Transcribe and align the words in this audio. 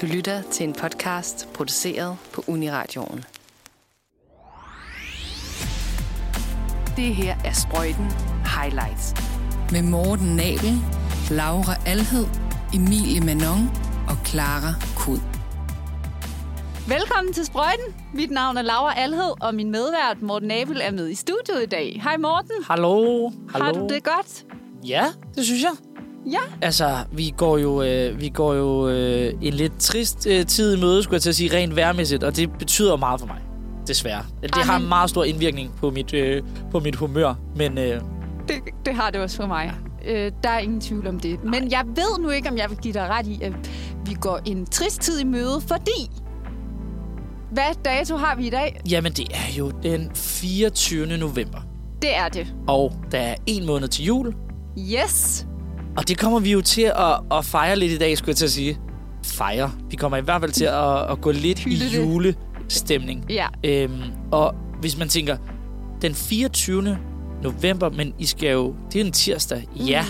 Du 0.00 0.06
lytter 0.06 0.42
til 0.42 0.68
en 0.68 0.72
podcast 0.72 1.48
produceret 1.54 2.16
på 2.32 2.44
Uniradioen. 2.46 3.24
Det 6.96 7.14
her 7.14 7.36
er 7.44 7.52
Sprøjten 7.52 8.06
Highlights. 8.60 9.14
Med 9.72 9.82
Morten 9.82 10.36
Nabel, 10.36 10.74
Laura 11.30 11.74
Alhed, 11.86 12.26
Emilie 12.74 13.20
Manon 13.20 13.70
og 14.08 14.26
Clara 14.26 14.74
Kud. 14.96 15.20
Velkommen 16.88 17.32
til 17.32 17.44
Sprøjten. 17.44 17.84
Mit 18.14 18.30
navn 18.30 18.56
er 18.56 18.62
Laura 18.62 18.94
Alhed, 18.98 19.32
og 19.40 19.54
min 19.54 19.70
medvært 19.70 20.22
Morten 20.22 20.48
Nabel 20.48 20.80
er 20.80 20.90
med 20.90 21.08
i 21.08 21.14
studiet 21.14 21.62
i 21.62 21.66
dag. 21.66 22.00
Hej 22.02 22.16
Morten. 22.16 22.64
Hallo. 22.64 23.30
Hallo. 23.52 23.64
Har 23.64 23.72
du 23.72 23.86
det 23.94 24.04
godt? 24.04 24.44
Ja, 24.86 25.06
det 25.34 25.44
synes 25.44 25.62
jeg. 25.62 25.89
Ja. 26.26 26.38
Altså, 26.62 26.96
vi 27.12 27.34
går 27.36 27.58
jo, 27.58 27.82
øh, 27.82 28.20
vi 28.20 28.28
går 28.28 28.54
jo 28.54 28.88
øh, 28.88 29.32
en 29.42 29.54
lidt 29.54 29.78
trist 29.78 30.26
øh, 30.26 30.46
tid 30.46 30.76
i 30.76 30.80
møde, 30.80 31.02
skulle 31.02 31.14
jeg 31.14 31.22
til 31.22 31.28
at 31.28 31.34
sige, 31.36 31.56
rent 31.56 31.76
værmæssigt, 31.76 32.24
og 32.24 32.36
det 32.36 32.50
betyder 32.58 32.96
meget 32.96 33.20
for 33.20 33.26
mig, 33.26 33.38
desværre. 33.86 34.22
Det 34.42 34.50
Ej, 34.54 34.62
har 34.62 34.78
en 34.78 34.88
meget 34.88 35.10
stor 35.10 35.24
indvirkning 35.24 35.72
på 35.76 35.90
mit, 35.90 36.14
øh, 36.14 36.42
på 36.70 36.80
mit 36.80 36.96
humør, 36.96 37.34
men 37.56 37.78
øh, 37.78 38.00
Det, 38.48 38.56
det 38.86 38.94
har 38.94 39.10
det 39.10 39.20
også 39.20 39.36
for 39.36 39.46
mig. 39.46 39.72
Øh, 40.08 40.32
der 40.42 40.48
er 40.50 40.58
ingen 40.58 40.80
tvivl 40.80 41.06
om 41.06 41.20
det. 41.20 41.44
Men 41.44 41.70
jeg 41.70 41.84
ved 41.86 42.18
nu 42.22 42.30
ikke, 42.30 42.48
om 42.48 42.56
jeg 42.56 42.70
vil 42.70 42.78
give 42.78 42.94
dig 42.94 43.08
ret 43.08 43.26
i, 43.26 43.42
at 43.42 43.52
vi 44.06 44.14
går 44.14 44.40
en 44.44 44.66
trist 44.66 45.00
tid 45.00 45.20
i 45.20 45.24
møde, 45.24 45.60
fordi... 45.60 46.10
Hvad 47.52 47.74
dato 47.84 48.16
har 48.16 48.36
vi 48.36 48.46
i 48.46 48.50
dag? 48.50 48.80
jamen, 48.90 49.12
det 49.12 49.26
er 49.30 49.54
jo 49.58 49.70
den 49.82 50.10
24. 50.14 51.06
november, 51.18 51.58
Det 52.02 52.16
er 52.16 52.28
det. 52.28 52.54
og 52.68 52.92
der 53.12 53.18
er 53.18 53.34
en 53.46 53.66
måned 53.66 53.88
til 53.88 54.04
jul, 54.04 54.34
Yes. 54.78 55.46
Og 55.96 56.08
det 56.08 56.18
kommer 56.18 56.38
vi 56.40 56.52
jo 56.52 56.60
til 56.60 56.82
at, 56.82 57.20
at 57.38 57.44
fejre 57.44 57.76
lidt 57.76 57.92
i 57.92 57.98
dag, 57.98 58.18
skulle 58.18 58.28
jeg 58.28 58.36
til 58.36 58.44
at 58.44 58.50
sige. 58.50 58.78
Fejre. 59.24 59.70
Vi 59.90 59.96
kommer 59.96 60.16
i 60.18 60.20
hvert 60.20 60.40
fald 60.42 60.52
til 60.52 60.64
at, 60.64 61.10
at 61.10 61.20
gå 61.20 61.30
lidt 61.30 61.60
i 61.60 61.62
Hylde 61.64 62.02
julestemning. 62.04 63.24
Ja. 63.30 63.46
Øhm, 63.64 64.00
og 64.32 64.54
hvis 64.80 64.98
man 64.98 65.08
tænker, 65.08 65.36
den 66.02 66.14
24. 66.14 66.98
november, 67.42 67.90
men 67.90 68.14
I 68.18 68.26
skal 68.26 68.52
jo, 68.52 68.74
det 68.92 69.00
er 69.00 69.04
en 69.04 69.12
tirsdag. 69.12 69.68
Mm. 69.76 69.80
Ja, 69.86 70.04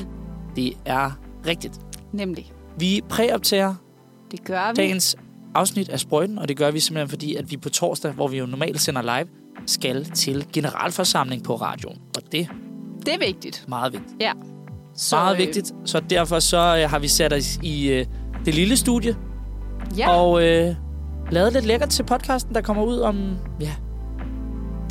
det 0.56 0.73
er 0.84 1.11
rigtigt. 1.47 1.75
Nemlig. 2.12 2.53
Vi 2.78 3.01
præoptager 3.08 3.75
Det 4.31 4.45
gør 4.45 4.69
vi. 4.70 4.75
dagens 4.77 5.17
afsnit 5.55 5.89
af 5.89 6.01
Sprøjten, 6.01 6.39
og 6.39 6.48
det 6.48 6.56
gør 6.56 6.70
vi 6.70 6.81
simpelthen 6.81 7.08
fordi, 7.08 7.34
at 7.34 7.51
vi 7.51 7.56
på 7.56 7.69
torsdag, 7.69 8.12
hvor 8.12 8.28
vi 8.28 8.39
jo 8.39 8.47
normalt 8.47 8.81
sender 8.81 9.03
live, 9.03 9.28
skal 9.67 10.05
til 10.05 10.47
generalforsamling 10.53 11.45
på 11.45 11.55
radioen. 11.55 11.98
Og 12.17 12.23
det 12.33 12.48
Det 13.06 13.14
er 13.14 13.19
vigtigt. 13.27 13.64
meget 13.69 13.92
vigtigt. 13.92 14.14
Ja. 14.20 14.33
Så, 15.01 15.17
meget 15.17 15.39
vigtigt. 15.39 15.73
Så 15.84 16.01
derfor 16.11 16.39
så 16.39 16.79
øh, 16.83 16.91
har 16.91 16.98
vi 16.98 17.09
sat 17.09 17.33
os 17.33 17.59
i 17.62 17.89
øh, 17.89 18.06
det 18.45 18.55
lille 18.55 18.77
studie, 18.77 19.17
Ja. 19.98 20.11
og 20.11 20.42
øh, 20.47 20.75
lavet 21.31 21.53
lidt 21.53 21.65
lækkert 21.67 21.89
til 21.89 22.03
podcasten, 22.03 22.55
der 22.55 22.61
kommer 22.61 22.83
ud 22.83 22.98
om 22.98 23.37
ja, 23.61 23.70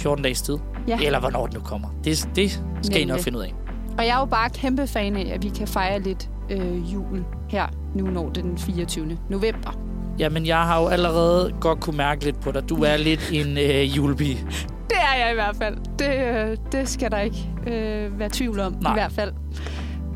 14 0.02 0.24
dages 0.24 0.42
tid. 0.42 0.58
Ja. 0.88 1.00
Eller 1.04 1.20
hvornår 1.20 1.46
den 1.48 1.56
nu 1.56 1.62
kommer. 1.64 1.88
Det, 2.04 2.30
det 2.36 2.64
skal 2.82 3.02
I 3.02 3.06
nok 3.06 3.08
Nemlig. 3.08 3.24
finde 3.24 3.38
ud 3.40 3.44
af. 3.44 3.54
Og 3.98 4.06
jeg 4.06 4.16
er 4.16 4.20
jo 4.20 4.26
bare 4.26 4.50
kæmpe 4.50 4.88
fan 4.88 5.16
af, 5.18 5.32
at 5.34 5.44
vi 5.44 5.50
kan 5.50 5.68
fejre 5.68 6.00
lidt 6.02 6.30
øh, 6.50 6.94
jul 6.94 7.23
her, 7.50 7.68
nu 7.96 8.06
når 8.08 8.30
det 8.30 8.38
er 8.38 8.42
den 8.42 8.58
24. 8.58 9.18
november. 9.30 9.80
Jamen, 10.20 10.46
jeg 10.46 10.58
har 10.58 10.82
jo 10.82 10.88
allerede 10.88 11.54
godt 11.62 11.80
kunne 11.80 11.98
mærke 11.98 12.23
lidt 12.26 12.40
på 12.42 12.52
dig. 12.52 12.70
Du 12.70 12.84
er 12.84 12.98
lidt 12.98 13.30
en 13.34 13.58
øh, 13.58 13.98
julepige. 13.98 14.46
Det 14.90 14.98
er 14.98 15.23
jeg 15.23 15.32
i 15.32 15.34
hvert 15.34 15.56
fald. 15.56 15.78
Det, 16.00 16.50
øh, 16.52 16.58
det 16.72 16.90
skal 16.90 17.12
der 17.12 17.20
ikke 17.20 17.50
øh, 17.68 18.20
være 18.20 18.30
tvivl 18.32 18.60
om, 18.60 18.76
Nej. 18.82 18.92
i 18.92 18.96
hvert 18.96 19.12
fald. 19.12 19.34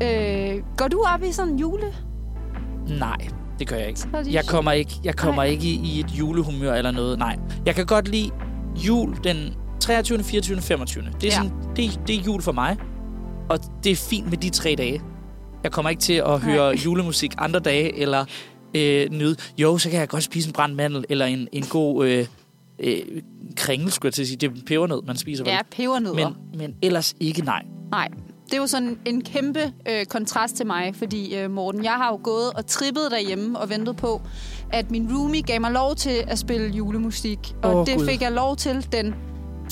Øh, 0.02 0.62
går 0.76 0.88
du 0.88 1.04
op 1.14 1.22
i 1.22 1.32
sådan 1.32 1.52
en 1.52 1.58
jule? 1.58 1.94
Nej, 2.98 3.16
det 3.58 3.68
gør 3.68 3.76
jeg 3.76 3.88
ikke. 3.88 4.00
Jeg 4.32 4.44
kommer 4.46 4.72
ikke, 4.72 4.92
jeg 5.04 5.16
kommer 5.16 5.42
Nej. 5.42 5.50
ikke 5.52 5.66
i, 5.66 5.80
i 5.84 6.00
et 6.00 6.10
julehumør 6.10 6.74
eller 6.74 6.90
noget. 6.90 7.18
Nej. 7.18 7.38
Jeg 7.66 7.74
kan 7.74 7.86
godt 7.86 8.08
lide 8.08 8.30
jul 8.88 9.16
den 9.24 9.54
23., 9.80 10.22
24., 10.24 10.60
25. 10.60 11.04
Det 11.04 11.14
er, 11.14 11.18
Ja. 11.26 11.30
sådan, 11.30 11.52
det, 11.76 12.00
det 12.06 12.16
er 12.16 12.20
jul 12.26 12.42
for 12.42 12.52
mig. 12.52 12.76
Og 13.50 13.58
det 13.84 13.92
er 13.92 13.96
fint 13.96 14.30
med 14.30 14.38
de 14.38 14.50
tre 14.50 14.74
dage. 14.78 15.00
Jeg 15.62 15.72
kommer 15.72 15.90
ikke 15.90 16.02
til 16.02 16.12
at 16.26 16.40
høre 16.40 16.74
julemusik 16.84 17.34
andre 17.38 17.60
dage, 17.60 17.98
eller 17.98 18.24
øh, 18.76 19.10
nyde. 19.10 19.36
Jo, 19.58 19.78
så 19.78 19.90
kan 19.90 20.00
jeg 20.00 20.08
godt 20.08 20.22
spise 20.22 20.48
en 20.48 20.52
brændt 20.52 20.76
mandel, 20.76 21.04
eller 21.08 21.26
en, 21.26 21.48
en 21.52 21.62
god 21.62 22.06
øh, 22.06 22.26
øh, 22.78 22.98
kringle, 23.56 23.90
skulle 23.90 24.08
jeg 24.08 24.14
til 24.14 24.22
at 24.22 24.28
sige. 24.28 24.36
Det 24.36 24.50
er 24.50 24.54
pebernød, 24.66 25.02
man 25.06 25.16
spiser. 25.16 25.44
vel? 25.44 25.50
Ja, 25.52 25.58
pebernødder. 25.76 26.28
men, 26.28 26.58
men 26.58 26.74
ellers 26.82 27.14
ikke 27.20 27.42
nej. 27.44 27.62
Nej, 27.90 28.08
det 28.44 28.54
er 28.54 28.56
jo 28.56 28.66
sådan 28.66 28.98
en 29.04 29.22
kæmpe 29.24 29.72
øh, 29.88 30.04
kontrast 30.06 30.56
til 30.56 30.66
mig, 30.66 30.94
fordi 30.96 31.36
øh, 31.36 31.50
Morten, 31.50 31.84
jeg 31.84 31.92
har 31.92 32.08
jo 32.10 32.20
gået 32.22 32.52
og 32.52 32.66
trippet 32.66 33.10
derhjemme 33.10 33.58
og 33.58 33.70
ventet 33.70 33.96
på, 33.96 34.20
at 34.72 34.90
min 34.90 35.16
roomie 35.16 35.42
gav 35.42 35.60
mig 35.60 35.72
lov 35.72 35.94
til 35.94 36.24
at 36.28 36.38
spille 36.38 36.68
julemusik. 36.68 37.54
Og 37.62 37.74
Åh, 37.76 37.86
det 37.86 37.96
Gud. 37.96 38.06
fik 38.06 38.22
jeg 38.22 38.32
lov 38.32 38.56
til 38.56 38.86
den 38.92 39.14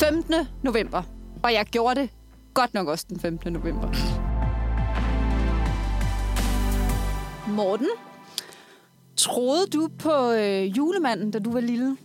15. 0.00 0.34
november. 0.62 1.02
Og 1.42 1.52
jeg 1.52 1.64
gjorde 1.66 2.00
det 2.00 2.10
godt 2.54 2.74
nok 2.74 2.88
også 2.88 3.06
den 3.08 3.20
15. 3.20 3.52
november. 3.52 3.88
Morten, 7.48 7.88
troede 9.16 9.66
du 9.66 9.88
på 9.98 10.32
øh, 10.32 10.76
julemanden, 10.76 11.30
da 11.30 11.38
du 11.38 11.52
var 11.52 11.60
lille? 11.60 11.96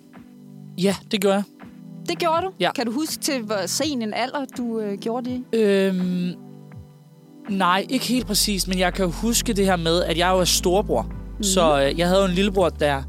Ja, 0.77 0.95
det 1.11 1.21
gør 1.21 1.33
jeg. 1.33 1.43
Det 2.09 2.19
gjorde 2.19 2.41
du? 2.41 2.51
Ja. 2.59 2.71
Kan 2.71 2.85
du 2.85 2.91
huske 2.91 3.21
til, 3.23 3.41
hvor 3.43 3.65
sen 3.65 4.01
en 4.01 4.13
alder 4.13 4.45
du 4.57 4.79
øh, 4.79 4.97
gjorde 4.97 5.29
det? 5.29 5.43
Øhm, 5.59 6.46
nej, 7.49 7.85
ikke 7.89 8.05
helt 8.05 8.27
præcis, 8.27 8.67
men 8.67 8.79
jeg 8.79 8.93
kan 8.93 9.11
huske 9.11 9.53
det 9.53 9.65
her 9.65 9.75
med, 9.75 10.03
at 10.03 10.17
jeg 10.17 10.29
jo 10.33 10.39
er 10.39 10.43
storebror. 10.45 11.01
Mm. 11.37 11.43
Så 11.43 11.81
øh, 11.83 11.99
jeg 11.99 12.07
havde 12.07 12.19
jo 12.21 12.25
en 12.27 12.33
lillebror, 12.33 12.69
der 12.69 13.03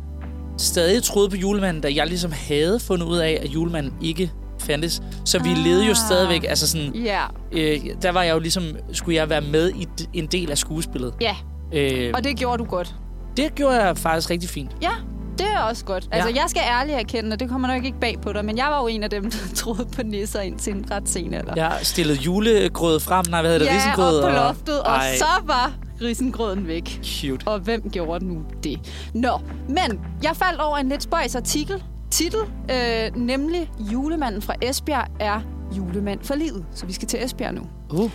stadig 0.58 1.02
troede 1.02 1.28
på 1.30 1.36
julemanden, 1.36 1.82
da 1.82 1.88
jeg 1.94 2.06
ligesom 2.06 2.32
havde 2.48 2.80
fundet 2.80 3.06
ud 3.06 3.16
af, 3.18 3.38
at 3.42 3.48
julemanden 3.48 3.92
ikke 4.02 4.32
fandtes. 4.60 5.02
Så 5.24 5.42
vi 5.42 5.50
Ah. 5.50 5.56
levede 5.56 5.86
jo 5.86 5.94
stadigvæk, 5.94 6.44
altså 6.48 6.68
sådan, 6.68 6.94
Ja. 6.94 7.22
øh, 7.52 7.78
der 8.02 8.12
var 8.12 8.22
jeg 8.22 8.34
jo 8.34 8.38
ligesom, 8.38 8.64
skulle 8.92 9.16
jeg 9.16 9.30
være 9.30 9.40
med 9.40 9.70
i 9.70 9.86
en 10.14 10.26
del 10.26 10.50
af 10.50 10.58
skuespillet. 10.58 11.14
Ja, 11.20 11.36
Øh, 11.72 12.10
og 12.14 12.24
det 12.24 12.36
gjorde 12.36 12.58
du 12.64 12.68
godt. 12.70 12.94
det 13.36 13.54
gjorde 13.54 13.84
jeg 13.84 13.98
faktisk 13.98 14.30
rigtig 14.30 14.48
fint. 14.50 14.70
Ja, 14.82 14.90
det 15.38 15.46
er 15.54 15.58
også 15.60 15.84
godt. 15.84 16.08
Altså, 16.12 16.28
Ja. 16.28 16.34
jeg 16.34 16.44
skal 16.50 16.62
ærligt 16.70 16.98
erkende, 16.98 17.32
og 17.34 17.40
det 17.40 17.48
kommer 17.48 17.68
nok 17.68 17.84
ikke 17.84 18.00
bag 18.00 18.16
på 18.22 18.32
dig, 18.32 18.44
men 18.44 18.56
jeg 18.56 18.66
var 18.66 18.80
jo 18.80 18.86
en 18.86 19.02
af 19.02 19.10
dem, 19.10 19.22
der 19.30 19.38
troede 19.54 19.84
på 19.96 20.02
nisser 20.02 20.40
indtil 20.40 20.72
en 20.72 20.86
ret 20.90 21.08
sen 21.08 21.34
alder. 21.34 21.52
Jeg 21.56 21.78
stillede 21.82 22.18
julegrød 22.18 23.00
frem, 23.00 23.24
nej, 23.30 23.40
hvad 23.40 23.50
hedder 23.52 23.66
det, 23.66 23.72
ja 23.74 23.76
risengrød? 23.78 24.16
op 24.18 24.22
på 24.22 24.28
og- 24.28 24.34
loftet, 24.46 24.80
og 24.82 24.86
Ej, 24.94 25.16
så 25.16 25.24
var 25.44 25.72
risengrøden 26.02 26.66
væk. 26.66 27.00
Cute. 27.04 27.46
Og 27.48 27.58
hvem 27.60 27.90
gjorde 27.90 28.24
nu 28.24 28.42
det? 28.64 28.80
Nå, 29.14 29.38
men 29.68 30.00
jeg 30.22 30.36
faldt 30.36 30.60
over 30.60 30.76
en 30.78 30.88
lidt 30.88 31.02
spøjs 31.02 31.34
artikel. 31.36 31.84
Titel, 32.10 32.40
øh, 32.70 33.16
nemlig 33.16 33.70
Julemanden 33.92 34.42
fra 34.42 34.54
Esbjerg 34.62 35.06
er 35.20 35.40
julemand 35.76 36.20
for 36.22 36.34
livet. 36.34 36.64
Så 36.74 36.86
vi 36.86 36.92
skal 36.92 37.08
til 37.08 37.24
Esbjerg 37.24 37.54
nu. 37.54 37.62
Uh. 37.90 38.10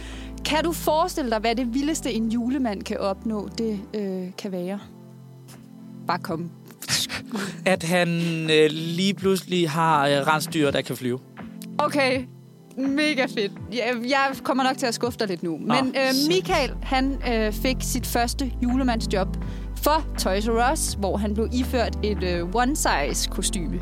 Kan 0.45 0.63
du 0.63 0.71
forestille 0.71 1.31
dig, 1.31 1.39
hvad 1.39 1.55
det 1.55 1.73
vildeste 1.73 2.13
en 2.13 2.29
julemand 2.31 2.81
kan 2.83 2.97
opnå, 2.99 3.49
det 3.57 3.79
øh, 3.93 4.23
kan 4.37 4.51
være? 4.51 4.79
Bare 6.07 6.19
kom. 6.19 6.51
At 7.65 7.83
han 7.83 8.09
øh, 8.51 8.69
lige 8.71 9.13
pludselig 9.13 9.69
har 9.69 10.07
øh, 10.07 10.13
rensdyr, 10.27 10.71
der 10.71 10.81
kan 10.81 10.95
flyve. 10.97 11.19
Okay, 11.77 12.21
mega 12.77 13.25
fedt. 13.25 13.51
Jeg, 13.71 13.93
jeg 14.09 14.27
kommer 14.43 14.63
nok 14.63 14.77
til 14.77 14.85
at 14.85 14.93
skuffe 14.93 15.19
dig 15.19 15.27
lidt 15.27 15.43
nu. 15.43 15.57
Men 15.57 15.95
øh, 15.95 16.13
shit. 16.13 16.27
Michael, 16.27 16.71
han 16.83 17.17
øh, 17.33 17.53
fik 17.53 17.75
sit 17.79 18.05
første 18.07 18.51
julemandsjob 18.63 19.27
for 19.83 20.05
Toys 20.19 20.47
R 20.47 20.71
Us, 20.73 20.93
hvor 20.99 21.17
han 21.17 21.33
blev 21.33 21.47
iført 21.53 21.97
et 22.03 22.23
øh, 22.23 22.43
one-size 22.55 23.29
kostyme. 23.29 23.81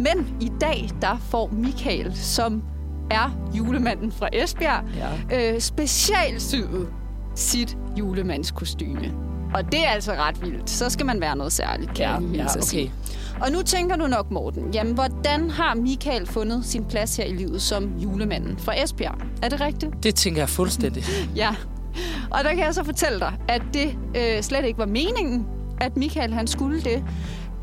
Men 0.00 0.36
i 0.40 0.50
dag, 0.60 0.88
der 1.02 1.18
får 1.30 1.48
Michael, 1.52 2.16
som 2.16 2.62
er 3.10 3.48
julemanden 3.56 4.12
fra 4.12 4.28
Esbjerg, 4.32 4.84
Ja. 5.30 5.54
øh, 5.54 5.60
specialsyet 5.60 6.88
sit 7.34 7.76
julemandskostyme. 7.98 9.12
Og 9.56 9.72
det 9.72 9.84
er 9.86 9.88
altså 9.88 10.12
ret 10.12 10.42
vildt. 10.42 10.70
Så 10.70 10.90
skal 10.90 11.06
man 11.06 11.20
være 11.20 11.36
noget 11.36 11.52
særligt, 11.52 11.94
kan 11.94 12.04
Ja, 12.04 12.12
jeg 12.12 12.22
ja, 12.34 12.44
okay. 12.44 12.60
sige. 12.60 12.92
Og 13.40 13.50
nu 13.52 13.62
tænker 13.62 13.96
du 13.96 14.06
nok, 14.06 14.30
Morten, 14.30 14.70
jamen 14.74 14.94
hvordan 14.94 15.50
har 15.50 15.74
Michael 15.74 16.26
fundet 16.26 16.64
sin 16.64 16.84
plads 16.84 17.16
her 17.16 17.24
i 17.24 17.32
livet 17.32 17.62
som 17.62 17.96
julemanden 17.98 18.58
fra 18.58 18.82
Esbjerg? 18.82 19.14
Er 19.42 19.48
det 19.48 19.60
rigtigt? 19.60 19.92
Det 20.02 20.14
tænker 20.14 20.40
jeg 20.40 20.48
fuldstændig. 20.48 21.04
Ja. 21.36 21.54
Og 22.30 22.44
der 22.44 22.50
kan 22.50 22.58
jeg 22.64 22.74
så 22.74 22.84
fortælle 22.84 23.20
dig, 23.20 23.32
at 23.48 23.62
det 23.74 23.98
øh, 24.16 24.42
slet 24.42 24.64
ikke 24.64 24.78
var 24.78 24.86
meningen, 24.86 25.46
at 25.80 25.96
Michael 25.96 26.32
han 26.34 26.46
skulle 26.46 26.80
det. 26.80 27.04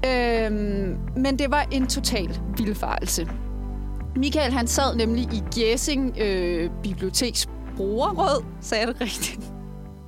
Øhm, 0.06 0.98
men 1.18 1.39
det 1.39 1.51
var 1.51 1.66
en 1.72 1.88
total 1.88 2.39
vildfarelse. 2.57 3.28
Michael 4.16 4.51
han 4.54 4.68
sad 4.68 4.96
nemlig 4.96 5.24
i 5.34 5.44
Gjesing 5.56 6.18
øh, 6.19 6.69
Biblioteks 6.84 7.48
brugerråd. 7.78 8.46
Sagde 8.62 8.86
jeg 8.86 8.94
det 8.94 9.01
rigtigt? 9.01 9.39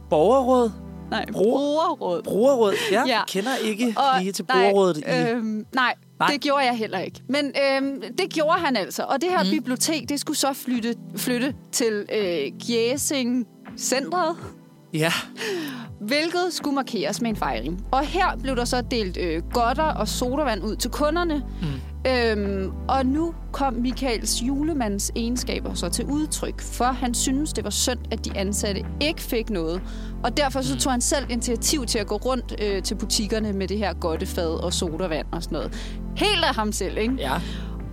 Borgerråd? 0.10 0.72
Nej, 1.12 1.26
Bruger- 1.32 1.58
brugerråd. 1.58 2.24
Brugerråd? 2.24 2.74
Ja, 2.92 3.04
Ja. 3.08 3.20
kender 3.28 3.56
ikke 3.64 3.96
Og- 3.98 4.20
lige 4.22 4.32
til 4.32 4.46
nej, 4.48 4.58
brugerrådet. 4.72 4.98
i... 4.98 5.02
Øhm, 5.30 5.44
nej, 5.46 5.66
nej, 5.74 5.94
Nej. 6.20 6.28
det 6.32 6.42
gjorde 6.42 6.66
jeg 6.66 6.78
heller 6.78 7.00
ikke. 7.00 7.22
Men 7.30 7.46
øhm, 7.46 8.02
det 8.18 8.30
gjorde 8.34 8.60
han 8.60 8.76
altså. 8.78 9.04
Og 9.04 9.22
det 9.22 9.30
her 9.30 9.44
mm. 9.44 9.50
bibliotek, 9.50 10.10
det 10.10 10.20
skulle 10.20 10.38
så 10.38 10.54
flytte, 10.54 10.96
flytte 11.18 11.54
til 11.72 12.06
øh, 12.16 12.52
Gjesing 12.68 13.48
Centret. 13.78 14.36
Ja. 14.94 15.12
hvilket 16.02 16.48
skulle 16.52 16.76
markeres 16.76 17.22
med 17.22 17.30
en 17.30 17.36
fejring. 17.36 17.86
Og 17.92 18.02
her 18.06 18.38
blev 18.42 18.56
der 18.56 18.66
så 18.66 18.82
delt 18.82 19.18
øh, 19.18 19.42
godter 19.54 19.84
og 19.84 20.08
sodavand 20.08 20.64
ud 20.64 20.76
til 20.76 20.92
kunderne. 20.92 21.44
Mm. 21.62 21.68
Øhm, 22.08 22.72
og 22.88 23.06
nu 23.06 23.34
kom 23.52 23.74
Michaels 23.74 24.42
julemands 24.42 25.12
egenskaber 25.16 25.74
så 25.74 25.90
til 25.90 26.06
udtryk, 26.06 26.62
for 26.62 26.86
han 26.86 27.14
synes, 27.14 27.54
det 27.54 27.64
var 27.64 27.70
synd, 27.70 28.00
at 28.12 28.26
de 28.26 28.38
ansatte 28.38 28.82
ikke 29.02 29.22
fik 29.22 29.50
noget. 29.50 29.82
Og 30.24 30.38
derfor 30.38 30.62
så 30.62 30.78
tog 30.80 30.92
han 30.92 31.02
selv 31.02 31.26
initiativ 31.30 31.86
til 31.86 32.00
at 32.00 32.08
gå 32.08 32.16
rundt 32.16 32.56
øh, 32.62 32.84
til 32.84 32.96
butikkerne 32.96 33.54
med 33.54 33.68
det 33.68 33.78
her 33.78 33.94
godtefad 33.94 34.64
og 34.64 34.74
sodavand 34.74 35.28
og 35.32 35.44
sådan 35.44 35.56
noget. 35.56 35.98
Helt 36.18 36.44
af 36.48 36.56
ham 36.56 36.72
selv, 36.72 36.98
ikke? 36.98 37.14
Ja. 37.14 37.42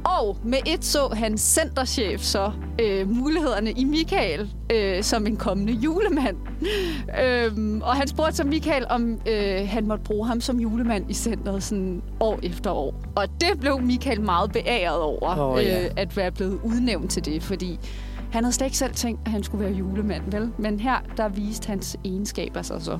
Og 0.05 0.37
med 0.45 0.59
et 0.67 0.85
så 0.85 1.09
hans 1.15 1.41
centerchef 1.41 2.21
så 2.21 2.53
øh, 2.81 3.11
mulighederne 3.11 3.71
i 3.71 3.85
Michael 3.85 4.51
øh, 4.73 5.03
som 5.03 5.27
en 5.27 5.37
kommende 5.37 5.73
julemand. 5.73 6.37
øhm, 7.25 7.83
og 7.83 7.97
han 7.97 8.09
spurgte 8.09 8.37
så 8.37 8.45
Michael, 8.45 8.87
om 8.91 9.19
øh, 9.29 9.69
han 9.69 9.87
måtte 9.87 10.05
bruge 10.05 10.27
ham 10.27 10.41
som 10.41 10.61
julemand 10.61 11.11
i 11.11 11.15
centret 11.15 11.63
sådan 11.63 12.03
år 12.21 12.41
efter 12.43 12.71
år. 12.71 12.95
Og 13.17 13.27
det 13.41 13.61
blev 13.61 13.81
Michael 13.81 14.21
meget 14.21 14.53
beæret 14.53 15.01
over, 15.01 15.39
Åh, 15.39 15.65
ja. 15.65 15.85
øh, 15.85 15.91
at 15.97 16.17
være 16.17 16.33
blevet 16.33 16.61
udnævnt 16.65 17.11
til 17.11 17.25
det, 17.25 17.43
fordi 17.43 17.79
han 18.33 18.45
havde 18.45 18.55
slet 18.55 18.67
ikke 18.67 18.79
selv 18.79 18.95
tænkt, 18.95 19.21
at 19.25 19.31
han 19.33 19.43
skulle 19.43 19.65
være 19.65 19.75
julemand, 19.75 20.23
vel? 20.33 20.51
Men 20.59 20.81
her, 20.81 20.97
der 21.17 21.29
viste 21.29 21.67
hans 21.69 21.97
egenskaber 22.05 22.63
sig 22.63 22.83
så. 22.83 22.99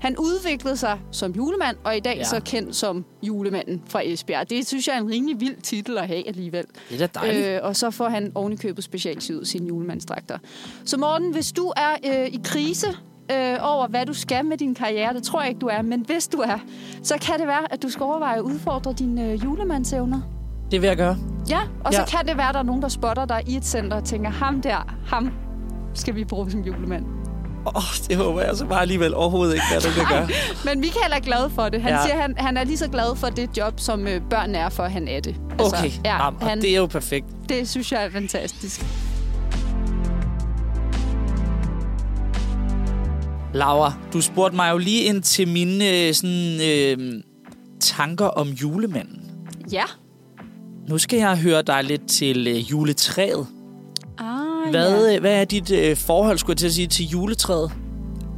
Han 0.00 0.16
udviklede 0.18 0.76
sig 0.76 0.98
som 1.10 1.32
julemand, 1.32 1.76
og 1.84 1.96
i 1.96 2.00
dag 2.00 2.16
Ja. 2.16 2.24
så 2.24 2.40
kendt 2.44 2.76
som 2.76 3.04
julemanden 3.22 3.82
fra 3.88 4.00
Esbjerg. 4.04 4.50
Det 4.50 4.66
synes 4.66 4.88
jeg 4.88 4.96
er 4.96 5.00
en 5.00 5.10
rimelig 5.10 5.40
vild 5.40 5.56
titel 5.62 5.98
at 5.98 6.06
have 6.06 6.28
alligevel. 6.28 6.64
Det 6.90 7.02
er 7.02 7.06
da 7.06 7.20
dejligt. 7.20 7.46
Øh, 7.46 7.60
og 7.62 7.76
så 7.76 7.90
får 7.90 8.08
han 8.08 8.32
ovenikøbet 8.34 8.84
specialsyet 8.84 9.48
sine 9.48 9.66
julemandsdragter. 9.66 10.38
Så 10.84 10.96
Morten, 10.96 11.32
hvis 11.32 11.52
du 11.52 11.72
er 11.76 12.20
øh, 12.22 12.26
i 12.26 12.40
krise 12.44 12.86
øh, 13.32 13.56
over, 13.60 13.88
hvad 13.88 14.06
du 14.06 14.12
skal 14.14 14.44
med 14.44 14.56
din 14.58 14.74
karriere, 14.74 15.14
det 15.14 15.22
tror 15.22 15.40
jeg 15.40 15.48
ikke, 15.48 15.58
du 15.60 15.66
er, 15.66 15.82
men 15.82 16.00
hvis 16.00 16.28
du 16.28 16.38
er, 16.38 16.58
så 17.02 17.14
kan 17.20 17.38
det 17.38 17.46
være, 17.46 17.72
at 17.72 17.82
du 17.82 17.88
skal 17.88 18.02
overveje 18.04 18.36
at 18.36 18.42
udfordre 18.42 18.92
dine 18.92 19.32
øh, 19.32 19.44
julemandsevner. 19.44 20.20
Det 20.70 20.82
vil 20.82 20.86
jeg 20.88 20.96
gøre. 20.96 21.16
Ja, 21.50 21.58
og 21.84 21.92
Ja. 21.92 21.98
så 22.06 22.16
kan 22.16 22.26
det 22.28 22.36
være, 22.36 22.48
at 22.48 22.54
der 22.54 22.60
er 22.60 22.64
nogen, 22.64 22.82
der 22.82 22.88
spotter 22.88 23.24
dig 23.24 23.42
i 23.46 23.56
et 23.56 23.64
center 23.66 23.96
og 23.96 24.04
tænker, 24.04 24.30
ham 24.30 24.62
der, 24.62 24.94
ham 25.06 25.30
skal 25.94 26.14
vi 26.14 26.24
bruge 26.24 26.50
som 26.50 26.60
julemand. 26.60 27.04
Åh, 27.66 27.76
oh, 27.76 27.82
det 28.08 28.16
håber 28.16 28.40
jeg 28.42 28.56
så 28.56 28.66
bare 28.66 28.80
alligevel 28.80 29.14
overhovedet 29.14 29.54
ikke, 29.54 29.66
hvad 29.72 29.80
du 29.80 29.88
vil 29.88 30.06
gøre. 30.16 30.28
Men 30.64 30.80
Michael 30.80 31.12
er 31.12 31.20
glad 31.20 31.50
for 31.50 31.68
det. 31.68 31.82
Han 31.82 31.92
Ja. 31.92 32.02
siger, 32.02 32.20
han, 32.20 32.34
han 32.38 32.56
er 32.56 32.64
lige 32.64 32.76
så 32.78 32.88
glad 32.88 33.16
for 33.16 33.26
det 33.26 33.56
job, 33.56 33.80
som 33.80 34.06
øh, 34.06 34.20
børn 34.30 34.54
er 34.54 34.68
for, 34.68 34.82
at 34.82 34.92
han 34.92 35.08
er 35.08 35.20
det. 35.20 35.36
Okay, 35.58 35.90
ja, 36.04 36.24
Jamen, 36.24 36.42
han, 36.42 36.60
det 36.60 36.70
er 36.70 36.76
jo 36.76 36.86
perfekt. 36.86 37.26
det 37.48 37.68
synes 37.68 37.92
jeg 37.92 38.04
er 38.04 38.10
fantastisk. 38.10 38.86
Laura, 43.54 43.92
du 44.12 44.20
spurgte 44.20 44.56
mig 44.56 44.70
jo 44.72 44.78
lige 44.78 45.02
ind 45.04 45.22
til 45.22 45.48
mine 45.48 45.90
øh, 46.08 46.14
sådan, 46.14 46.60
øh, 46.64 47.22
tanker 47.80 48.26
om 48.26 48.48
julemanden. 48.48 49.30
Ja. 49.72 49.82
Nu 50.88 50.98
skal 50.98 51.18
jeg 51.18 51.38
høre 51.38 51.62
dig 51.62 51.84
lidt 51.84 52.08
til 52.08 52.46
øh, 52.48 52.70
juletræet. 52.70 53.46
Ah, 54.18 54.70
Hvad, 54.70 55.06
ja. 55.06 55.14
øh, 55.14 55.20
hvad 55.20 55.40
er 55.40 55.44
dit 55.44 55.70
øh, 55.70 55.96
forhold, 55.96 56.38
skulle 56.38 56.54
jeg 56.54 56.58
til 56.58 56.66
at 56.66 56.72
sige, 56.72 56.86
til 56.86 57.06
juletræet? 57.08 57.72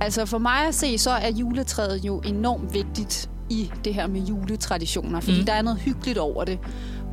Altså 0.00 0.26
for 0.26 0.38
mig 0.38 0.66
at 0.68 0.74
se, 0.74 0.98
så 0.98 1.10
er 1.10 1.30
juletræet 1.30 2.04
jo 2.04 2.18
enormt 2.20 2.74
vigtigt 2.74 3.30
i 3.50 3.70
det 3.84 3.94
her 3.94 4.06
med 4.06 4.20
juletraditioner, 4.20 5.20
fordi 5.20 5.38
Mm. 5.40 5.46
der 5.46 5.52
er 5.52 5.62
noget 5.62 5.78
hyggeligt 5.80 6.18
over 6.18 6.44
det. 6.44 6.58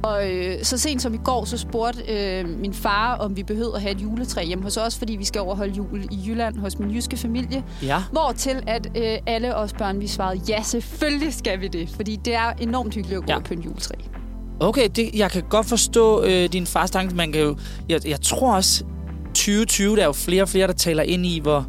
Og 0.04 0.32
øh, 0.34 0.64
så 0.64 0.78
sent 0.78 1.02
som 1.02 1.14
i 1.14 1.18
går, 1.24 1.46
så 1.46 1.58
spurgte 1.58 2.02
øh, 2.08 2.50
min 2.60 2.74
far, 2.74 3.16
om 3.18 3.38
vi 3.38 3.44
behøvede 3.44 3.76
at 3.76 3.82
have 3.82 3.92
et 3.96 4.02
juletræ 4.02 4.44
hjemme 4.46 4.64
hos 4.64 4.78
os, 4.78 4.98
fordi 4.98 5.16
vi 5.16 5.26
skal 5.26 5.42
overholde 5.42 5.74
jul 5.74 6.04
i 6.12 6.20
Jylland 6.28 6.58
hos 6.58 6.80
min 6.80 6.92
jyske 6.92 7.18
familie. 7.18 7.64
Ja. 7.84 8.04
Hvor 8.12 8.32
til 8.38 8.64
at 8.68 8.88
øh, 8.98 9.18
alle 9.28 9.56
os 9.56 9.74
børn, 9.74 10.00
vi 10.00 10.08
svarede, 10.08 10.42
ja, 10.50 10.62
selvfølgelig 10.64 11.34
skal 11.34 11.62
vi 11.62 11.68
det, 11.68 11.90
fordi 11.90 12.16
det 12.26 12.36
er 12.36 12.52
enormt 12.60 12.94
hyggeligt 12.96 13.18
at 13.22 13.26
gå 13.26 13.34
ja. 13.34 13.40
på 13.40 13.54
en 13.54 13.60
juletræ. 13.62 13.96
Okay, 14.60 14.90
det, 14.96 15.10
jeg 15.14 15.32
kan 15.32 15.44
godt 15.50 15.66
forstå 15.66 16.24
øh, 16.24 16.50
din 16.54 16.66
fars 16.66 16.92
tanke. 16.92 17.16
Man 17.16 17.32
kan 17.32 17.42
jo, 17.42 17.58
jeg, 17.90 18.08
jeg 18.08 18.22
tror 18.22 18.56
også, 18.56 18.84
2020, 19.28 19.96
der 19.96 20.02
er 20.02 20.06
jo 20.06 20.12
flere 20.14 20.42
og 20.42 20.50
flere, 20.50 20.68
der 20.68 20.74
taler 20.74 21.04
ind 21.04 21.26
i, 21.26 21.40
hvor 21.40 21.68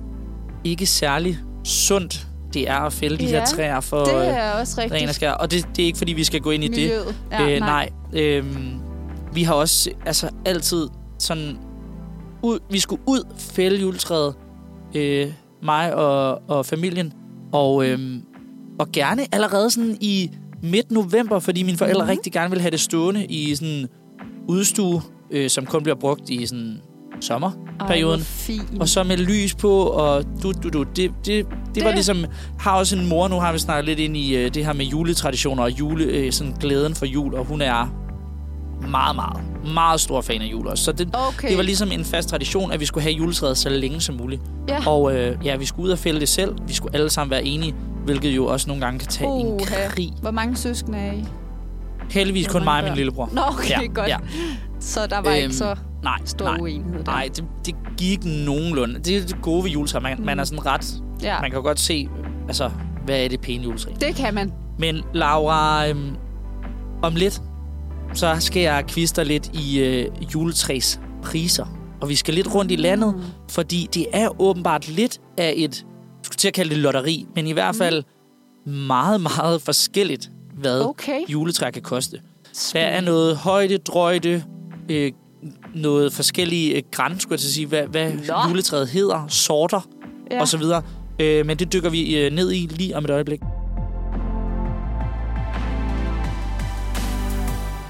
ikke 0.65 0.87
særlig 0.87 1.39
sundt 1.65 2.27
det 2.55 2.69
er 2.69 2.77
at 2.81 2.93
fælde 2.93 3.17
de 3.19 3.25
Ja, 3.25 3.31
her 3.31 3.45
træer 3.45 3.81
for 3.81 4.05
Det 4.05 4.15
øh, 4.15 4.27
er 4.27 4.53
også 4.53 4.81
rigtigt. 4.81 5.01
ren 5.03 5.09
og 5.09 5.15
skær. 5.15 5.33
Og 5.33 5.51
det, 5.51 5.67
det 5.77 5.83
er 5.83 5.87
ikke, 5.87 5.99
fordi 5.99 6.13
vi 6.13 6.25
skal 6.25 6.41
gå 6.41 6.51
ind 6.51 6.65
i 6.65 6.69
det. 6.69 6.77
Miljøet. 6.77 7.15
Ja, 7.33 7.51
øh, 7.55 7.61
nej. 7.61 7.89
Øhm, 8.13 8.81
vi 9.33 9.43
har 9.43 9.55
også 9.55 9.91
altså, 10.07 10.31
altid 10.45 10.89
sådan... 11.19 11.59
Ud, 12.43 12.59
vi 12.71 12.79
skulle 12.79 13.03
ud 13.07 13.23
fælde 13.39 13.81
juletræet, 13.81 14.35
øh, 14.95 15.33
mig 15.63 15.95
og, 15.95 16.43
og 16.49 16.67
familien, 16.67 17.13
og, 17.53 17.87
øhm, 17.87 18.23
og 18.79 18.89
gerne 18.93 19.23
allerede 19.33 19.71
sådan 19.71 19.97
i 20.01 20.31
midt 20.63 20.91
november, 20.91 21.39
fordi 21.39 21.63
mine 21.63 21.79
forældre 21.79 22.03
Mhm. 22.03 22.11
rigtig 22.11 22.33
gerne 22.33 22.51
vil 22.51 22.61
have 22.61 22.71
det 22.71 22.81
stående 22.81 23.25
i 23.25 23.55
sådan 23.55 23.69
en 23.75 23.89
udstue, 24.49 25.03
øh, 25.31 25.51
som 25.51 25.67
kun 25.67 25.83
bliver 25.83 25.97
brugt 25.97 26.31
i 26.31 26.47
sådan 26.47 26.81
sommerperioden. 27.21 28.21
Ej. 28.49 28.55
Og 28.81 28.89
så 28.89 29.03
med 29.03 29.17
lys 29.17 29.55
på, 29.55 29.81
og 29.83 30.25
du, 30.43 30.53
du, 30.63 30.69
du. 30.69 30.83
Det, 30.83 30.97
det, 30.97 31.11
det, 31.27 31.47
det 31.75 31.85
var 31.85 31.91
ligesom... 31.93 32.25
Har 32.59 32.73
også 32.79 32.97
en 32.97 33.07
mor, 33.09 33.29
nu 33.29 33.37
har 33.41 33.53
vi 33.53 33.59
snakket 33.59 33.85
lidt 33.85 33.99
ind 33.99 34.17
i 34.17 34.37
øh, 34.37 34.55
det 34.55 34.65
her 34.67 34.73
med 34.73 34.85
juletraditioner 34.85 35.63
og 35.63 35.71
jule, 35.79 36.05
øh, 36.05 36.33
sådan 36.33 36.53
glæden 36.61 36.95
for 36.95 37.07
jul, 37.07 37.35
og 37.35 37.45
hun 37.45 37.61
er 37.63 37.95
meget, 38.91 39.17
meget, 39.17 39.41
meget 39.75 40.01
stor 40.01 40.21
fan 40.21 40.43
af 40.43 40.47
jul 40.47 40.67
også. 40.67 40.85
Så 40.85 40.93
det, 40.93 41.09
Okay. 41.29 41.49
det 41.49 41.57
var 41.57 41.63
ligesom 41.63 41.93
en 41.93 42.05
fast 42.05 42.29
tradition, 42.29 42.73
at 42.73 42.81
vi 42.81 42.85
skulle 42.85 43.03
have 43.03 43.15
juletræet 43.15 43.59
så 43.59 43.69
længe 43.69 44.01
som 44.01 44.15
muligt. 44.15 44.43
Ja. 44.69 44.87
Og 44.89 45.17
øh, 45.17 45.37
ja, 45.45 45.57
vi 45.57 45.65
skulle 45.65 45.87
ud 45.87 45.91
og 45.93 45.99
fælde 45.99 46.21
det 46.21 46.29
selv. 46.29 46.55
Vi 46.67 46.73
skulle 46.75 46.95
alle 46.97 47.11
sammen 47.11 47.31
være 47.31 47.45
enige, 47.45 47.75
hvilket 48.07 48.37
jo 48.37 48.47
også 48.47 48.69
nogle 48.69 48.85
gange 48.85 48.99
kan 48.99 49.09
tage 49.09 49.31
en 49.31 49.47
Uha. 49.47 49.89
krig. 49.89 50.13
Hvor 50.21 50.31
mange 50.31 50.57
søskende 50.57 50.99
er 50.99 51.13
I? 51.13 51.25
Heldigvis 52.11 52.47
kun 52.49 52.65
mig 52.65 52.79
og 52.79 52.85
min 52.85 52.95
lillebror. 52.97 53.29
Nå, 53.33 53.41
okay, 53.49 53.71
ja, 53.71 53.87
godt. 53.95 54.09
Ja. 54.09 54.17
Så 54.81 55.07
der 55.07 55.19
var 55.21 55.31
Øhm, 55.31 55.37
ikke 55.43 55.55
så 55.55 55.75
Nej, 56.03 56.19
stor 56.25 56.45
nej. 56.47 56.59
uenighed 56.61 56.99
der. 57.05 57.13
Nej, 57.13 57.29
det, 57.37 57.45
det 57.67 57.75
gik 57.97 58.25
nogenlunde. 58.25 58.99
Det 58.99 59.17
er 59.17 59.21
det 59.21 59.43
gode 59.43 59.65
ved 59.65 59.71
juletræet. 59.71 60.03
Man, 60.03 60.19
mm. 60.19 60.25
man 60.25 60.39
er 60.41 60.45
sådan 60.45 60.67
ret... 60.67 60.95
Ja, 61.23 61.41
Man 61.41 61.51
kan 61.51 61.63
godt 61.63 61.81
se, 61.81 62.09
altså, 62.49 62.71
hvad 63.05 63.25
er 63.25 63.29
det 63.29 63.41
pæne 63.41 63.65
juletræ. 63.65 63.91
det 64.01 64.15
kan 64.17 64.35
man. 64.35 64.53
Men 64.79 65.03
Laura, 65.15 65.89
øhm, 65.89 66.11
om 67.03 67.15
lidt, 67.15 67.43
så 68.15 68.37
skal 68.39 68.63
jeg 68.63 68.85
dig 69.17 69.27
lidt 69.27 69.51
i 69.55 69.79
øh, 69.79 70.07
juletræs 70.35 71.01
priser. 71.23 71.67
Og 72.01 72.09
vi 72.09 72.15
skal 72.15 72.35
lidt 72.35 72.55
rundt 72.55 72.73
i 72.73 72.77
landet, 72.77 73.15
Mm. 73.15 73.23
fordi 73.51 73.89
det 73.95 74.07
er 74.13 74.41
åbenbart 74.41 74.89
lidt 74.89 75.19
af 75.39 75.55
et, 75.57 75.87
skulle 76.27 76.37
til 76.37 76.49
at 76.49 76.55
kalde 76.55 76.71
det 76.71 76.79
lotteri, 76.79 77.27
men 77.35 77.47
i 77.47 77.53
hvert 77.53 77.75
Mm. 77.75 77.79
fald 77.79 78.03
meget, 78.67 79.21
meget 79.21 79.63
forskelligt, 79.63 80.31
hvad 80.59 80.81
Okay. 80.81 81.21
juletræ 81.29 81.71
kan 81.71 81.83
koste. 81.83 82.21
Der 82.73 82.81
er 82.81 83.01
noget 83.01 83.37
højde, 83.37 83.79
drøjde, 83.79 84.45
øh, 84.91 85.13
noget 85.75 86.13
forskellige 86.13 86.77
øh, 86.77 86.83
græn, 86.93 87.21
skulle 87.21 87.33
jeg 87.33 87.41
til 87.41 87.49
at 87.49 87.53
sige, 87.53 87.67
hvad, 87.67 87.87
hvad 87.87 88.13
Nå. 88.13 88.35
juletræet 88.49 88.89
hedder, 88.89 89.27
sorter 89.29 89.89
ja. 90.31 90.41
og 90.41 90.49
så 90.49 90.59
videre. 90.59 90.83
Øh, 91.21 91.47
men 91.47 91.57
det 91.59 91.73
dykker 91.73 91.91
vi 91.91 92.19
øh, 92.19 92.33
ned 92.33 92.53
i 92.53 92.67
lige 92.71 92.97
om 92.97 93.05
et 93.05 93.11
øjeblik. 93.11 93.41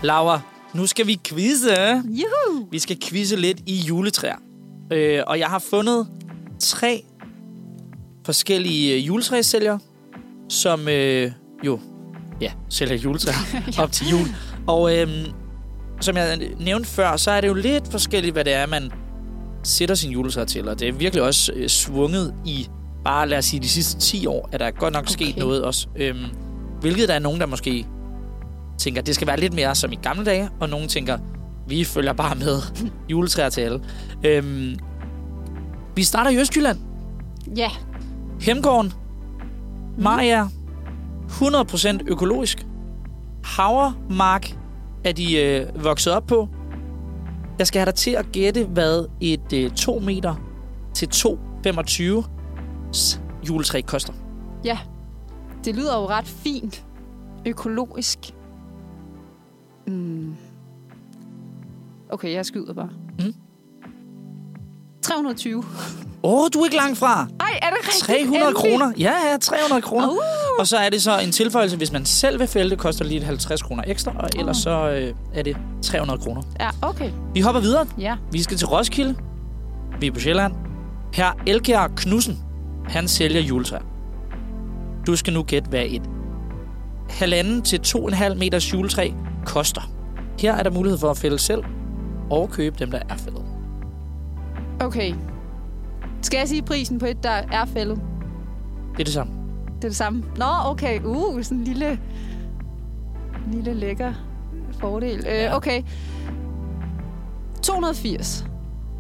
Laura, 0.02 0.40
nu 0.75 0.87
skal 0.87 1.06
vi 1.06 1.18
quizze. 1.25 1.75
Juhu! 1.94 2.68
Vi 2.70 2.78
skal 2.78 2.96
quizze 3.02 3.37
lidt 3.37 3.60
i 3.66 3.76
juletræer. 3.76 4.37
Øh, 4.92 5.22
og 5.26 5.38
jeg 5.38 5.46
har 5.49 5.58
fundet 5.58 6.06
tre 6.60 7.04
forskellige 8.26 8.95
øh, 8.95 9.06
juletræssælgere, 9.06 9.78
som 10.49 10.88
øh, 10.88 11.33
jo 11.66 11.80
ja, 12.40 12.52
sælger 12.68 12.97
juletræer 12.97 13.35
ja. 13.76 13.83
op 13.83 13.92
til 13.92 14.09
jul. 14.09 14.26
Og 14.66 14.99
øh, 14.99 15.09
som 16.00 16.16
jeg 16.16 16.40
nævnte 16.61 16.88
før, 16.88 17.16
så 17.16 17.30
er 17.30 17.40
det 17.40 17.49
jo 17.49 17.54
lidt 17.54 17.90
forskelligt, 17.90 18.33
hvad 18.33 18.45
det 18.45 18.52
er, 18.52 18.66
man 18.66 18.92
sætter 19.64 19.95
sin 19.95 20.11
juletræ 20.11 20.45
til. 20.45 20.68
Og 20.68 20.80
det 20.80 20.88
er 20.88 20.92
virkelig 20.92 21.23
også 21.23 21.52
øh, 21.54 21.68
svunget 21.68 22.35
i 22.45 22.68
bare, 23.04 23.28
lad 23.28 23.38
os 23.38 23.45
sige, 23.45 23.61
de 23.61 23.68
sidste 23.68 24.00
10 24.00 24.26
år, 24.26 24.49
at 24.52 24.61
der 24.61 24.66
er 24.66 24.71
godt 24.71 24.92
nok 24.92 25.02
okay. 25.02 25.12
sket 25.12 25.37
noget 25.37 25.64
også. 25.64 25.88
Øhm, 25.97 26.25
hvilket 26.80 27.09
der 27.09 27.14
er 27.14 27.18
nogen, 27.18 27.40
der 27.40 27.47
måske 27.47 27.87
tænker, 28.78 29.02
det 29.02 29.14
skal 29.14 29.26
være 29.26 29.40
lidt 29.40 29.54
mere 29.54 29.75
som 29.75 29.92
i 29.92 29.99
gamle 30.02 30.25
dage, 30.25 30.50
og 30.61 30.68
nogen 30.68 30.88
tænker, 30.88 31.18
vi 31.68 31.85
følger 31.85 32.12
bare 32.12 32.35
med 32.35 32.62
juletræer 33.11 33.49
til 33.49 33.61
alle. 33.61 33.80
Øhm, 34.25 34.76
vi 35.97 36.02
starter 36.04 36.30
i 36.30 36.37
Østjylland. 36.37 36.78
Ja. 37.56 37.71
Hemgården. 38.40 38.92
Maja. 39.98 40.46
100% 41.28 41.98
økologisk. 42.06 42.66
Havermark 43.44 44.58
er 45.04 45.12
de 45.12 45.36
øh, 45.42 45.84
vokset 45.84 46.12
op 46.12 46.26
på. 46.26 46.48
Jeg 47.58 47.66
skal 47.66 47.78
have 47.80 47.86
dig 47.86 47.94
til 47.94 48.10
at 48.10 48.26
gætte, 48.32 48.64
hvad 48.64 49.06
et 49.20 49.52
øh, 49.54 49.70
2 49.70 49.98
meter 49.98 50.34
til 50.94 51.06
2,25 51.06 52.26
s- 52.92 53.20
juletræ 53.48 53.80
koster. 53.80 54.12
Ja. 54.64 54.78
Det 55.64 55.76
lyder 55.76 55.96
jo 56.00 56.06
ret 56.08 56.24
fint. 56.26 56.86
Økologisk. 57.46 58.18
Mm. 59.86 60.34
Okay, 62.10 62.32
jeg 62.32 62.46
skyder 62.46 62.74
bare. 62.74 62.88
Mm. 63.18 63.34
320. 65.02 65.64
Åh, 66.26 66.42
oh, 66.42 66.49
du 66.54 66.61
er 66.61 66.64
ikke 66.64 66.76
langt 66.76 66.99
fra. 66.99 67.28
Ej, 67.40 67.59
er 67.62 67.66
det 67.66 67.78
rigtigt? 67.83 68.04
300 68.04 68.37
Endelig. 68.37 68.56
kroner. 68.56 68.92
Ja, 68.99 69.12
ja, 69.30 69.37
300 69.40 69.83
kroner. 69.83 70.09
Uh. 70.09 70.16
Og 70.59 70.66
så 70.66 70.76
er 70.76 70.90
det 70.90 71.02
så 71.02 71.18
en 71.18 71.33
tilføjelse, 71.33 71.76
hvis 71.76 71.92
man 71.92 72.04
selv 72.04 72.40
vil 72.40 72.49
fælde, 72.49 72.71
det 72.71 72.78
koster 72.78 73.04
lige 73.04 73.25
50 73.25 73.62
kroner 73.62 73.83
ekstra, 73.87 74.12
og 74.18 74.28
ellers 74.38 74.56
så 74.56 74.90
øh, 74.90 75.14
er 75.35 75.42
det 75.42 75.56
300 75.83 76.21
kroner. 76.21 76.42
Ja, 76.61 76.71
okay. 76.83 77.11
Vi 77.35 77.40
hopper 77.40 77.61
videre. 77.61 77.87
Ja. 77.99 78.16
Vi 78.33 78.42
skal 78.42 78.56
til 78.56 78.66
Roskilde. 78.66 79.14
Vi 80.00 80.06
er 80.06 80.12
på 80.12 80.21
Sjælland. 80.21 80.52
Her 81.14 81.33
Elkjær 81.47 81.88
Knudsen, 81.97 82.38
han 82.88 83.09
sælger 83.09 83.40
juletræer. 83.40 83.83
Du 85.06 85.16
skal 85.16 85.33
nu 85.33 85.42
gætte, 85.42 85.68
hvad 85.71 85.85
et 85.87 86.02
halvanden 87.11 87.62
til 87.62 87.80
to 87.80 87.99
og 88.02 88.09
en 88.09 88.14
halv 88.14 88.38
meters 88.38 88.73
juletræ 88.73 89.11
koster. 89.45 89.90
Her 90.40 90.54
er 90.54 90.62
der 90.62 90.71
mulighed 90.71 90.99
for 90.99 91.11
at 91.11 91.18
fælde 91.18 91.38
selv 91.38 91.64
og 92.30 92.50
købe 92.50 92.76
dem, 92.78 92.90
der 92.90 92.99
er 93.09 93.16
fældet. 93.16 93.42
Okay. 94.80 95.14
Skal 96.23 96.38
jeg 96.38 96.49
sige 96.49 96.62
prisen 96.62 96.99
på 96.99 97.06
et, 97.06 97.23
der 97.23 97.30
er 97.52 97.64
fældet? 97.64 98.00
Det 98.92 99.00
er 99.00 99.04
det 99.04 99.12
samme. 99.12 99.32
Det 99.76 99.85
er 99.85 99.88
det 99.88 99.96
samme. 99.96 100.25
Nå, 100.37 100.44
okay. 100.64 101.00
Uh, 101.04 101.42
sådan 101.42 101.58
en 101.58 101.64
lille, 101.64 101.99
lille 103.52 103.75
lækker 103.75 104.12
fordel. 104.80 105.18
Øh, 105.18 105.25
Ja. 105.35 105.56
okay. 105.56 105.82
280. 107.62 108.44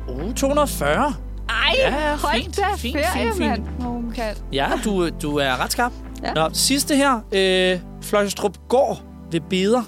Uh, 0.08 0.34
240. 0.34 1.14
Ej, 1.48 1.54
Ja, 1.78 2.16
hold 2.16 2.42
fint, 2.42 2.56
da 2.56 2.62
fint, 2.76 2.96
ferie, 2.96 3.32
fint, 3.32 3.36
fint. 3.36 3.80
mand. 3.80 4.12
Kan. 4.14 4.34
Ja, 4.52 4.70
du, 4.84 5.08
du 5.08 5.36
er 5.36 5.64
ret 5.64 5.72
skarp. 5.72 5.92
Ja. 6.22 6.32
Nå, 6.34 6.48
sidste 6.52 6.96
her. 6.96 7.20
Øh, 7.32 7.80
Fløjstrup 8.02 8.58
Gård 8.68 9.02
ved 9.32 9.40
Beder, 9.40 9.82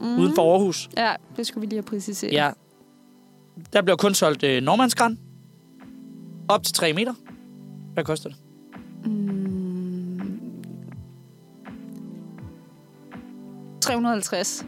mm. 0.00 0.18
uden 0.18 0.34
for 0.34 0.52
Aarhus. 0.52 0.88
Ja, 0.96 1.12
det 1.36 1.46
skulle 1.46 1.60
vi 1.60 1.66
lige 1.66 1.76
have 1.78 1.82
præciseret. 1.82 2.32
Ja. 2.32 2.50
Der 3.72 3.82
bliver 3.82 3.96
kun 3.96 4.14
solgt 4.14 4.42
øh, 4.44 4.62
Normandsgran. 4.62 5.18
Op 6.50 6.62
til 6.62 6.74
3 6.74 6.92
meter. 6.92 7.14
Hvad 7.94 8.04
koster 8.04 8.28
det? 8.28 8.38
Mm. 9.04 10.20
350. 13.82 14.64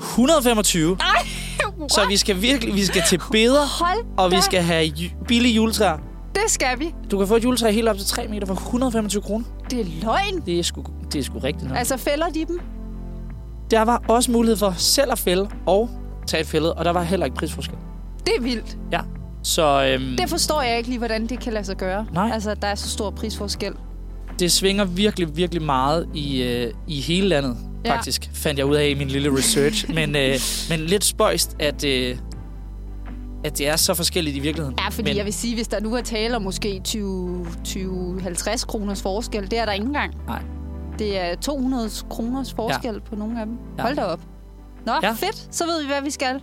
125. 0.00 0.96
Så 1.88 2.06
vi 2.08 2.16
skal 2.16 2.42
virkelig 2.42 2.74
vi 2.74 2.84
skal 2.84 3.02
til 3.08 3.20
Beder, 3.32 3.84
Hold 3.84 4.04
og 4.18 4.30
vi 4.30 4.36
da. 4.36 4.40
skal 4.40 4.62
have 4.62 4.84
ju- 4.96 5.24
billige 5.28 5.54
juletræer. 5.54 5.98
Det 6.34 6.42
skal 6.48 6.78
vi. 6.78 6.94
Du 7.10 7.18
kan 7.18 7.28
få 7.28 7.36
et 7.36 7.44
juletræ 7.44 7.70
helt 7.72 7.88
op 7.88 7.96
til 7.96 8.06
3 8.06 8.28
meter 8.28 8.46
for 8.46 8.54
125 8.54 9.22
kroner. 9.22 9.44
Det 9.70 9.80
er 9.80 9.84
løgn. 10.02 10.42
Det 10.46 10.58
er 10.58 10.62
sgu, 10.62 10.84
det 11.12 11.18
er 11.18 11.22
sgu 11.22 11.38
rigtigt 11.38 11.68
nok. 11.68 11.78
Altså, 11.78 11.96
fælder 11.96 12.28
de 12.28 12.44
dem? 12.44 12.60
Der 13.70 13.82
var 13.82 14.02
også 14.08 14.30
mulighed 14.30 14.56
for 14.56 14.74
selv 14.76 15.12
at 15.12 15.18
fælde 15.18 15.48
og 15.66 15.90
tage 16.26 16.40
et 16.40 16.46
fældet, 16.46 16.72
og 16.74 16.84
der 16.84 16.90
var 16.90 17.02
heller 17.02 17.26
ikke 17.26 17.36
prisforskel. 17.36 17.76
Det 18.26 18.32
er 18.38 18.42
vildt. 18.42 18.78
Ja. 18.92 19.00
Så 19.42 19.84
øhm, 19.86 20.16
Det 20.16 20.28
forstår 20.28 20.62
jeg 20.62 20.76
ikke 20.76 20.88
lige, 20.88 20.98
hvordan 20.98 21.26
det 21.26 21.40
kan 21.40 21.52
lade 21.52 21.64
sig 21.64 21.76
gøre. 21.76 22.06
Nej. 22.12 22.30
Altså, 22.34 22.54
der 22.54 22.66
er 22.68 22.74
så 22.74 22.88
stor 22.88 23.10
prisforskel. 23.10 23.72
det 24.38 24.52
svinger 24.52 24.84
virkelig, 24.84 25.36
virkelig 25.36 25.62
meget 25.62 26.08
i, 26.14 26.42
øh, 26.42 26.72
i 26.88 27.00
hele 27.00 27.28
landet, 27.28 27.56
Ja. 27.84 27.94
faktisk, 27.94 28.30
fandt 28.34 28.58
jeg 28.58 28.66
ud 28.66 28.74
af 28.76 28.88
i 28.88 28.94
min 28.94 29.08
lille 29.08 29.36
research. 29.38 29.90
men, 29.94 30.16
øh, 30.16 30.34
men 30.70 30.80
lidt 30.80 31.04
spøjst, 31.04 31.56
at, 31.58 31.84
øh, 31.84 32.16
at 33.44 33.58
det 33.58 33.68
er 33.68 33.76
så 33.76 33.94
forskelligt 33.94 34.36
i 34.36 34.40
virkeligheden. 34.40 34.78
Ja, 34.80 34.88
fordi 34.88 35.10
men, 35.10 35.16
jeg 35.16 35.24
vil 35.24 35.32
sige, 35.34 35.54
hvis 35.54 35.68
der 35.68 35.80
nu 35.80 35.94
er 35.94 36.00
tale 36.02 36.36
om 36.36 36.42
måske 36.42 36.80
20-50 36.88 38.66
kroners 38.66 39.02
forskel, 39.02 39.50
det 39.50 39.58
er 39.58 39.64
der 39.64 39.72
ikke 39.72 39.86
engang. 39.86 40.14
Nej. 40.26 40.42
Det 40.98 41.18
er 41.20 41.34
200 41.36 41.90
kroners 42.10 42.52
forskel 42.54 42.92
ja. 42.94 42.98
på 43.10 43.16
nogle 43.16 43.40
af 43.40 43.46
dem. 43.46 43.54
Ja. 43.78 43.82
Hold 43.82 43.96
da 43.96 44.02
op. 44.04 44.20
Nå, 44.86 44.92
Ja. 45.02 45.12
fedt. 45.12 45.48
Så 45.50 45.64
ved 45.64 45.82
vi, 45.82 45.86
hvad 45.86 46.02
vi 46.02 46.10
skal 46.10 46.40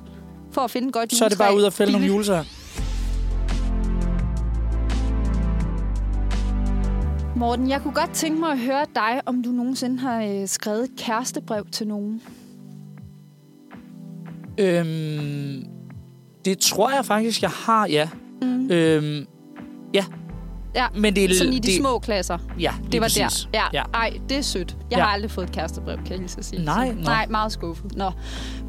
for 0.51 0.61
at 0.61 0.71
finde 0.71 0.91
godt 0.91 1.15
Så 1.15 1.25
er 1.25 1.29
det 1.29 1.37
bare 1.37 1.47
juletræ. 1.47 1.61
ud 1.61 1.65
og 1.65 1.73
fælde 1.73 1.91
nogle 1.91 2.07
Billigt. 2.07 2.23
Morten, 7.39 7.69
jeg 7.69 7.81
kunne 7.81 7.93
godt 7.93 8.11
tænke 8.13 8.39
mig 8.39 8.51
at 8.51 8.59
høre 8.59 8.85
dig, 8.95 9.21
om 9.25 9.43
du 9.43 9.49
nogensinde 9.49 9.99
har 9.99 10.23
øh, 10.23 10.47
skrevet 10.47 10.83
et 10.83 10.89
kærestebrev 10.97 11.65
til 11.71 11.87
nogen. 11.87 12.21
Øhm, 14.59 15.63
det 16.45 16.59
tror 16.59 16.89
jeg 16.95 17.05
faktisk, 17.05 17.41
jeg 17.41 17.49
har, 17.49 17.87
ja. 17.87 18.09
Mm. 18.41 18.71
Øhm, 18.71 19.25
ja. 19.93 20.05
Ja, 20.75 20.85
Men 20.97 21.15
det 21.15 21.23
er 21.23 21.35
Sådan 21.35 21.53
i 21.53 21.59
de 21.59 21.67
det, 21.67 21.77
små 21.77 21.99
klasser. 21.99 22.37
Ja, 22.59 22.73
Det 22.83 22.91
lige 22.91 23.01
var 23.01 23.05
præcis. 23.05 23.47
der. 23.53 23.59
Ja. 23.59 23.63
Ja. 23.73 23.83
Ej, 23.93 24.13
det 24.29 24.37
er 24.37 24.41
sødt. 24.41 24.77
Jeg 24.91 24.97
Ja. 24.97 25.03
har 25.03 25.11
aldrig 25.13 25.31
fået 25.31 25.45
et 25.47 25.51
kærestebrev, 25.53 25.97
kan 25.97 26.09
jeg 26.09 26.17
lige 26.19 26.29
så 26.29 26.41
sige. 26.41 26.65
Nej, 26.65 26.91
nå. 26.93 27.01
Nej, 27.01 27.27
meget 27.29 27.51
skuffet. 27.51 27.95
Nå. 27.95 28.11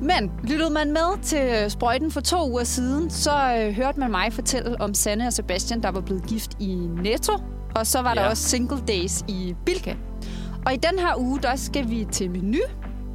Men 0.02 0.30
lyttede 0.44 0.70
man 0.70 0.92
med 0.92 1.22
til 1.22 1.38
øh, 1.64 1.70
sprøjten 1.70 2.10
for 2.10 2.20
to 2.20 2.50
uger 2.50 2.64
siden, 2.64 3.10
så 3.10 3.30
øh, 3.58 3.72
hørte 3.74 4.00
man 4.00 4.10
mig 4.10 4.32
fortælle 4.32 4.80
om 4.80 4.94
Sanne 4.94 5.26
og 5.26 5.32
Sebastian, 5.32 5.82
der 5.82 5.90
var 5.90 6.00
blevet 6.00 6.26
gift 6.26 6.50
i 6.60 6.74
Netto. 7.02 7.32
Og 7.74 7.86
så 7.86 8.02
var 8.02 8.14
der 8.14 8.22
Ja. 8.22 8.28
også 8.28 8.42
single 8.48 8.78
days 8.88 9.24
i 9.28 9.54
Bilka. 9.66 9.94
Og 10.66 10.74
i 10.74 10.76
den 10.76 10.98
her 10.98 11.14
uge, 11.18 11.40
der 11.42 11.56
skal 11.56 11.90
vi 11.90 12.06
til 12.12 12.30
menu 12.30 12.58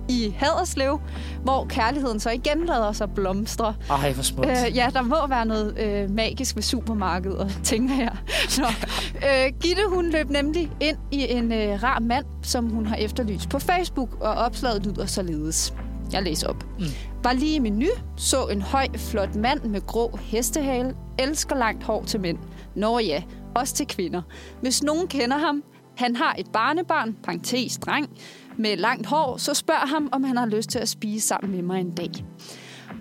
i 0.10 0.34
Haderslev, 0.38 1.00
hvor 1.44 1.66
kærligheden 1.70 2.20
så 2.20 2.30
igen 2.30 2.66
lader 2.66 2.92
sig 2.92 3.10
blomstre. 3.16 3.76
Ej, 3.90 4.14
hvor 4.14 4.24
smukt. 4.24 4.48
Øh, 4.50 4.76
ja, 4.78 4.90
der 4.94 5.02
må 5.02 5.28
være 5.30 5.46
noget 5.46 5.78
øh, 5.80 6.10
magisk 6.12 6.56
ved 6.56 6.64
supermarkedet, 6.64 7.60
tænker 7.64 7.96
jeg. 7.96 8.16
Nå. 8.58 8.66
Øh, 9.18 9.54
Gitte, 9.62 9.82
hun 9.90 10.10
løb 10.10 10.30
nemlig 10.30 10.72
ind 10.80 10.98
i 11.12 11.32
en 11.32 11.52
øh, 11.52 11.84
rar 11.84 12.00
mand, 12.00 12.26
som 12.44 12.70
hun 12.70 12.86
har 12.86 12.96
efterlyst 12.96 13.50
på 13.50 13.60
Facebook, 13.60 14.18
og 14.22 14.34
opslaget 14.34 14.86
lyder 14.86 15.06
således. 15.06 15.74
Jeg 16.14 16.24
læser 16.24 16.48
op. 16.48 16.64
Mm. 16.80 16.86
Var 17.24 17.34
lige 17.34 17.56
i 17.56 17.60
menu, 17.60 17.88
så 18.18 18.46
en 18.46 18.62
høj, 18.62 18.88
flot 18.98 19.36
mand 19.36 19.60
med 19.64 19.82
grå 19.86 20.20
hestehale, 20.22 20.94
elsker 21.20 21.56
langt 21.56 21.84
hår 21.84 22.04
til 22.04 22.20
mænd. 22.20 22.38
Nå 22.76 23.00
ja, 23.00 23.22
også 23.56 23.74
til 23.74 23.88
kvinder. 23.88 24.22
Hvis 24.62 24.84
nogen 24.84 25.08
kender 25.08 25.38
ham, 25.38 25.64
han 25.98 26.16
har 26.16 26.36
et 26.38 26.48
barnebarn, 26.54 27.16
parentes 27.24 27.78
dreng, 27.78 28.10
med 28.58 28.78
langt 28.78 29.08
hår, 29.08 29.38
så 29.38 29.54
spørg 29.54 29.90
ham, 29.90 30.10
om 30.12 30.24
han 30.24 30.38
har 30.38 30.46
lyst 30.46 30.70
til 30.70 30.80
at 30.80 30.90
spise 30.90 31.28
sammen 31.28 31.52
med 31.56 31.62
mig 31.64 31.82
en 31.82 31.92
dag. 31.92 32.12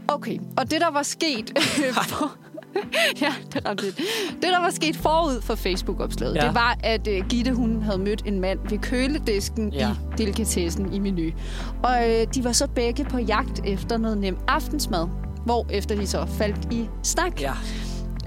Okay, 0.08 0.38
og 0.56 0.70
det 0.70 0.80
der 0.80 0.90
var 0.90 1.02
sket... 1.02 1.58
for, 2.08 2.36
ja, 3.22 3.34
det 3.52 3.62
er 3.64 3.70
ret 3.70 3.82
vildt. 3.82 3.96
Det 4.32 4.42
der 4.42 4.60
var 4.60 4.70
sket 4.70 4.96
forud 4.96 5.40
for 5.42 5.54
Facebook-opslaget, 5.54 6.34
Ja. 6.36 6.46
det 6.46 6.54
var, 6.54 6.78
at 6.82 7.08
uh, 7.08 7.28
Gitte 7.28 7.52
hun 7.52 7.82
havde 7.82 7.98
mødt 7.98 8.22
en 8.26 8.40
mand 8.40 8.58
ved 8.70 8.78
køledisken 8.78 9.72
Ja. 9.72 9.90
i 9.90 9.94
delikatessen 10.18 10.92
i 10.92 10.98
menu. 10.98 11.30
Og 11.82 12.10
øh, 12.10 12.26
de 12.34 12.44
var 12.44 12.52
så 12.52 12.66
begge 12.74 13.04
på 13.04 13.18
jagt 13.18 13.60
efter 13.66 13.96
noget 13.98 14.18
nem 14.18 14.36
aftensmad, 14.48 15.08
hvor 15.44 15.66
efter 15.70 15.96
de 15.96 16.06
så 16.06 16.26
faldt 16.26 16.72
i 16.72 16.88
snak. 17.02 17.40
Ja. 17.40 17.52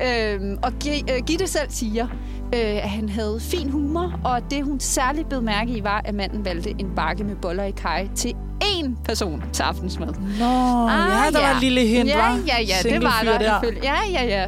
Øhm, 0.05 0.57
og 0.63 0.71
øh, 0.87 1.23
Gitte 1.25 1.47
selv 1.47 1.69
siger, 1.69 2.07
øh, 2.53 2.83
at 2.83 2.89
han 2.89 3.09
havde 3.09 3.39
fin 3.39 3.69
humor, 3.69 4.19
og 4.23 4.41
det 4.51 4.63
hun 4.63 4.79
særligt 4.79 5.29
blev 5.29 5.41
mærke 5.41 5.71
i, 5.71 5.83
var, 5.83 6.01
at 6.05 6.15
manden 6.15 6.45
valgte 6.45 6.69
en 6.69 6.91
bakke 6.95 7.23
med 7.23 7.35
boller 7.35 7.63
i 7.63 7.71
kaj 7.71 8.07
til 8.15 8.33
én 8.63 8.89
person 9.03 9.43
til 9.53 9.63
aftensmad. 9.63 10.07
Nå, 10.07 10.45
ah, 10.89 11.25
ja, 11.25 11.31
der 11.31 11.47
var 11.47 11.55
et 11.55 11.61
lille 11.61 11.81
hint, 11.81 12.09
ja? 12.09 12.29
Ja, 12.29 12.35
ja, 12.47 12.59
det 12.59 12.81
Single 12.81 13.03
var 13.03 13.19
fyr 13.21 13.29
der. 13.31 13.61
der. 13.61 13.71
Ja, 13.83 13.95
ja, 14.11 14.23
ja. 14.25 14.47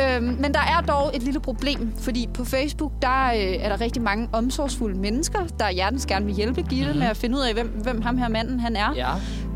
Øhm, 0.00 0.24
men 0.24 0.54
der 0.54 0.60
er 0.60 0.80
dog 0.88 1.10
et 1.14 1.22
lille 1.22 1.40
problem, 1.40 1.92
fordi 1.98 2.28
på 2.34 2.44
Facebook, 2.44 2.92
der 3.02 3.26
øh, 3.26 3.64
er 3.64 3.68
der 3.68 3.80
rigtig 3.80 4.02
mange 4.02 4.28
omsorgsfulde 4.32 4.98
mennesker, 4.98 5.38
der 5.58 5.70
hjertens 5.70 6.06
gerne 6.06 6.26
vil 6.26 6.34
hjælpe 6.34 6.62
Gitte 6.62 6.84
mm-hmm. 6.84 6.98
med 6.98 7.06
at 7.06 7.16
finde 7.16 7.36
ud 7.36 7.42
af, 7.42 7.54
hvem, 7.54 7.66
hvem 7.66 8.02
ham 8.02 8.18
her 8.18 8.28
manden 8.28 8.60
han 8.60 8.76
er. 8.76 8.94
Ja. 8.96 9.08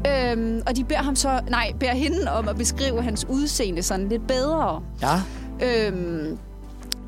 Øhm, 0.06 0.62
og 0.66 0.76
de 0.76 0.84
beder 0.84 1.02
ham 1.02 1.16
så, 1.16 1.40
nej, 1.50 1.72
beder 1.80 1.92
hende 1.92 2.32
om 2.32 2.48
at 2.48 2.56
beskrive 2.56 3.02
hans 3.02 3.26
udseende 3.28 3.82
sådan 3.82 4.08
lidt 4.08 4.26
bedre. 4.26 4.82
Ja. 5.02 5.22
Øhm, 5.66 6.38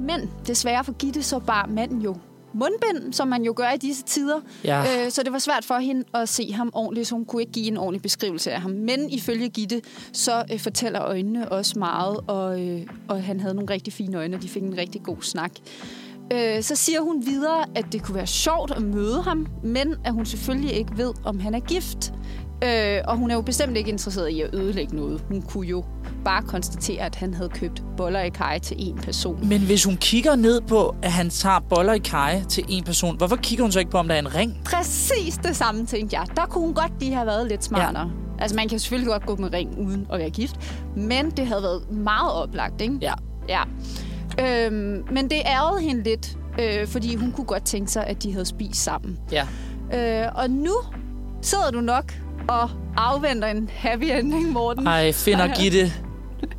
men 0.01 0.31
desværre 0.47 0.85
for 0.85 0.93
Gitte 0.93 1.23
så 1.23 1.39
bar 1.39 1.67
manden 1.67 2.03
jo 2.03 2.17
mundbind, 2.55 3.13
som 3.13 3.29
man 3.29 3.43
jo 3.43 3.53
gør 3.57 3.71
i 3.71 3.77
disse 3.77 4.03
tider. 4.03 4.41
Ja. 4.65 4.81
Øh, 4.81 5.11
så 5.11 5.23
det 5.23 5.33
var 5.33 5.39
svært 5.39 5.65
for 5.65 5.79
hende 5.79 6.05
at 6.15 6.29
se 6.29 6.53
ham 6.53 6.71
ordentligt, 6.75 7.07
så 7.09 7.15
hun 7.15 7.25
kunne 7.25 7.43
ikke 7.43 7.53
give 7.53 7.67
en 7.67 7.77
ordentlig 7.77 8.03
beskrivelse 8.03 8.53
af 8.53 8.61
ham. 8.61 8.71
Men 8.71 9.11
ifølge 9.11 9.49
Gitte, 9.49 9.83
så 10.13 10.45
øh, 10.53 10.61
fortæller 10.61 11.03
øjnene 11.03 11.53
også 11.53 11.79
meget, 11.79 12.17
og, 12.27 12.61
øh, 12.61 12.81
og 13.09 13.23
han 13.23 13.41
havde 13.41 13.55
nogle 13.55 13.73
rigtig 13.73 13.93
fine 13.93 14.19
øjne, 14.19 14.37
og 14.37 14.43
de 14.43 14.49
fik 14.49 14.63
en 14.63 14.77
rigtig 14.77 15.03
god 15.03 15.17
snak. 15.21 15.53
Øh, 16.33 16.63
så 16.63 16.77
siger 16.77 17.01
hun 17.01 17.27
videre, 17.27 17.65
at 17.75 17.87
det 17.93 18.03
kunne 18.03 18.15
være 18.15 18.27
sjovt 18.27 18.71
at 18.71 18.83
møde 18.83 19.23
ham, 19.23 19.47
men 19.65 19.95
at 20.05 20.13
hun 20.13 20.27
selvfølgelig 20.27 20.73
ikke 20.73 20.93
ved, 20.97 21.13
om 21.25 21.41
han 21.41 21.55
er 21.55 21.61
gift. 21.61 22.13
Øh, 22.64 23.00
og 23.04 23.16
hun 23.16 23.30
er 23.30 23.35
jo 23.35 23.40
bestemt 23.40 23.76
ikke 23.76 23.90
interesseret 23.90 24.28
i 24.28 24.40
at 24.40 24.54
ødelægge 24.54 24.97
noget. 24.97 25.25
Hun 25.28 25.42
kunne 25.42 25.66
jo 25.66 25.85
bare 26.25 26.42
konstatere, 26.42 27.02
at 27.02 27.14
han 27.14 27.35
havde 27.35 27.49
købt 27.49 27.83
boller 27.97 28.21
i 28.21 28.28
kaj 28.28 28.59
til 28.59 28.76
en 28.78 28.99
person. 28.99 29.49
Men 29.49 29.61
hvis 29.61 29.85
hun 29.85 29.97
kigger 29.97 30.37
ned 30.37 30.61
på, 30.61 30.94
at 31.02 31.12
han 31.12 31.30
tager 31.30 31.61
boller 31.61 31.92
i 31.92 31.99
kaj 31.99 32.42
til 32.49 32.64
en 32.68 32.85
person, 32.85 33.16
hvorfor 33.16 33.37
kigger 33.37 33.64
hun 33.64 33.73
så 33.73 33.78
ikke 33.78 33.90
på, 33.90 33.99
om 33.99 34.09
der 34.09 34.14
er 34.14 34.18
en 34.18 34.35
ring? 34.35 34.61
Præcis 34.64 35.37
det 35.37 35.56
samme, 35.56 35.87
tænkte 35.87 36.16
jeg. 36.16 36.26
Der 36.37 36.47
kunne 36.47 36.64
hun 36.64 36.75
godt 36.75 36.92
lige 37.00 37.14
have 37.14 37.26
været 37.26 37.49
lidt 37.49 37.64
smartere. 37.64 38.11
Ja. 38.38 38.42
Altså, 38.42 38.56
man 38.56 38.68
kan 38.68 38.78
selvfølgelig 38.78 39.11
godt 39.12 39.26
gå 39.26 39.37
med 39.37 39.52
ring 39.52 39.78
uden 39.78 40.06
at 40.12 40.18
være 40.18 40.30
gift, 40.30 40.56
men 40.97 41.30
det 41.30 41.47
havde 41.47 41.62
været 41.62 41.90
meget 41.90 42.33
oplagt, 42.33 42.80
ikke? 42.80 42.99
Ja. 43.02 43.14
Ja. 43.49 43.62
Øhm, 44.40 45.04
men 45.12 45.30
det 45.30 45.42
ærgede 45.47 45.83
hende 45.83 46.02
lidt, 46.02 46.37
øh, 46.61 46.87
fordi 46.87 47.14
hun 47.14 47.33
kunne 47.33 47.47
godt 47.47 47.64
tænke 47.64 47.90
sig, 47.90 48.06
at 48.06 48.23
de 48.23 48.33
havde 48.33 48.47
spist 48.47 48.83
sammen. 48.83 49.18
Ja. 49.33 49.47
Øh, 49.94 50.28
og 50.35 50.50
nu 50.50 50.73
sidder 51.42 51.71
du 51.71 51.80
nok 51.80 52.12
og 52.49 52.71
afventer 52.97 53.49
en 53.49 53.71
happy 53.75 54.05
ending, 54.05 54.53
Morten. 54.53 54.87
Ej, 54.87 55.13
finder 55.13 55.55
Gitte 55.55 55.93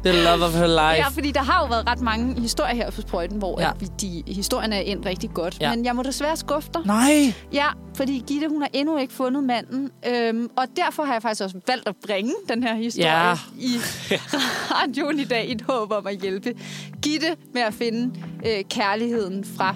The 0.05 0.23
love 0.23 0.45
of 0.45 0.53
her 0.53 0.67
life. 0.67 1.03
Ja, 1.03 1.07
fordi 1.07 1.31
der 1.31 1.39
har 1.43 1.61
jo 1.61 1.67
været 1.67 1.87
ret 1.87 2.01
mange 2.01 2.41
historier 2.41 2.75
her 2.75 2.91
på 2.91 3.01
sprøjten, 3.01 3.37
hvor 3.37 3.61
Ja. 3.61 3.69
vi, 3.79 3.85
de 4.01 4.23
historierne 4.27 4.75
er 4.75 4.79
endt 4.79 5.05
rigtig 5.05 5.29
godt. 5.33 5.57
Ja. 5.61 5.75
Men 5.75 5.85
jeg 5.85 5.95
må 5.95 6.03
desværre 6.03 6.37
skuffe 6.37 6.69
dig. 6.73 6.81
Nej! 6.85 7.33
Ja, 7.53 7.65
fordi 7.95 8.23
Gitte, 8.27 8.47
hun 8.49 8.61
har 8.61 8.69
endnu 8.73 8.97
ikke 8.97 9.13
fundet 9.13 9.43
manden. 9.43 9.91
Øhm, 10.07 10.49
og 10.57 10.65
derfor 10.75 11.03
har 11.03 11.13
jeg 11.13 11.21
faktisk 11.21 11.43
også 11.43 11.59
valgt 11.67 11.87
at 11.87 11.95
bringe 12.07 12.31
den 12.49 12.63
her 12.63 12.75
historie 12.75 13.27
ja. 13.27 13.33
i 13.59 13.69
radioen 14.71 15.19
i 15.19 15.25
dag 15.25 15.45
i 15.49 15.51
et 15.51 15.61
håb 15.69 15.91
om 15.91 16.07
at 16.07 16.17
hjælpe 16.21 16.53
Gitte 17.01 17.27
med 17.53 17.61
at 17.61 17.73
finde 17.73 18.19
øh, 18.45 18.63
kærligheden 18.69 19.45
fra 19.57 19.75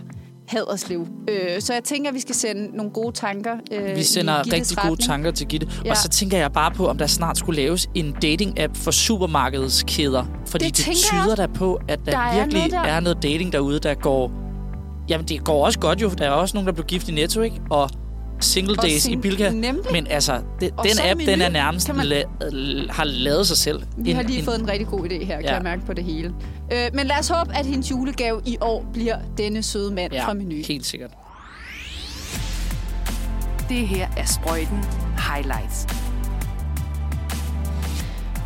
Haderslev. 0.50 1.08
Øh, 1.29 1.62
så 1.62 1.74
jeg 1.74 1.84
tænker, 1.84 2.10
at 2.10 2.15
vi 2.15 2.20
skal 2.20 2.36
sende 2.36 2.77
nogle 2.77 2.91
gode 2.91 3.12
tanker 3.12 3.51
øh, 3.72 3.96
Vi 3.96 4.03
sender 4.03 4.39
rigtig 4.53 4.77
gode 4.77 4.82
retning. 4.91 5.00
tanker 5.08 5.32
til 5.32 5.48
Gitte. 5.48 5.68
Ja. 5.86 5.91
Og 5.91 5.98
så 5.98 6.10
tænker 6.10 6.38
jeg 6.38 6.51
bare 6.51 6.72
på, 6.72 6.88
om 6.88 6.98
der 6.98 7.08
snart 7.08 7.38
skulle 7.38 7.62
laves 7.62 7.89
en 7.96 8.15
dating-app 8.25 8.72
for 8.75 8.91
supermarkedskæder. 8.91 10.25
Fordi 10.48 10.65
det, 10.65 10.77
Det 10.77 10.86
tænker 10.86 11.00
jeg 11.13 11.24
tyder 11.24 11.36
da 11.36 11.48
på, 11.48 11.79
at 11.88 12.00
der, 12.06 12.12
Der 12.12 12.18
er 12.18 12.36
virkelig 12.39 12.60
noget 12.60 12.72
der. 12.72 12.79
er 12.91 13.00
noget 13.00 13.24
dating 13.24 13.53
derude, 13.53 13.79
der 13.79 13.94
går... 13.94 14.32
Jamen, 15.10 15.27
det 15.27 15.44
går 15.44 15.65
også 15.65 15.79
godt 15.79 16.01
jo. 16.01 16.10
Der 16.10 16.25
er 16.25 16.29
også 16.32 16.56
nogen, 16.58 16.68
der 16.68 16.74
blev 16.74 16.86
gift 16.86 17.10
i 17.10 17.12
Netto, 17.12 17.41
ikke? 17.41 17.62
Og 17.70 17.89
single 18.39 18.75
Og 18.79 18.84
days 18.84 19.05
i 19.08 19.15
Bilka. 19.15 19.50
Nemlig. 19.51 19.86
Men 19.91 20.08
altså, 20.08 20.41
det, 20.60 20.72
Og 20.77 20.84
den 20.86 20.91
app, 21.10 21.17
Meny. 21.17 21.29
den 21.31 21.41
er 21.41 21.50
nærmest 21.50 21.93
man- 21.93 22.05
la- 22.08 22.91
har 22.91 23.03
lavet 23.03 23.48
sig 23.48 23.58
selv. 23.58 23.84
Vi 23.98 24.12
har 24.12 24.24
lige 24.24 24.43
fået 24.43 24.60
en 24.60 24.69
rigtig 24.69 24.88
god 24.88 25.05
idé 25.05 25.25
her, 25.25 25.36
kan 25.36 25.43
Ja. 25.46 25.53
jeg 25.53 25.63
mærke 25.63 25.86
på 25.86 25.93
det 25.93 26.03
hele. 26.03 26.34
Øh, 26.74 26.89
men 26.93 27.08
lad 27.08 27.19
os 27.19 27.27
håbe, 27.27 27.55
at 27.55 27.65
hendes 27.65 27.91
julegave 27.91 28.41
i 28.46 28.58
år 28.62 28.86
bliver 28.93 29.17
denne 29.38 29.63
søde 29.63 29.93
mand 29.93 30.13
ja, 30.13 30.25
fra 30.25 30.34
Meny. 30.34 30.65
helt 30.65 30.86
sikkert. 30.86 31.12
Det 33.69 33.88
her 33.88 34.08
er 34.17 34.25
Sprøjten 34.25 34.86
Highlights. 35.34 35.88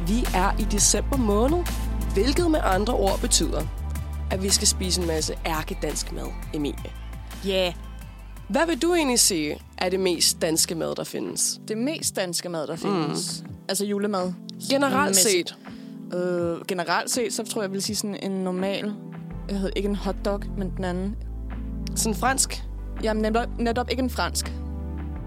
Vi 0.08 0.26
er 0.36 0.56
i 0.60 0.64
december 0.72 1.18
måned, 1.18 1.58
hvilket 2.14 2.52
med 2.52 2.60
andre 2.64 2.94
ord 2.94 3.20
betyder, 3.20 3.62
at 4.32 4.44
vi 4.44 4.50
skal 4.50 4.68
spise 4.68 5.02
en 5.02 5.08
masse 5.08 5.34
ærkedansk 5.46 6.12
mad, 6.12 6.26
Emilie. 6.54 6.76
Ja, 7.46 7.50
yeah. 7.64 7.74
Hvad 8.48 8.62
vil 8.68 8.82
du 8.82 8.94
egentlig 8.94 9.20
sige 9.20 9.60
er 9.78 9.90
det 9.90 10.00
mest 10.00 10.42
danske 10.42 10.76
mad, 10.76 10.96
der 10.96 11.04
findes? 11.04 11.60
det 11.68 11.78
mest 11.78 12.16
danske 12.16 12.50
mad, 12.50 12.68
der 12.68 12.76
findes. 12.76 13.44
Mm. 13.46 13.54
Altså 13.70 13.86
julemad. 13.86 14.34
Generelt 14.70 15.16
set. 15.16 15.58
Øh, 16.14 16.66
generelt 16.68 17.12
set, 17.12 17.34
så 17.34 17.44
tror 17.46 17.62
jeg, 17.62 17.68
jeg 17.68 17.74
vil 17.74 17.82
sige 17.82 17.96
sådan 17.96 18.18
en 18.24 18.32
normal... 18.32 18.94
Jeg 19.50 19.58
hedder 19.58 19.74
ikke 19.76 19.90
en 19.90 19.96
hotdog, 19.96 20.42
men 20.58 20.74
den 20.78 20.84
anden. 20.84 21.16
Sådan 21.96 22.16
fransk. 22.16 22.64
Jamen 23.04 23.22
netop, 23.22 23.48
netop 23.60 23.90
ikke 23.92 24.04
en 24.04 24.10
fransk. 24.10 24.54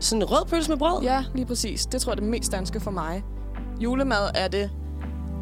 Sådan 0.00 0.23
en 0.23 0.30
rød 0.30 0.46
pølse 0.46 0.70
med 0.70 0.78
brød. 0.78 1.02
Ja, 1.02 1.25
lige 1.35 1.46
præcis. 1.46 1.87
Det 1.87 2.00
tror 2.00 2.12
jeg 2.12 2.16
er 2.16 2.20
det 2.20 2.30
mest 2.30 2.52
danske 2.52 2.80
for 2.80 2.90
mig. 2.90 3.23
Julemad 3.80 4.30
er 4.35 4.49
det 4.49 4.70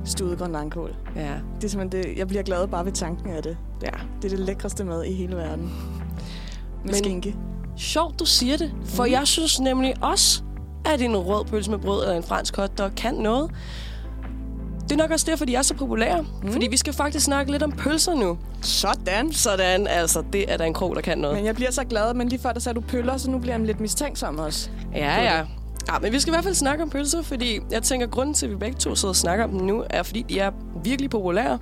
studet 0.04 0.38
grøn 0.38 0.52
langkål. 0.52 0.96
ja. 1.16 1.34
Det 1.56 1.64
er 1.64 1.68
simpelthen 1.68 2.02
det, 2.04 2.18
jeg 2.18 2.28
bliver 2.28 2.42
glad 2.42 2.68
bare 2.68 2.84
ved 2.84 2.92
tanken 2.92 3.28
af 3.30 3.42
det. 3.42 3.56
ja. 3.82 3.90
Det 4.22 4.32
er 4.32 4.36
det 4.36 4.46
lækreste 4.46 4.84
mad 4.84 5.04
i 5.04 5.12
hele 5.12 5.36
verden. 5.36 5.64
Med 5.64 6.84
Men... 6.84 6.94
skinke. 6.94 7.36
Sjovt, 7.76 8.20
du 8.20 8.24
siger 8.24 8.56
det. 8.56 8.72
For 8.84 9.04
jeg 9.04 9.26
synes 9.26 9.60
nemlig 9.60 9.94
også, 10.00 10.42
at 10.84 11.00
en 11.00 11.16
rød 11.16 11.44
pølse 11.44 11.70
med 11.70 11.78
brød 11.78 12.02
eller 12.02 12.16
en 12.16 12.22
fransk 12.22 12.56
hotdog 12.56 12.90
kan 12.96 13.14
noget. 13.14 13.50
Det 14.82 14.92
er 14.92 14.96
nok 14.96 15.10
også 15.10 15.26
derfor, 15.30 15.44
de 15.44 15.54
er 15.54 15.62
så 15.62 15.74
populære. 15.74 16.24
Mm. 16.42 16.52
Fordi 16.52 16.68
vi 16.68 16.76
skal 16.76 16.92
faktisk 16.92 17.24
snakke 17.24 17.52
lidt 17.52 17.62
om 17.62 17.72
pølser 17.72 18.14
nu. 18.14 18.38
Sådan. 18.62 19.32
Sådan, 19.32 19.86
altså, 19.86 20.24
det 20.32 20.52
er 20.52 20.56
der 20.56 20.64
en 20.64 20.74
krog, 20.74 20.94
der 20.94 21.00
kan 21.00 21.18
noget. 21.18 21.36
Men 21.36 21.46
jeg 21.46 21.54
bliver 21.54 21.70
så 21.70 21.84
glad, 21.84 22.14
men 22.14 22.28
lige 22.28 22.40
før 22.40 22.52
der 22.52 22.60
sagde 22.60 22.74
du 22.74 22.80
pøller, 22.80 23.16
så 23.16 23.30
nu 23.30 23.38
bliver 23.38 23.56
jeg 23.56 23.66
lidt 23.66 23.80
mistænksom 23.80 24.38
også. 24.38 24.70
Ja, 24.94 25.22
ja. 25.22 25.42
Ja, 25.88 25.98
men 26.02 26.12
vi 26.12 26.20
skal 26.20 26.30
i 26.30 26.34
hvert 26.34 26.44
fald 26.44 26.54
snakke 26.54 26.82
om 26.82 26.90
pølser, 26.90 27.22
fordi 27.22 27.60
jeg 27.70 27.82
tænker, 27.82 28.06
at 28.06 28.12
grunden 28.12 28.34
til, 28.34 28.46
at 28.46 28.52
vi 28.52 28.56
begge 28.56 28.76
to 28.78 28.94
sidder 28.94 29.12
og 29.12 29.16
snakker 29.16 29.44
om 29.44 29.50
dem 29.50 29.60
nu, 29.60 29.84
er, 29.90 30.02
fordi 30.02 30.22
de 30.28 30.38
er 30.38 30.50
virkelig 30.84 31.10
populære. 31.10 31.58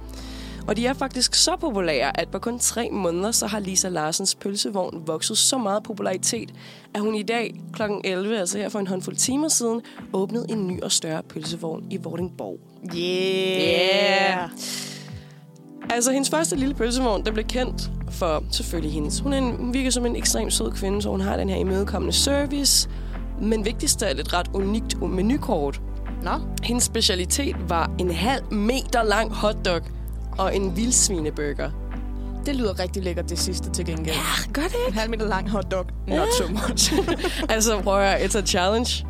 Og 0.68 0.76
de 0.76 0.86
er 0.86 0.92
faktisk 0.92 1.34
så 1.34 1.56
populære, 1.60 2.20
at 2.20 2.28
på 2.28 2.38
kun 2.38 2.58
tre 2.58 2.88
måneder, 2.92 3.30
så 3.30 3.46
har 3.46 3.60
Lisa 3.60 3.88
Larsens 3.88 4.34
pølsevogn 4.34 5.02
vokset 5.06 5.38
så 5.38 5.58
meget 5.58 5.82
popularitet, 5.82 6.54
at 6.94 7.00
hun 7.00 7.14
i 7.14 7.22
dag 7.22 7.60
kl. 7.72 7.82
11, 8.04 8.38
altså 8.38 8.58
her 8.58 8.68
for 8.68 8.78
en 8.78 8.86
håndfuld 8.86 9.16
timer 9.16 9.48
siden, 9.48 9.80
åbnede 10.12 10.46
en 10.48 10.66
ny 10.66 10.82
og 10.82 10.92
større 10.92 11.22
pølsevogn 11.22 11.86
i 11.90 11.96
Vordingborg. 11.96 12.58
Yeah! 12.96 14.48
Altså, 15.90 16.12
hendes 16.12 16.30
første 16.30 16.56
lille 16.56 16.74
pølsevogn, 16.74 17.24
der 17.24 17.32
blev 17.32 17.44
kendt 17.44 17.90
for 18.10 18.44
selvfølgelig 18.50 18.92
hendes. 18.92 19.20
Hun, 19.20 19.32
er 19.32 19.38
en, 19.38 19.56
hun 19.56 19.74
virker 19.74 19.90
som 19.90 20.06
en 20.06 20.16
ekstremt 20.16 20.52
sød 20.52 20.72
kvinde, 20.72 21.02
så 21.02 21.10
hun 21.10 21.20
har 21.20 21.36
den 21.36 21.48
her 21.48 21.56
imødekommende 21.56 22.12
service. 22.16 22.88
Men 23.40 23.64
vigtigst 23.64 24.02
af 24.02 24.08
alt 24.08 24.20
et 24.20 24.32
ret 24.32 24.48
unikt 24.54 25.02
menukort. 25.02 25.80
Nå, 26.22 26.30
Hendes 26.62 26.84
specialitet 26.84 27.56
var 27.68 27.90
en 27.98 28.10
halv 28.10 28.52
meter 28.52 29.02
lang 29.02 29.32
hotdog 29.34 29.82
og 30.38 30.56
en 30.56 30.76
vildsvineburger. 30.76 31.70
det 32.46 32.56
lyder 32.56 32.78
rigtig 32.78 33.02
lækkert 33.02 33.30
det 33.30 33.38
sidste 33.38 33.70
til 33.70 33.84
gengæld. 33.84 34.16
Ja, 34.16 34.52
gør 34.52 34.62
det 34.62 34.76
En 34.88 34.94
halv 34.94 35.10
meter 35.10 35.26
lang 35.28 35.50
hotdog. 35.50 35.86
Not 36.08 36.28
so 36.38 36.44
much. 36.48 36.92
altså, 37.54 37.80
prøv 37.80 38.00
at 38.00 38.10
høre, 38.10 38.20
it's 38.20 38.38
a 38.38 38.42
challenge. 38.42 39.06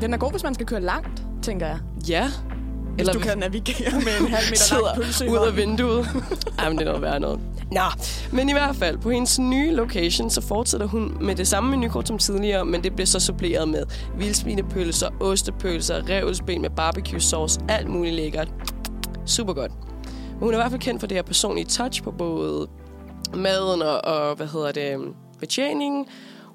Den 0.00 0.14
er 0.14 0.18
god, 0.18 0.30
hvis 0.30 0.42
man 0.42 0.54
skal 0.54 0.66
køre 0.66 0.80
langt, 0.80 1.22
tænker 1.42 1.66
jeg. 1.66 1.78
Ja. 2.08 2.28
Hvis 2.94 3.00
Eller 3.00 3.12
du 3.12 3.18
kan 3.18 3.38
navigere 3.38 3.90
med 3.92 4.20
en 4.20 4.34
halv 4.34 4.46
meter 4.50 4.84
lang 4.84 4.96
pølse 4.96 5.30
ud 5.30 5.36
af 5.46 5.56
vinduet. 5.56 6.08
Jamen, 6.62 6.78
det 6.78 6.84
er 6.86 6.88
noget 6.88 7.02
værd 7.02 7.20
noget. 7.20 7.40
Nå, 7.72 7.80
men 8.32 8.48
i 8.48 8.52
hvert 8.52 8.76
fald, 8.76 8.98
på 8.98 9.10
hendes 9.10 9.38
nye 9.38 9.70
location, 9.72 10.30
så 10.30 10.40
fortsætter 10.40 10.86
hun 10.86 11.16
med 11.20 11.34
det 11.34 11.48
samme 11.48 11.70
menukort 11.70 12.08
som 12.08 12.18
tidligere, 12.18 12.64
men 12.64 12.84
det 12.84 12.92
bliver 12.94 13.06
så 13.06 13.20
suppleret 13.20 13.68
med 13.68 13.82
vildsvinepølser, 14.18 15.08
ostepølser, 15.20 16.08
revsben 16.08 16.62
med 16.62 16.70
barbecue 16.70 17.20
sauce, 17.20 17.60
alt 17.68 17.88
muligt 17.88 18.14
lækkert. 18.14 18.48
Super 19.26 19.52
godt. 19.52 19.72
Men 20.36 20.44
hun 20.44 20.54
er 20.54 20.58
i 20.58 20.60
hvert 20.60 20.70
fald 20.70 20.80
kendt 20.80 21.00
for 21.00 21.06
det 21.06 21.16
her 21.16 21.22
personlige 21.22 21.64
touch 21.64 22.02
på 22.02 22.10
både 22.10 22.68
maden 23.34 23.82
og, 23.82 24.04
og 24.04 24.36
hvad 24.36 24.46
hedder 24.46 24.72
det, 24.72 25.14
betjeningen. 25.40 26.06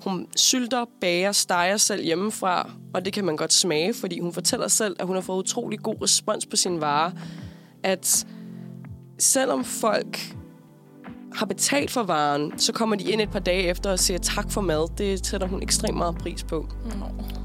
Hun 0.06 0.28
sylter, 0.36 0.86
bager, 1.02 1.32
steger 1.32 1.78
selv 1.78 2.04
hjemmefra, 2.04 2.70
og 2.94 3.06
det 3.06 3.14
kan 3.14 3.26
man 3.26 3.38
godt 3.38 3.54
smage, 3.54 3.94
fordi 3.94 4.20
hun 4.20 4.34
fortæller 4.34 4.68
selv, 4.68 4.96
at 5.00 5.08
hun 5.08 5.16
har 5.16 5.22
fået 5.22 5.38
utrolig 5.38 5.80
god 5.80 5.96
respons 6.02 6.46
på 6.46 6.56
sine 6.56 6.82
varer. 6.82 7.12
At 7.84 8.26
selvom 9.20 9.64
folk 9.64 10.36
har 11.36 11.46
betalt 11.46 11.92
for 11.92 12.04
varen, 12.04 12.54
så 12.60 12.74
kommer 12.74 12.96
de 12.96 13.04
ind 13.04 13.22
et 13.22 13.30
par 13.30 13.40
dage 13.40 13.64
efter 13.64 13.92
og 13.92 14.00
siger 14.00 14.18
tak 14.18 14.52
for 14.52 14.62
mad. 14.62 14.98
Det 14.98 15.28
sætter 15.28 15.48
hun 15.48 15.64
ekstremt 15.64 15.98
meget 15.98 16.18
pris 16.18 16.44
på. 16.44 16.68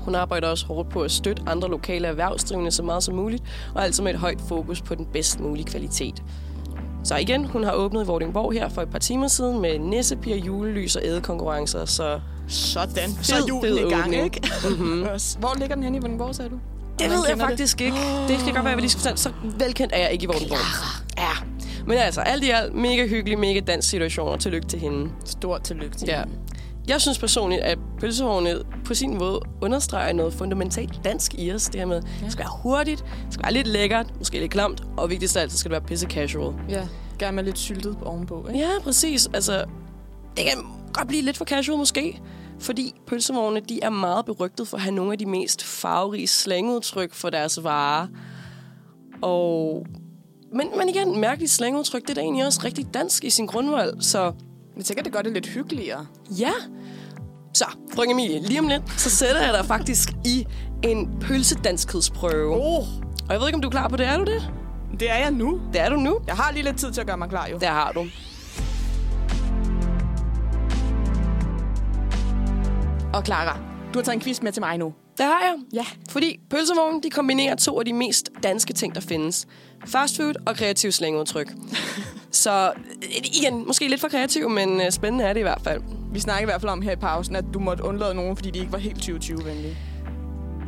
Hun 0.00 0.14
arbejder 0.14 0.48
også 0.48 0.66
hårdt 0.66 0.88
på 0.88 1.02
at 1.02 1.10
støtte 1.10 1.42
andre 1.46 1.68
lokale 1.70 2.08
erhvervsdrivende 2.08 2.70
så 2.70 2.82
meget 2.82 3.02
som 3.02 3.14
muligt, 3.14 3.42
og 3.74 3.84
altså 3.84 4.02
med 4.02 4.14
et 4.14 4.18
højt 4.20 4.40
fokus 4.48 4.82
på 4.82 4.94
den 4.94 5.06
bedst 5.06 5.40
mulige 5.40 5.64
kvalitet. 5.64 6.22
Så 7.04 7.16
igen, 7.16 7.44
hun 7.44 7.64
har 7.64 7.72
åbnet 7.72 8.02
i 8.04 8.06
Vordingborg 8.06 8.52
her 8.52 8.68
for 8.68 8.82
et 8.82 8.88
par 8.90 8.98
timer 8.98 9.28
siden 9.28 9.60
med 9.60 9.78
nissepiger, 9.78 10.36
julelys 10.36 10.96
og 10.96 11.02
ædekonkurrencer, 11.04 11.84
så 11.84 12.20
Sådan. 12.48 13.10
Så 13.22 13.34
Fed, 13.34 13.42
er 13.42 13.48
julen 13.48 13.86
i 13.86 13.90
gang, 13.90 14.14
ikke? 14.14 14.40
Mm-hmm. 14.68 15.02
Hvor 15.38 15.58
ligger 15.58 15.74
den 15.74 15.84
henne 15.84 15.98
i 15.98 16.00
Vordingborg, 16.00 16.34
sagde 16.34 16.50
du? 16.50 16.58
det 16.98 17.10
ved 17.10 17.24
jeg 17.28 17.38
faktisk 17.38 17.80
ikke. 17.80 17.96
Det 18.28 18.40
skal 18.40 18.52
godt 18.54 18.64
være, 18.64 18.72
at 18.72 18.76
vi 18.76 18.82
lige 18.82 18.90
skal. 18.90 19.18
Så 19.18 19.32
velkendt 19.42 19.92
er 19.96 19.98
jeg 19.98 20.12
ikke 20.12 20.24
i 20.24 20.26
Vordingborg. 20.26 20.58
Ja. 21.18 21.55
Men 21.86 21.98
altså, 21.98 22.20
alt 22.20 22.44
i 22.44 22.50
alt, 22.50 22.74
mega 22.74 23.06
hyggelig, 23.06 23.38
mega 23.38 23.60
dansk 23.60 23.88
situation, 23.90 24.28
og 24.28 24.40
tillykke 24.40 24.66
til 24.66 24.78
hende. 24.78 25.10
Stort 25.24 25.62
tillykke 25.62 25.96
til 25.96 26.08
Ja. 26.08 26.18
hende. 26.20 26.38
Jeg 26.88 27.00
synes 27.00 27.18
personligt, 27.18 27.62
at 27.62 27.78
pølsehårene 28.00 28.58
på 28.84 28.94
sin 28.94 29.18
måde 29.18 29.40
understreger 29.62 30.12
noget 30.12 30.34
fundamentalt 30.34 31.04
dansk 31.04 31.34
i 31.38 31.52
os. 31.52 31.64
Det 31.66 31.74
her 31.80 31.86
med, 31.86 32.02
det 32.02 32.32
skal 32.32 32.38
være 32.44 32.52
hurtigt, 32.62 33.04
det 33.24 33.34
skal 33.34 33.44
være 33.44 33.52
lidt 33.52 33.66
lækkert, 33.66 34.18
måske 34.18 34.38
lidt 34.40 34.50
klamt, 34.50 34.82
og 34.96 35.10
vigtigst 35.10 35.36
af 35.36 35.40
alt, 35.42 35.52
så 35.52 35.58
skal 35.58 35.70
det 35.70 35.80
være 35.80 35.88
pisse 35.88 36.06
casual. 36.06 36.54
Ja, 36.68 36.88
gerne 37.18 37.34
med 37.36 37.44
lidt 37.44 37.58
syltet 37.58 37.96
ovenpå, 38.04 38.46
ikke? 38.48 38.60
Ja, 38.60 38.68
præcis. 38.82 39.28
Altså, 39.34 39.64
det 40.36 40.44
kan 40.44 40.64
godt 40.92 41.08
blive 41.08 41.22
lidt 41.22 41.36
for 41.36 41.44
casual 41.44 41.78
måske, 41.78 42.20
fordi 42.60 42.94
pølsevogne, 43.06 43.60
de 43.60 43.80
er 43.82 43.90
meget 43.90 44.24
berygtet 44.26 44.68
for 44.68 44.76
at 44.76 44.82
have 44.82 44.94
nogle 44.94 45.12
af 45.12 45.18
de 45.18 45.26
mest 45.26 45.64
farverige 45.64 46.26
slangudtryk 46.26 47.14
for 47.14 47.30
deres 47.30 47.64
varer. 47.64 48.06
Og... 49.22 49.86
Men, 50.52 50.68
men 50.78 50.88
igen, 50.88 51.20
mærkeligt 51.20 51.52
slangudtryk, 51.52 52.02
det 52.02 52.10
er 52.10 52.14
da 52.14 52.20
egentlig 52.20 52.46
også 52.46 52.60
rigtig 52.64 52.94
dansk 52.94 53.24
i 53.24 53.30
sin 53.30 53.46
grundvold, 53.46 54.00
så 54.00 54.32
Jeg 54.76 54.84
tænker, 54.84 55.02
det 55.02 55.12
gør 55.12 55.22
det 55.22 55.32
lidt 55.32 55.46
hyggeligere. 55.46 56.06
Ja. 56.30 56.52
Så, 57.54 57.64
frøken 57.94 58.12
Emilie, 58.12 58.40
lige 58.42 58.60
om 58.60 58.68
lidt, 58.68 58.82
så 58.96 59.10
sætter 59.10 59.40
jeg 59.42 59.52
dig 59.52 59.64
faktisk 59.66 60.12
i 60.24 60.46
en 60.84 61.18
pølsedanskhedsprøve. 61.20 62.54
Oh, 62.54 62.84
Og 63.28 63.30
jeg 63.30 63.40
ved 63.40 63.46
ikke, 63.46 63.54
om 63.54 63.62
du 63.62 63.68
er 63.68 63.72
klar 63.72 63.88
på 63.88 63.96
det. 63.96 64.06
Er 64.06 64.18
du 64.18 64.24
det? 64.24 64.50
det 65.00 65.10
er 65.10 65.16
jeg 65.16 65.30
nu. 65.30 65.60
Det 65.72 65.80
er 65.80 65.88
du 65.88 65.96
nu. 65.96 66.18
Jeg 66.26 66.34
har 66.34 66.52
lige 66.52 66.62
lidt 66.62 66.78
tid 66.78 66.92
til 66.92 67.00
at 67.00 67.06
gøre 67.06 67.16
mig 67.16 67.28
klar, 67.28 67.48
jo. 67.48 67.58
Der 67.58 67.70
har 67.70 67.92
du. 67.92 68.06
Og 73.14 73.24
Clara, 73.24 73.58
du 73.94 73.98
har 73.98 74.04
taget 74.04 74.14
en 74.16 74.20
quiz 74.20 74.42
med 74.42 74.52
til 74.52 74.60
mig 74.62 74.78
nu. 74.78 74.92
Det 75.18 75.24
har 75.26 75.40
jeg. 75.42 75.54
Ja. 75.72 75.84
Fordi 76.10 76.40
pølsevognen, 76.50 77.02
de 77.02 77.10
kombinerer 77.10 77.54
to 77.54 77.78
af 77.78 77.84
de 77.84 77.92
mest 77.92 78.30
danske 78.42 78.72
ting, 78.72 78.94
der 78.94 79.00
findes. 79.00 79.46
Fast 79.86 80.16
food 80.16 80.34
og 80.46 80.56
kreativ 80.56 80.92
slangudtryk. 80.92 81.52
så 82.30 82.72
øh, 83.02 83.16
igen, 83.24 83.66
måske 83.66 83.88
lidt 83.88 84.00
for 84.00 84.08
kreativ, 84.08 84.50
men 84.50 84.80
øh, 84.80 84.90
spændende 84.90 85.24
er 85.24 85.32
det 85.32 85.40
i 85.40 85.42
hvert 85.42 85.60
fald. 85.64 85.82
Vi 86.12 86.20
snakkede 86.20 86.42
i 86.42 86.50
hvert 86.50 86.60
fald 86.60 86.70
om 86.70 86.82
her 86.82 86.92
i 86.92 86.96
pausen, 86.96 87.36
at 87.36 87.44
du 87.54 87.58
måtte 87.58 87.84
undlade 87.84 88.14
nogen, 88.14 88.36
fordi 88.36 88.50
de 88.50 88.58
ikke 88.58 88.72
var 88.72 88.78
helt 88.78 89.08
2020-venlige. 89.08 89.76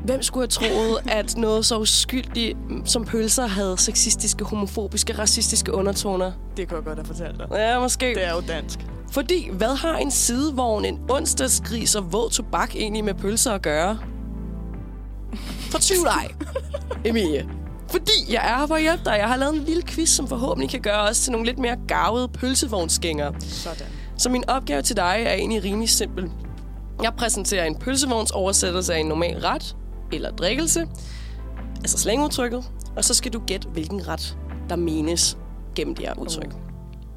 Hvem 0.05 0.23
skulle 0.23 0.43
have 0.43 0.71
troet, 0.71 0.99
at 1.11 1.37
noget 1.37 1.67
så 1.67 1.79
uskyldigt 1.79 2.59
som 2.85 3.05
pølser 3.05 3.47
havde 3.47 3.79
sexistiske, 3.79 4.45
homofobiske, 4.45 5.13
racistiske 5.13 5.73
undertoner? 5.73 6.33
Det 6.57 6.69
kunne 6.69 6.77
jeg 6.77 6.85
godt 6.85 6.99
have 6.99 7.07
fortalt 7.07 7.39
dig. 7.39 7.47
Ja, 7.53 7.81
måske. 7.81 8.07
Det 8.15 8.27
er 8.27 8.35
jo 8.35 8.43
dansk. 8.49 8.79
Fordi, 9.13 9.51
hvad 9.53 9.77
har 9.77 9.97
en 9.97 10.11
sidevogn, 10.11 10.85
en 10.85 11.01
onsdagsgris 11.11 11.95
og 11.95 12.13
våd 12.13 12.31
tobak 12.31 12.77
egentlig 12.77 13.05
med 13.05 13.15
pølser 13.15 13.53
at 13.53 13.63
gøre? 13.63 13.99
Fortvivl 15.71 16.05
dig, 16.05 16.37
Emilie. 17.05 17.49
Fordi 17.91 18.33
jeg 18.33 18.53
er 18.53 18.59
her 18.59 18.67
for 18.67 18.75
at 18.75 18.83
hjælpe 18.83 19.05
dig. 19.05 19.17
Jeg 19.19 19.29
har 19.29 19.37
lavet 19.37 19.55
en 19.55 19.65
lille 19.65 19.83
quiz, 19.83 20.09
som 20.09 20.29
forhåbentlig 20.29 20.71
kan 20.71 20.81
gøre 20.81 21.01
os 21.09 21.21
til 21.21 21.33
nogle 21.33 21.47
lidt 21.47 21.59
mere 21.59 21.77
gavede 21.89 22.29
pølsevognsgængere. 22.29 23.35
Sådan. 23.41 23.87
Så 24.19 24.29
min 24.29 24.49
opgave 24.49 24.83
til 24.83 24.97
dig 24.97 25.23
er 25.27 25.33
egentlig 25.33 25.65
rimelig 25.65 25.89
simpel. 25.89 26.31
Jeg 27.03 27.13
præsenterer 27.19 27.65
en 27.65 27.75
pølsevogns 27.79 28.31
oversættelse 28.31 28.95
af 28.95 28.99
en 28.99 29.07
normal 29.07 29.39
ret 29.39 29.77
eller 30.13 30.31
drikkelse, 30.31 30.87
altså 31.77 31.99
slangudtrykket, 31.99 32.65
og 32.97 33.05
så 33.05 33.15
skal 33.15 33.33
du 33.33 33.43
gætte, 33.47 33.69
hvilken 33.69 34.09
ret 34.09 34.37
der 34.69 34.77
menes 34.77 35.37
gennem 35.75 35.95
det 35.95 36.07
her 36.07 36.15
udtryk. 36.19 36.53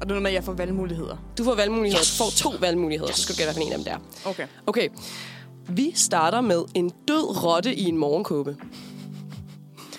det 0.00 0.02
er 0.02 0.06
noget 0.06 0.22
med, 0.22 0.30
at 0.30 0.34
jeg 0.34 0.44
får 0.44 0.52
valgmuligheder. 0.52 1.16
Du 1.38 1.44
får 1.44 1.54
valgmuligheder. 1.54 2.00
Yes. 2.00 2.18
Du 2.18 2.24
får 2.24 2.30
to 2.50 2.56
valgmuligheder, 2.60 3.12
så 3.12 3.22
skal 3.22 3.34
du 3.34 3.38
gætte, 3.38 3.52
hvilken 3.52 3.72
en 3.72 3.80
af 3.80 3.84
dem 3.84 4.02
der. 4.24 4.30
Okay. 4.30 4.46
Okay. 4.66 4.88
Vi 5.68 5.92
starter 5.94 6.40
med 6.40 6.62
en 6.74 6.90
død 7.08 7.44
rotte 7.44 7.74
i 7.74 7.84
en 7.84 7.98
morgenkåbe. 7.98 8.56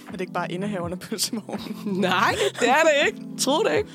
Er 0.07 0.11
det 0.11 0.21
ikke 0.21 0.33
bare 0.33 0.51
indehaverne 0.51 0.97
pølsevognen? 0.97 1.75
Nej, 2.01 2.35
det 2.59 2.69
er 2.69 2.73
det 2.83 3.07
ikke. 3.07 3.19
Tro 3.39 3.63
det 3.63 3.77
ikke. 3.77 3.89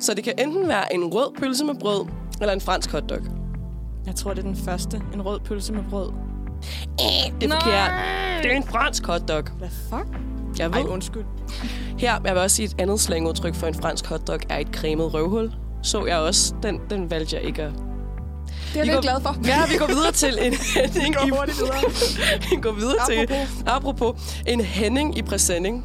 Så 0.00 0.14
det 0.14 0.24
kan 0.24 0.34
enten 0.38 0.68
være 0.68 0.94
en 0.94 1.04
rød 1.04 1.34
pølse 1.38 1.64
med 1.64 1.74
brød, 1.74 2.06
eller 2.40 2.52
en 2.52 2.60
fransk 2.60 2.92
hotdog. 2.92 3.20
Jeg 4.06 4.14
tror, 4.14 4.34
det 4.34 4.38
er 4.38 4.46
den 4.46 4.56
første. 4.56 5.02
En 5.14 5.22
rød 5.22 5.40
pølse 5.40 5.72
med 5.72 5.82
brød. 5.90 6.12
Det 7.40 7.50
er 7.50 7.54
forkert. 7.54 7.90
Det 8.42 8.52
er 8.52 8.56
en 8.56 8.62
fransk 8.62 9.06
hotdog. 9.06 9.42
Hvad 9.58 9.68
fuck? 9.88 10.06
Jeg 10.58 10.74
ved. 10.74 10.80
Ej, 10.80 10.88
undskyld. 10.88 11.24
Her, 11.98 12.20
jeg 12.24 12.34
vil 12.34 12.42
også 12.42 12.56
sige, 12.56 12.66
et 12.66 12.74
andet 12.78 13.00
slangudtryk 13.00 13.54
for 13.54 13.66
en 13.66 13.74
fransk 13.74 14.06
hotdog 14.06 14.40
er 14.48 14.58
et 14.58 14.68
cremet 14.72 15.14
røvhul. 15.14 15.52
Så 15.82 16.06
jeg 16.06 16.18
også. 16.18 16.54
Den, 16.62 16.80
den 16.90 17.10
valgte 17.10 17.36
jeg 17.36 17.44
ikke 17.44 17.62
at... 17.62 17.72
Det 18.76 18.80
er 18.80 18.84
Vi 18.84 18.90
jeg 18.90 18.94
går- 18.96 19.00
lidt 19.02 19.02
glad 19.02 19.20
for. 19.22 19.36
Ja, 19.46 19.66
vi 19.72 19.76
går 19.78 19.86
videre 19.86 20.12
til 20.12 20.38
en 20.42 20.52
Henning 20.94 21.14
går 21.16 21.26
i... 21.26 21.30
hurtigt 21.30 21.58
videre. 21.58 21.80
vi 22.50 22.56
går 22.62 22.72
videre 22.72 22.96
til... 23.08 23.18
Apropos. 23.22 23.64
Apropos. 23.66 24.42
En 24.46 24.60
Henning 24.60 25.18
i 25.18 25.22
præsending. 25.22 25.84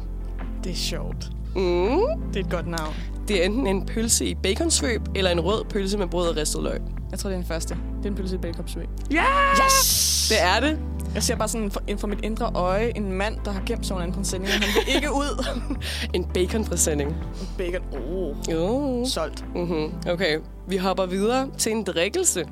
Det 0.64 0.72
er 0.72 0.76
sjovt. 0.76 1.30
Mm. 1.56 1.98
Det 2.32 2.40
er 2.40 2.44
et 2.44 2.50
godt 2.50 2.66
navn. 2.66 2.94
Det 3.28 3.40
er 3.40 3.44
enten 3.44 3.66
en 3.66 3.86
pølse 3.86 4.26
i 4.26 4.34
baconsvøb, 4.34 5.02
eller 5.14 5.30
en 5.30 5.40
rød 5.40 5.64
pølse 5.64 5.98
med 5.98 6.06
brød 6.06 6.28
og 6.28 6.36
ristet 6.36 6.62
løg. 6.62 6.80
Jeg 7.10 7.18
tror, 7.18 7.30
det 7.30 7.34
er 7.36 7.40
den 7.40 7.48
første. 7.48 7.74
Det 7.98 8.04
er 8.06 8.10
en 8.10 8.16
pølse 8.16 8.34
i 8.34 8.38
bælkopsvøg. 8.38 8.86
Yes! 9.12 10.26
Det 10.28 10.42
er 10.42 10.60
det. 10.60 10.78
Jeg 11.14 11.22
ser 11.22 11.36
bare 11.36 11.48
sådan 11.48 11.70
for, 11.70 11.82
for 11.98 12.06
mit 12.06 12.18
indre 12.22 12.50
øje 12.54 12.92
en 12.96 13.12
mand, 13.12 13.36
der 13.44 13.50
har 13.52 13.62
gemt 13.66 13.86
sig 13.86 13.96
under 13.96 14.06
en 14.08 14.12
præsending, 14.14 14.52
og 14.52 14.60
han 14.60 14.68
vil 14.86 14.94
ikke 14.94 15.10
ud. 15.12 15.46
En 16.14 16.24
baconpræsending. 16.24 17.16
Bacon. 17.58 17.82
Oh, 18.12 18.36
Jo. 18.50 19.04
solgt. 19.06 19.44
Mm-hmm. 19.54 19.92
Okay, 20.10 20.38
vi 20.68 20.76
hopper 20.76 21.06
videre 21.06 21.48
til 21.58 21.72
en 21.72 21.82
drikkelse. 21.84 22.44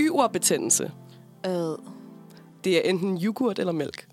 Yverbetændelse. 0.00 0.90
Ad. 1.44 1.76
Det 2.64 2.76
er 2.76 2.90
enten 2.90 3.18
yoghurt 3.24 3.58
eller 3.58 3.72
mælk. 3.72 4.06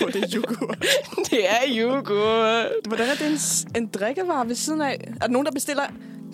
på 0.00 0.06
det 0.12 0.22
er 0.24 0.28
yoghurt. 0.36 0.86
Det 1.30 1.50
er 1.50 1.62
yoghurt. 1.76 2.66
Hvordan 2.88 3.06
er 3.08 3.14
det 3.14 3.26
en, 3.76 3.82
en 3.82 3.88
drikkevare 3.88 4.48
ved 4.48 4.54
siden 4.54 4.80
af? 4.80 5.08
Er 5.20 5.26
der 5.26 5.32
nogen, 5.32 5.46
der 5.46 5.52
bestiller... 5.52 5.82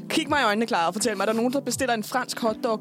Kig 0.09 0.29
mig 0.29 0.41
i 0.41 0.45
øjnene, 0.45 0.67
Clara, 0.67 0.87
og 0.87 0.93
fortæl 0.95 1.17
mig. 1.17 1.23
Er 1.23 1.27
der 1.27 1.33
nogen, 1.33 1.53
der 1.53 1.61
bestiller 1.61 1.95
en 1.95 2.05
fransk 2.05 2.41
hotdog 2.41 2.81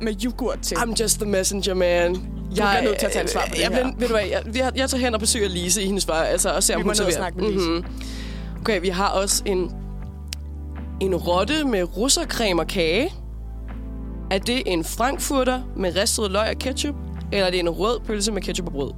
med 0.00 0.24
yoghurt 0.24 0.58
til? 0.62 0.74
I'm 0.74 0.94
just 1.02 1.20
the 1.20 1.30
messenger, 1.30 1.74
man. 1.74 2.14
Du 2.14 2.20
bliver 2.50 2.82
nødt 2.82 2.98
til 2.98 3.06
at 3.06 3.12
tage 3.12 3.22
ansvar 3.22 3.40
for 3.46 3.54
det 3.54 3.60
jeg, 3.60 3.68
her. 3.68 3.74
bliver- 3.82 3.98
Ved 3.98 4.08
du 4.08 4.14
hvad, 4.14 4.24
jeg, 4.24 4.42
jeg, 4.56 4.72
jeg 4.76 4.90
tager 4.90 5.04
hen 5.04 5.14
og 5.14 5.20
besøger 5.20 5.48
Lise 5.48 5.82
i 5.82 5.86
hendes 5.86 6.08
vej, 6.08 6.24
altså, 6.24 6.50
og 6.50 6.62
ser, 6.62 6.74
Vi 6.76 6.82
om 6.82 6.86
hun 6.88 6.94
serverer. 6.94 7.16
snakke 7.16 7.38
med 7.38 7.52
Lise. 7.52 7.70
Mhm. 7.70 7.84
Okay, 8.60 8.80
vi 8.80 8.88
har 8.88 9.08
også 9.08 9.42
en, 9.46 9.72
en 11.00 11.14
rotte 11.16 11.64
med 11.64 11.96
russercreme 11.96 12.62
og 12.62 12.66
kage. 12.66 13.12
Er 14.30 14.38
det 14.38 14.62
en 14.66 14.84
frankfurter 14.84 15.62
med 15.76 15.96
ristet 15.96 16.30
løg 16.30 16.50
og 16.50 16.58
ketchup? 16.58 16.94
Eller 17.32 17.46
er 17.46 17.50
det 17.50 17.60
en 17.60 17.68
rød 17.70 18.00
pølse 18.00 18.32
med 18.32 18.42
ketchup 18.42 18.66
og 18.66 18.72
brød? 18.72 18.90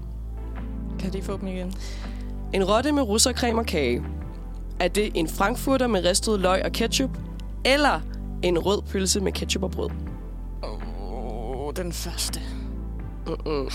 Kan 0.99 1.13
de 1.13 1.23
få 1.23 1.37
dem 1.37 1.49
igen? 1.49 1.73
En 2.53 2.65
rotte 2.65 2.93
med 2.93 3.03
russercreme 3.03 3.59
og 3.61 3.67
kage. 3.67 4.03
Er 4.81 4.89
det 4.89 5.11
en 5.15 5.29
frankfurter 5.29 5.87
med 5.87 6.05
ristet 6.05 6.41
løg 6.41 6.63
og 6.65 6.73
ketchup? 6.73 7.11
Eller 7.65 8.01
en 8.43 8.59
rød 8.59 8.83
pølse 8.83 9.21
med 9.21 9.33
ketchup 9.33 9.63
og 9.63 9.71
brød? 9.71 9.91
Oh, 10.63 11.73
den 11.77 11.93
første. 11.93 12.41
Mm-mm. 13.27 13.71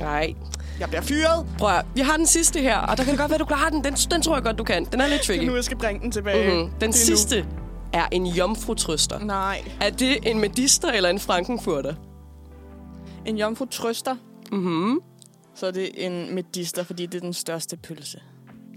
Nej. 0.00 0.34
Jeg 0.80 0.88
bliver 0.88 1.02
fyret. 1.02 1.46
Prøv 1.58 1.70
at, 1.70 1.84
vi 1.94 2.00
har 2.00 2.16
den 2.16 2.26
sidste 2.26 2.60
her, 2.60 2.78
og 2.78 2.96
der 2.96 3.04
kan 3.04 3.10
det 3.12 3.20
godt 3.20 3.30
være, 3.30 3.38
du 3.38 3.44
klarer 3.44 3.70
den. 3.70 3.84
den. 3.84 3.92
Den 3.94 4.22
tror 4.22 4.34
jeg 4.36 4.42
godt, 4.44 4.58
du 4.58 4.64
kan. 4.64 4.84
Den 4.92 5.00
er 5.00 5.06
lidt 5.06 5.20
Det 5.20 5.30
er 5.30 5.34
tricky. 5.34 5.48
nu, 5.48 5.54
jeg 5.54 5.64
skal 5.64 5.76
bringe 5.78 6.00
den 6.02 6.10
tilbage. 6.10 6.54
Mm-hmm. 6.56 6.70
Den 6.80 6.92
sidste 6.92 7.46
er 7.92 8.06
en 8.12 8.26
jomfrutrøster. 8.26 9.18
Nej. 9.18 9.64
Er 9.80 9.90
det 9.90 10.18
en 10.26 10.38
medister 10.38 10.88
eller 10.88 11.10
en 11.10 11.18
frankenfurter? 11.18 11.94
En 13.26 13.38
jomfru 13.38 13.64
trøster. 13.64 14.16
Mhm. 14.52 15.00
Så 15.54 15.66
er 15.66 15.70
det 15.70 16.06
en 16.06 16.34
medister, 16.34 16.82
fordi 16.82 17.06
det 17.06 17.14
er 17.14 17.20
den 17.20 17.34
største 17.34 17.76
pølse. 17.76 18.20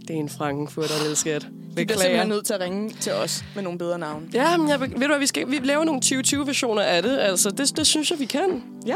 Det 0.08 0.10
er 0.10 0.19
en 0.19 0.30
frankenfurter, 0.30 1.02
lille 1.02 1.15
skat. 1.15 1.47
Vi 1.76 1.86
bliver 1.86 2.00
simpelthen 2.00 2.30
nødt 2.30 2.45
til 2.45 2.54
at 2.54 2.60
ringe 2.60 2.89
til 2.89 3.13
os 3.13 3.43
med 3.56 3.63
nogle 3.63 3.80
bedre 3.80 4.00
navne. 4.00 4.28
Ja, 4.34 4.58
men 4.58 4.69
jeg, 4.69 4.80
ved 4.82 4.88
du 4.88 5.08
hvad, 5.08 5.19
vi, 5.19 5.28
skal, 5.28 5.52
vi 5.52 5.60
laver 5.63 5.84
nogle 5.84 6.02
2020-versioner 6.06 6.82
af 6.82 7.04
det. 7.04 7.19
Altså, 7.19 7.50
det, 7.50 7.78
det 7.78 7.88
synes 7.88 8.12
jeg, 8.12 8.19
vi 8.19 8.26
kan. 8.26 8.63
Ja, 8.86 8.95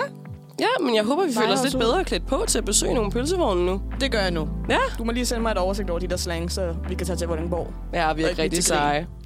Ja, 0.60 0.66
men 0.86 0.96
jeg 0.96 1.04
håber, 1.04 1.26
vi 1.26 1.34
føler 1.34 1.54
os 1.54 1.64
lidt 1.64 1.78
bedre 1.80 2.04
klædt 2.04 2.28
på 2.28 2.44
til 2.48 2.58
at 2.58 2.66
besøge 2.66 2.94
nogle 2.94 3.12
pølsevogne 3.12 3.66
nu. 3.66 3.82
det 4.00 4.12
gør 4.12 4.20
jeg 4.22 4.32
nu. 4.32 4.50
Ja. 4.70 4.78
Du 4.98 5.04
må 5.04 5.12
lige 5.12 5.26
sende 5.26 5.42
mig 5.42 5.52
et 5.52 5.58
oversigt 5.58 5.90
over 5.90 6.00
de 6.00 6.08
der 6.08 6.18
slang, 6.18 6.52
så 6.52 6.76
vi 6.90 6.96
kan 6.96 7.08
tage 7.08 7.18
til 7.18 7.28
Vordingborg. 7.28 7.74
Ja, 7.94 8.14
vi 8.14 8.24
er 8.24 8.30
ikke 8.30 8.42
rigtig 8.42 8.64
seje. 8.64 9.08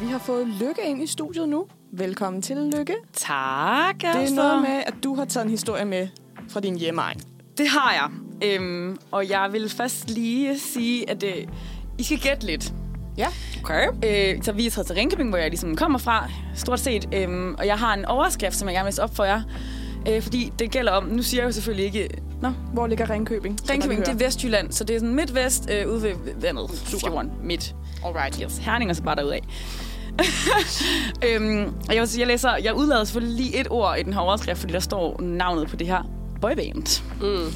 Vi 0.00 0.06
har 0.06 0.18
fået 0.18 0.46
Lykke 0.46 0.80
ind 0.86 1.02
i 1.02 1.06
studiet 1.06 1.48
nu. 1.48 1.66
Velkommen 1.92 2.42
til, 2.42 2.56
Lykke. 2.76 2.94
Tak, 3.12 3.94
Det 4.00 4.04
er 4.08 4.34
noget 4.34 4.62
med, 4.62 4.82
at 4.86 4.94
du 5.04 5.14
har 5.14 5.24
taget 5.24 5.44
en 5.44 5.50
historie 5.50 5.84
med 5.84 6.08
fra 6.48 6.60
din 6.60 6.78
hjemmeegn. 6.78 7.20
Det 7.58 7.68
har 7.68 7.92
jeg. 7.92 8.10
Øhm, 8.50 8.96
og 9.12 9.28
jeg 9.30 9.48
vil 9.52 9.70
først 9.70 10.10
lige 10.10 10.58
sige, 10.58 11.10
at 11.10 11.22
øh, 11.22 11.46
I 11.98 12.02
skal 12.02 12.18
gætte 12.18 12.46
lidt. 12.46 12.72
Ja. 13.18 13.26
Okay. 13.64 13.86
Øh, 14.04 14.42
så 14.42 14.52
vi 14.52 14.66
er 14.66 14.70
taget 14.70 14.86
til 14.86 14.96
Ringkøbing, 14.96 15.28
hvor 15.28 15.38
jeg 15.38 15.50
ligesom 15.50 15.76
kommer 15.76 15.98
fra, 15.98 16.30
stort 16.54 16.80
set. 16.80 17.08
Øhm, 17.12 17.54
og 17.54 17.66
jeg 17.66 17.78
har 17.78 17.94
en 17.94 18.04
overskrift, 18.04 18.56
som 18.56 18.68
jeg 18.68 18.74
gerne 18.74 18.86
vil 18.92 19.00
op 19.02 19.16
for 19.16 19.24
jer. 19.24 19.42
Øh, 20.08 20.22
fordi 20.22 20.52
det 20.58 20.70
gælder 20.70 20.92
om, 20.92 21.04
nu 21.04 21.22
siger 21.22 21.40
jeg 21.42 21.46
jo 21.46 21.52
selvfølgelig 21.52 21.84
ikke... 21.86 22.08
Nå, 22.42 22.52
Hvor 22.72 22.86
ligger 22.86 23.10
Ringkøbing? 23.10 23.58
Ringkøbing, 23.70 24.00
det 24.00 24.08
er 24.08 24.26
Vestjylland, 24.26 24.72
så 24.72 24.84
det 24.84 24.96
er 24.96 25.00
sådan 25.00 25.14
midt-vest 25.14 25.70
øh, 25.70 25.88
ude 25.88 26.02
ved 26.02 26.14
vandet. 26.40 26.70
Fjorden, 27.00 27.30
midt. 27.42 27.74
Alright. 28.04 28.36
Yes, 28.36 28.58
Herning 28.58 28.90
og 28.90 28.96
så 28.96 29.02
bare 29.02 29.16
derudad. 29.16 29.38
øhm, 31.28 31.74
og 31.88 31.94
jeg, 31.94 32.00
vil 32.00 32.08
sige, 32.08 32.20
jeg, 32.20 32.28
læser, 32.28 32.56
jeg 32.56 32.74
udlader 32.74 33.04
selvfølgelig 33.04 33.36
lige 33.36 33.60
et 33.60 33.66
ord 33.70 33.98
i 33.98 34.02
den 34.02 34.12
her 34.12 34.20
overskrift, 34.20 34.60
fordi 34.60 34.72
der 34.72 34.80
står 34.80 35.20
navnet 35.22 35.68
på 35.68 35.76
det 35.76 35.86
her 35.86 36.02
boyband. 36.40 37.02
Mm. 37.20 37.52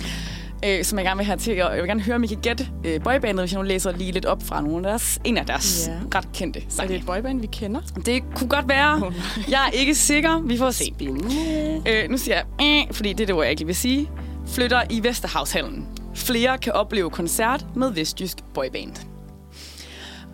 Øh, 0.66 0.84
som 0.84 0.98
jeg 0.98 1.04
gerne 1.06 1.18
vil 1.18 1.26
have 1.26 1.38
til. 1.38 1.62
Og 1.62 1.70
jeg 1.72 1.82
vil 1.82 1.88
gerne 1.88 2.00
høre, 2.02 2.16
om 2.16 2.24
I 2.24 2.26
kan 2.26 2.38
gætte 2.42 2.68
øh, 2.84 3.00
boybandet, 3.02 3.42
hvis 3.42 3.52
jeg 3.52 3.62
nu 3.62 3.66
læser 3.68 3.92
lige 3.92 4.12
lidt 4.12 4.26
op 4.26 4.42
fra 4.42 4.60
nogle 4.60 4.76
af 4.76 4.82
deres, 4.82 5.18
en 5.24 5.36
af 5.36 5.46
deres 5.46 5.88
yeah. 5.88 6.02
ret 6.14 6.32
kendte 6.32 6.60
Er 6.60 6.64
det 6.64 6.72
sange. 6.72 6.96
et 6.96 7.06
boyband, 7.06 7.40
vi 7.40 7.46
kender? 7.46 7.80
Det 8.06 8.22
kunne 8.34 8.48
godt 8.48 8.68
være. 8.68 8.94
Oh. 9.06 9.12
Jeg 9.48 9.66
er 9.66 9.70
ikke 9.70 9.94
sikker. 9.94 10.40
Vi 10.40 10.58
får 10.58 10.70
se. 10.70 10.84
Spændende. 10.84 11.34
Øh, 11.88 12.10
nu 12.10 12.16
siger 12.18 12.34
jeg, 12.36 12.44
øh, 12.88 12.94
fordi 12.94 13.12
det 13.12 13.20
er 13.20 13.26
det 13.26 13.34
ord, 13.34 13.42
jeg 13.42 13.50
ikke 13.50 13.66
vil 13.66 13.76
sige. 13.76 14.10
Flytter 14.46 14.82
i 14.90 15.04
Vesterhavshallen. 15.04 15.88
Flere 16.14 16.58
kan 16.58 16.72
opleve 16.72 17.10
koncert 17.10 17.66
med 17.76 17.90
Vestjysk 17.92 18.36
Boyband. 18.54 18.92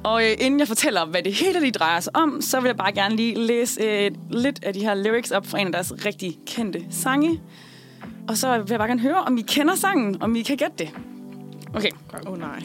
Og 0.05 0.23
øh, 0.25 0.31
inden 0.39 0.61
jeg 0.61 0.69
fortæller, 0.69 1.07
hvad 1.07 1.23
det 1.23 1.35
hele 1.35 1.61
lige 1.61 1.73
drejer 1.73 2.01
sig 2.01 2.17
om, 2.17 2.39
så 2.41 2.61
vil 2.61 2.69
jeg 2.69 2.77
bare 2.77 2.93
gerne 2.93 3.17
lige 3.17 3.35
læse 3.47 3.81
øh, 3.83 4.11
lidt 4.31 4.65
af 4.65 4.75
de 4.75 4.81
her 4.81 4.95
lyrics 4.95 5.31
op 5.31 5.47
fra 5.47 5.59
en 5.61 5.67
af 5.67 5.73
deres 5.73 5.93
rigtig 6.05 6.37
kendte 6.47 6.81
sange. 6.91 7.41
Og 8.29 8.37
så 8.37 8.59
vil 8.59 8.67
jeg 8.71 8.79
bare 8.79 8.89
gerne 8.89 9.01
høre, 9.01 9.23
om 9.27 9.39
I 9.39 9.43
kender 9.43 9.75
sangen, 9.75 10.23
om 10.23 10.37
I 10.37 10.43
kan 10.43 10.57
gætte 10.57 10.75
det. 10.79 10.89
Okay. 11.75 11.91
Åh 12.27 12.33
oh, 12.33 12.39
nej. 12.39 12.63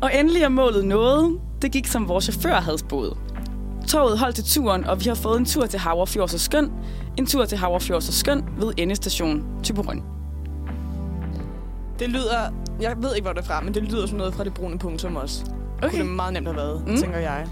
Og 0.00 0.10
endelig 0.18 0.42
er 0.42 0.48
målet 0.48 0.84
nået. 0.84 1.40
Det 1.62 1.72
gik 1.72 1.86
som 1.86 2.08
vores 2.08 2.24
chauffør 2.24 2.54
havde 2.60 2.78
spået. 2.78 3.16
Toget 3.88 4.18
holdt 4.18 4.34
til 4.34 4.44
turen, 4.44 4.84
og 4.84 5.00
vi 5.00 5.04
har 5.04 5.14
fået 5.14 5.38
en 5.38 5.44
tur 5.44 5.66
til 5.66 5.78
Havrefjord 5.78 6.28
så 6.28 6.38
skøn. 6.38 6.70
En 7.18 7.26
tur 7.26 7.44
til 7.44 7.58
Havrefjord 7.58 8.00
så 8.02 8.12
skøn 8.12 8.44
ved 8.58 8.72
endestation 8.76 9.44
Typerøn. 9.62 10.02
Det 11.98 12.08
lyder... 12.10 12.52
Jeg 12.80 12.94
ved 13.02 13.14
ikke, 13.14 13.24
hvor 13.24 13.32
det 13.32 13.40
er 13.40 13.44
fra, 13.44 13.60
men 13.60 13.74
det 13.74 13.82
lyder 13.82 14.06
som 14.06 14.18
noget 14.18 14.34
fra 14.34 14.44
det 14.44 14.54
brune 14.54 14.78
punktum 14.78 15.16
også. 15.16 15.44
Okay. 15.78 15.90
Kunne 15.90 15.98
det 15.98 16.06
meget 16.10 16.32
nemt 16.32 16.46
have 16.46 16.56
været, 16.56 16.82
Mm. 16.86 16.96
tænker 16.96 17.18
jeg. 17.18 17.46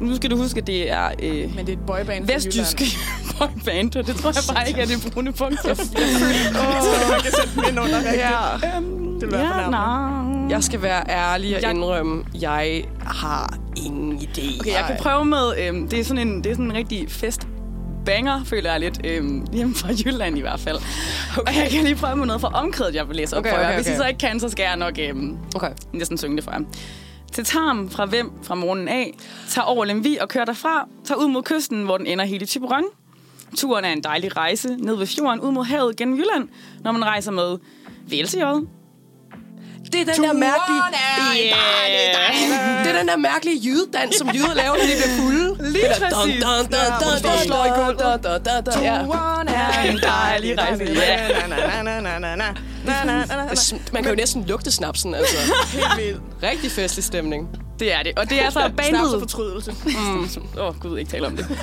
Nu 0.00 0.16
skal 0.16 0.30
du 0.30 0.36
huske, 0.36 0.60
at 0.60 0.66
det 0.66 0.90
er 0.90 1.10
øh, 1.22 1.54
Men 1.54 1.66
det 1.66 1.68
er 1.68 1.72
et 1.76 1.86
boyband 1.86 2.26
vestjysk 2.26 2.82
boyband, 3.38 3.96
og 3.96 4.06
det 4.06 4.16
tror 4.16 4.30
jeg 4.30 4.54
bare 4.54 4.68
ikke 4.68 4.80
er 4.80 4.86
det 4.86 5.12
brune 5.12 5.32
punkt. 5.32 5.64
Åh, 5.64 5.70
oh, 5.70 5.76
man 7.10 7.20
kan 7.22 7.32
sætte 7.32 7.50
den 7.56 7.64
ind 7.68 7.80
under 7.80 7.98
rigtigt. 7.98 8.16
Ja. 8.62 8.76
øhm, 8.76 9.20
Det 9.20 9.30
vil 9.32 9.40
nå. 9.70 10.48
Jeg 10.50 10.64
skal 10.64 10.82
være 10.82 11.04
ærlig 11.10 11.56
og 11.56 11.62
Jeg- 11.62 11.70
indrømme, 11.70 12.24
jeg 12.40 12.84
har 13.06 13.54
ingen 13.76 14.18
idé. 14.18 14.60
Okay, 14.60 14.70
jeg 14.72 14.84
kan 14.86 14.96
prøve 15.00 15.24
med, 15.24 15.52
øhm, 15.58 15.88
det 15.88 16.00
er 16.00 16.04
sådan 16.04 16.28
en, 16.28 16.44
det 16.44 16.50
er 16.50 16.54
sådan 16.54 16.64
en 16.70 16.74
rigtig 16.74 17.10
fest 17.10 17.46
banger, 18.04 18.44
føler 18.44 18.70
jeg 18.70 18.80
lidt. 18.80 19.00
Øhm, 19.04 19.46
hjemme 19.52 19.74
fra 19.74 19.88
Jylland 20.04 20.38
i 20.38 20.40
hvert 20.40 20.60
fald. 20.60 20.76
Okay. 21.38 21.52
Og 21.52 21.58
jeg 21.62 21.68
kan 21.70 21.84
lige 21.84 21.94
prøve 21.96 22.16
med 22.16 22.26
noget 22.26 22.40
fra 22.40 22.48
omkvædet, 22.54 22.94
jeg 22.94 23.08
vil 23.08 23.16
læse 23.16 23.36
op 23.36 23.40
Okay, 23.40 23.50
for 23.50 23.58
jer. 23.58 23.66
okay, 23.66 23.76
Hvis 23.76 23.86
I 23.86 23.90
okay. 23.90 23.98
så 24.00 24.06
ikke 24.06 24.18
kan, 24.18 24.40
så 24.40 24.48
skal 24.48 24.62
jeg 24.62 24.76
nok 24.76 24.94
øhm, 24.98 25.36
Okay. 25.54 25.70
næsten 25.92 26.18
synge 26.18 26.36
det 26.36 26.44
for 26.44 26.50
jer. 26.50 26.60
Til 27.32 27.44
Tarm 27.44 27.90
fra 27.90 28.04
Hvem 28.06 28.30
fra 28.42 28.54
morgenen 28.54 28.88
af, 28.88 29.14
tager 29.48 29.64
over 29.66 29.84
Lemvi 29.84 30.16
og 30.20 30.28
kører 30.28 30.44
derfra, 30.44 30.88
tager 31.04 31.18
ud 31.18 31.28
mod 31.28 31.42
kysten, 31.42 31.82
hvor 31.82 31.96
den 31.96 32.06
ender 32.06 32.24
helt 32.24 32.42
i 32.42 32.46
Tiburon. 32.46 32.82
Turen 33.56 33.84
er 33.84 33.92
en 33.92 34.04
dejlig 34.04 34.36
rejse 34.36 34.68
ned 34.78 34.96
ved 34.96 35.06
fjorden 35.06 35.40
ud 35.40 35.52
mod 35.52 35.64
havet 35.64 35.96
gennem 35.96 36.16
Jylland, 36.18 36.48
når 36.80 36.92
man 36.92 37.04
rejser 37.04 37.30
med 37.30 37.58
VLCJ. 38.08 38.42
Det 39.92 40.00
er 40.00 40.14
den 40.14 40.22
der 40.22 40.32
mærkelige... 40.32 40.82
Yeah. 41.36 42.84
Det 42.84 42.94
er 42.94 42.98
den 42.98 43.08
der 43.08 43.16
mærkelige 43.16 43.60
jydedans, 43.64 44.16
som 44.16 44.28
jyder 44.28 44.54
laver, 44.54 44.76
når 44.76 44.84
de 44.84 44.96
bliver 44.96 45.16
fulde. 45.18 45.72
Lige 45.72 45.84
præcis. 45.88 46.14
dun, 46.14 46.28
dun, 46.28 46.64
dun, 46.72 46.90
dun, 47.02 47.18
står 47.18 47.30
og 47.30 47.38
slår 47.46 47.64
i 47.64 47.68
gulvet. 47.68 48.00
dun, 48.00 48.18
dun, 48.24 48.40
dun, 48.44 48.64
dun. 48.64 48.74
Turen 48.74 49.48
er 49.48 49.82
en 49.90 49.98
dejlig 49.98 50.58
rejse. 50.58 50.84
Man 53.92 54.02
kan 54.02 54.12
jo 54.12 54.16
næsten 54.16 54.44
lugte 54.46 54.70
snapsen, 54.70 55.14
altså. 55.14 55.36
Helt 55.72 56.06
vildt. 56.06 56.22
Rigtig 56.42 56.70
festlig 56.70 57.04
stemning. 57.04 57.48
Det 57.78 57.94
er 57.94 58.02
det. 58.02 58.18
Og 58.18 58.30
det 58.30 58.40
er 58.40 58.44
altså 58.44 58.60
Snaps 58.60 58.70
og 58.70 58.76
bandet... 58.76 59.20
fortrydelse. 59.20 59.74
Åh, 59.86 60.14
mm. 60.16 60.60
oh, 60.60 60.78
gud, 60.80 60.98
ikke 60.98 61.10
tale 61.10 61.26
om 61.26 61.36
det. 61.36 61.46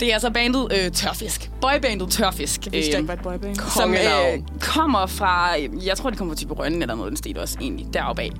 Det 0.00 0.08
er 0.08 0.12
altså 0.12 0.30
bandet 0.30 0.68
øh, 0.72 0.90
Tørfisk. 0.92 1.50
Boybandet 1.60 2.10
Tørfisk. 2.10 2.64
Jeg 2.64 2.72
vidste 2.72 2.92
øh, 2.92 3.00
ikke, 3.00 3.12
et 3.12 3.20
boyband. 3.22 3.56
som 3.74 3.94
øh, 3.94 4.42
kommer 4.60 5.06
fra, 5.06 5.50
jeg 5.84 5.96
tror, 5.96 6.10
det 6.10 6.18
kommer 6.18 6.34
fra 6.34 6.38
Tiberønnen 6.38 6.82
eller 6.82 6.94
noget, 6.94 7.10
den 7.10 7.16
stil 7.16 7.38
også 7.38 7.56
egentlig, 7.60 7.86
deroppe 7.94 8.22
af. 8.22 8.30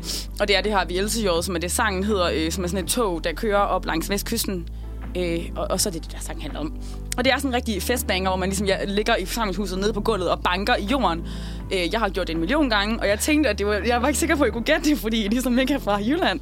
Og 0.40 0.48
det 0.48 0.56
er 0.56 0.60
det 0.60 0.72
her 0.72 0.84
Vielsejoret, 0.84 1.44
som 1.44 1.54
er 1.54 1.60
det, 1.60 1.72
sangen 1.72 2.04
hedder, 2.04 2.30
øh, 2.34 2.52
som 2.52 2.64
er 2.64 2.68
sådan 2.68 2.84
et 2.84 2.90
tog, 2.90 3.24
der 3.24 3.32
kører 3.32 3.58
op 3.58 3.86
langs 3.86 4.10
vestkysten. 4.10 4.68
Øh, 5.16 5.40
og, 5.56 5.66
og, 5.70 5.80
så 5.80 5.88
er 5.88 5.92
det 5.92 6.04
det, 6.04 6.12
der 6.12 6.18
sang 6.20 6.42
handler 6.42 6.60
om. 6.60 6.72
Og 7.18 7.24
det 7.24 7.32
er 7.32 7.36
sådan 7.36 7.50
en 7.50 7.54
rigtig 7.54 7.82
festbanger, 7.82 8.30
hvor 8.30 8.36
man 8.36 8.48
ligesom 8.48 8.66
ja, 8.66 8.84
ligger 8.84 9.16
i 9.16 9.24
forsamlingshuset 9.24 9.78
nede 9.78 9.92
på 9.92 10.00
gulvet 10.00 10.30
og 10.30 10.42
banker 10.42 10.76
i 10.76 10.84
jorden. 10.84 11.26
Øh, 11.72 11.92
jeg 11.92 12.00
har 12.00 12.08
gjort 12.08 12.26
det 12.26 12.34
en 12.34 12.40
million 12.40 12.70
gange, 12.70 13.00
og 13.00 13.08
jeg 13.08 13.18
tænkte, 13.20 13.50
at 13.50 13.58
det 13.58 13.66
var, 13.66 13.74
jeg 13.74 14.02
var 14.02 14.08
ikke 14.08 14.20
sikker 14.20 14.36
på, 14.36 14.42
at 14.42 14.46
jeg 14.46 14.52
kunne 14.52 14.64
gætte 14.64 14.90
det, 14.90 14.98
fordi 14.98 15.22
jeg 15.22 15.30
ligesom 15.30 15.58
ikke 15.58 15.74
er 15.74 15.78
fra 15.78 15.96
Jylland. 15.96 16.40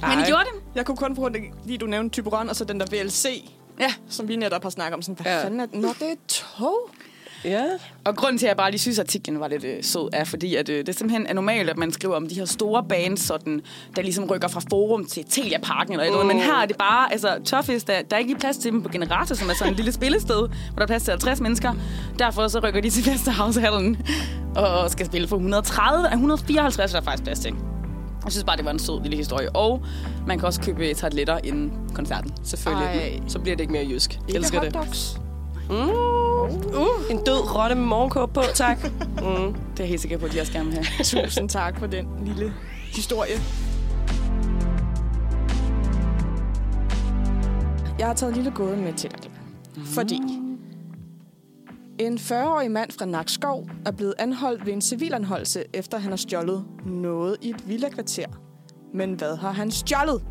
Men 0.00 0.18
I 0.18 0.22
Ej. 0.22 0.26
gjorde 0.26 0.44
det. 0.44 0.62
Jeg 0.74 0.86
kunne 0.86 0.96
kun 0.96 1.16
få 1.16 1.28
det, 1.28 1.40
lige 1.66 1.78
du 1.78 1.86
nævnte 1.86 2.14
Typeron, 2.14 2.48
og 2.48 2.56
så 2.56 2.64
den 2.64 2.80
der 2.80 2.86
VLC, 2.90 3.50
Ja. 3.80 3.92
som 4.08 4.28
vi 4.28 4.36
netop 4.36 4.62
har 4.62 4.70
snakket 4.70 4.94
om. 4.94 5.02
Sådan, 5.02 5.22
hvad 5.22 5.32
Ja. 5.32 5.44
fanden 5.44 5.60
er 5.60 5.66
det? 5.66 5.74
Nå, 5.74 5.88
det 5.88 6.02
er 6.10 6.14
tog. 6.28 6.90
Ja. 7.44 7.64
Og 8.04 8.16
grunden 8.16 8.38
til, 8.38 8.46
at 8.46 8.48
jeg 8.48 8.56
bare 8.56 8.70
lige 8.70 8.80
synes, 8.80 8.98
at 8.98 9.04
artiklen 9.06 9.40
var 9.40 9.48
lidt 9.48 9.64
øh, 9.64 9.82
sød, 9.84 10.08
er 10.12 10.24
fordi, 10.24 10.54
at 10.54 10.68
øh, 10.68 10.86
det 10.86 10.94
simpelthen 10.98 11.26
er 11.26 11.32
normalt, 11.34 11.70
at 11.70 11.78
man 11.78 11.92
skriver 11.92 12.16
om 12.16 12.28
de 12.28 12.34
her 12.34 12.44
store 12.44 12.84
bands, 12.88 13.20
sådan, 13.20 13.60
der 13.96 14.02
ligesom 14.02 14.24
rykker 14.24 14.48
fra 14.48 14.60
Forum 14.70 15.04
til 15.04 15.24
Telia 15.30 15.58
Parken 15.62 15.92
eller 15.92 16.04
et 16.04 16.06
eller 16.08 16.20
andet. 16.20 16.36
Men 16.36 16.44
her 16.44 16.62
er 16.62 16.66
det 16.66 16.76
bare, 16.76 17.12
altså 17.12 17.38
Tørfisk, 17.44 17.86
der, 17.86 18.02
der 18.02 18.16
er 18.16 18.20
ikke 18.20 18.36
plads 18.36 18.56
til 18.56 18.72
dem 18.72 18.82
på 18.82 18.88
Generator, 18.88 19.34
som 19.34 19.50
er 19.50 19.54
sådan 19.54 19.72
en 19.72 19.76
lille 19.76 19.92
spillested, 19.92 20.36
hvor 20.36 20.76
der 20.76 20.82
er 20.82 20.86
plads 20.86 21.02
til 21.02 21.10
50 21.10 21.40
mennesker. 21.40 21.74
Derfor 22.18 22.48
så 22.48 22.58
rykker 22.58 22.80
de 22.80 22.90
til 22.90 23.12
Vesterhavshallen 23.12 23.96
og 24.56 24.90
skal 24.90 25.06
spille 25.06 25.28
for 25.28 25.36
130 25.36 26.08
af 26.08 26.12
154, 26.12 26.92
der 26.92 26.98
er 26.98 27.02
faktisk 27.04 27.24
plads 27.24 27.40
til. 27.40 27.54
Jeg 28.24 28.32
synes 28.32 28.44
bare, 28.44 28.56
det 28.56 28.64
var 28.64 28.70
en 28.70 28.78
sød 28.78 29.02
lille 29.02 29.16
historie. 29.16 29.56
Og 29.56 29.82
man 30.26 30.38
kan 30.38 30.46
også 30.46 30.60
købe 30.60 30.94
tarteletter 30.94 31.38
inden 31.44 31.72
koncerten. 31.94 32.32
Selvfølgelig. 32.44 32.86
Ej. 32.86 33.20
Så 33.28 33.38
bliver 33.38 33.56
det 33.56 33.60
ikke 33.60 33.72
mere 33.72 33.86
jysk. 33.90 34.18
Ikke 34.28 34.38
Elsker 34.38 34.60
det. 34.60 34.76
hotdogs. 34.76 35.23
Mm. 35.70 35.76
Uh. 35.76 37.10
En 37.10 37.18
død 37.26 37.54
rotte 37.56 37.74
med 37.74 37.84
morgenkåb 37.84 38.32
på, 38.32 38.42
tak. 38.54 38.84
Mm. 38.84 38.90
Det 39.20 39.22
er 39.22 39.54
jeg 39.78 39.86
helt 39.86 40.00
sikker 40.00 40.18
på, 40.18 40.26
at 40.26 40.32
de 40.32 40.40
også 40.40 40.52
gerne 40.52 40.70
vil 40.70 40.78
have. 40.78 41.04
Tusind 41.04 41.48
tak 41.48 41.78
for 41.78 41.86
den 41.86 42.06
lille 42.24 42.54
historie. 42.92 43.34
Jeg 47.98 48.06
har 48.06 48.14
taget 48.14 48.30
en 48.30 48.36
lille 48.36 48.50
gåde 48.50 48.76
med 48.76 48.92
til 48.92 49.10
dig. 49.10 49.30
Fordi 49.84 50.20
en 51.98 52.18
40-årig 52.18 52.70
mand 52.70 52.90
fra 52.98 53.04
Nakskov 53.04 53.68
er 53.86 53.90
blevet 53.90 54.14
anholdt 54.18 54.66
ved 54.66 54.72
en 54.72 54.80
civilanholdelse, 54.80 55.64
efter 55.72 55.98
han 55.98 56.10
har 56.10 56.16
stjålet 56.16 56.64
noget 56.86 57.36
i 57.42 57.50
et 57.50 57.68
villakvarter. 57.68 58.26
Men 58.94 59.14
hvad 59.14 59.36
har 59.36 59.50
han 59.52 59.70
stjålet? 59.70 60.22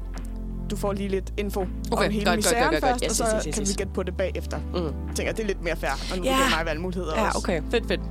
Du 0.69 0.75
får 0.75 0.93
lige 0.93 1.09
lidt 1.09 1.33
info 1.37 1.65
Okay, 1.91 2.05
om 2.05 2.11
hele 2.11 2.25
godt, 2.25 2.35
misæren 2.35 2.63
godt, 2.71 2.81
godt, 2.81 2.91
først, 2.91 3.03
yes, 3.05 3.19
og 3.19 3.27
så 3.27 3.35
yes, 3.35 3.43
yes, 3.45 3.45
yes, 3.45 3.55
kan 3.55 3.67
vi 3.67 3.73
gætte 3.73 3.93
på 3.93 4.03
det 4.03 4.17
bagefter. 4.17 4.57
Mm. 4.57 5.15
Tænker, 5.15 5.33
det 5.33 5.43
er 5.43 5.47
lidt 5.47 5.63
mere 5.63 5.75
fair, 5.75 5.91
og 6.11 6.17
nu 6.17 6.25
yeah. 6.25 6.35
giver 6.37 6.57
mig 6.57 6.65
valgmuligheder 6.65 7.13
Ja, 7.15 7.25
også. 7.27 7.37
okay. 7.37 7.61
Fedt, 7.71 7.87
fedt. 7.87 8.01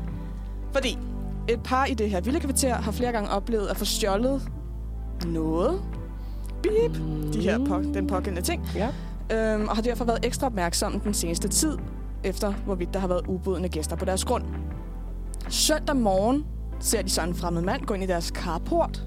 Fordi 0.72 0.98
et 1.48 1.60
par 1.64 1.84
i 1.84 1.94
det 1.94 2.10
her 2.10 2.20
villakvarter 2.20 2.74
har 2.74 2.92
flere 2.92 3.12
gange 3.12 3.30
oplevet 3.30 3.66
at 3.66 3.76
få 3.76 3.84
stjålet 3.84 4.42
noget. 5.26 5.82
Beep. 6.62 6.92
De 7.32 7.40
her 7.40 7.64
på, 7.66 7.82
den 7.94 8.06
pågældende 8.06 8.42
ting. 8.42 8.68
Ja. 8.74 8.88
Øhm, 9.54 9.68
og 9.68 9.74
har 9.76 9.82
derfor 9.82 10.04
været 10.04 10.18
ekstra 10.24 10.46
opmærksomme 10.46 11.00
den 11.04 11.14
seneste 11.14 11.48
tid, 11.48 11.78
efter 12.24 12.52
hvorvidt 12.52 12.94
der 12.94 13.00
har 13.00 13.08
været 13.08 13.26
ubudne 13.28 13.68
gæster 13.68 13.96
på 13.96 14.04
deres 14.04 14.24
grund. 14.24 14.44
Søndag 15.48 15.96
morgen 15.96 16.44
ser 16.80 17.02
de 17.02 17.10
så 17.10 17.22
en 17.22 17.34
fremmed 17.34 17.62
mand 17.62 17.82
gå 17.86 17.94
ind 17.94 18.02
i 18.02 18.06
deres 18.06 18.24
carport. 18.26 19.02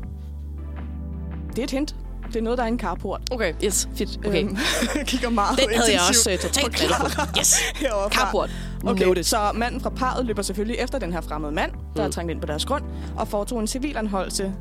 Det 1.50 1.60
er 1.60 1.64
et 1.64 1.72
hint. 1.72 1.96
Det 2.28 2.36
er 2.36 2.42
noget, 2.42 2.58
der 2.58 2.64
er 2.64 2.68
en 2.68 2.80
carport. 2.80 3.22
Okay, 3.32 3.54
yes, 3.64 3.90
fedt. 3.96 4.26
Okay. 4.28 4.44
Øhm, 4.44 4.58
kigger 5.12 5.30
meget 5.30 5.60
Den 5.60 5.70
havde 5.70 5.92
jeg 5.92 6.02
også 6.10 6.32
øh, 6.32 6.38
totalt 6.38 6.88
på. 7.00 7.08
Yes. 7.40 7.60
herovre 7.82 8.10
fra. 8.12 8.26
Carport. 8.26 8.50
Okay, 8.86 9.06
Noted. 9.06 9.24
så 9.24 9.38
manden 9.56 9.82
fra 9.82 9.90
parret 9.90 10.26
løber 10.26 10.42
selvfølgelig 10.42 10.80
efter 10.80 11.00
den 11.00 11.14
her 11.14 11.22
fremmede 11.22 11.52
mand, 11.52 11.72
der 11.72 11.78
Mm. 12.02 12.08
er 12.08 12.10
trængt 12.12 12.32
ind 12.32 12.42
på 12.42 12.48
deres 12.48 12.66
grund, 12.66 12.84
og 13.18 13.28
foretog 13.28 13.60
en 13.60 13.68
civilanholdelse, 13.68 14.54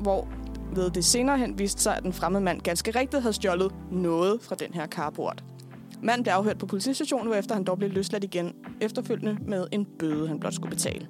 hvor 0.00 0.28
ved 0.74 0.90
det 0.90 1.04
senere 1.04 1.38
hen 1.38 1.58
viste 1.58 1.82
sig, 1.82 1.96
at 1.96 2.02
den 2.02 2.12
fremmede 2.12 2.44
mand 2.44 2.60
ganske 2.60 2.90
rigtigt 2.98 3.22
havde 3.22 3.32
stjålet 3.34 3.72
noget 3.92 4.38
fra 4.42 4.54
den 4.54 4.74
her 4.74 4.86
carport. 4.86 5.44
Manden 6.02 6.22
blev 6.22 6.32
afhørt 6.34 6.58
på 6.58 6.66
politistationen, 6.66 7.26
hvorefter 7.26 7.54
han 7.54 7.64
dog 7.64 7.78
blev 7.78 7.90
løsladt 7.90 8.24
igen 8.24 8.52
efterfølgende 8.80 9.36
med 9.48 9.66
en 9.72 9.86
bøde, 9.98 10.28
han 10.28 10.40
blot 10.40 10.54
skulle 10.54 10.70
betale. 10.70 11.06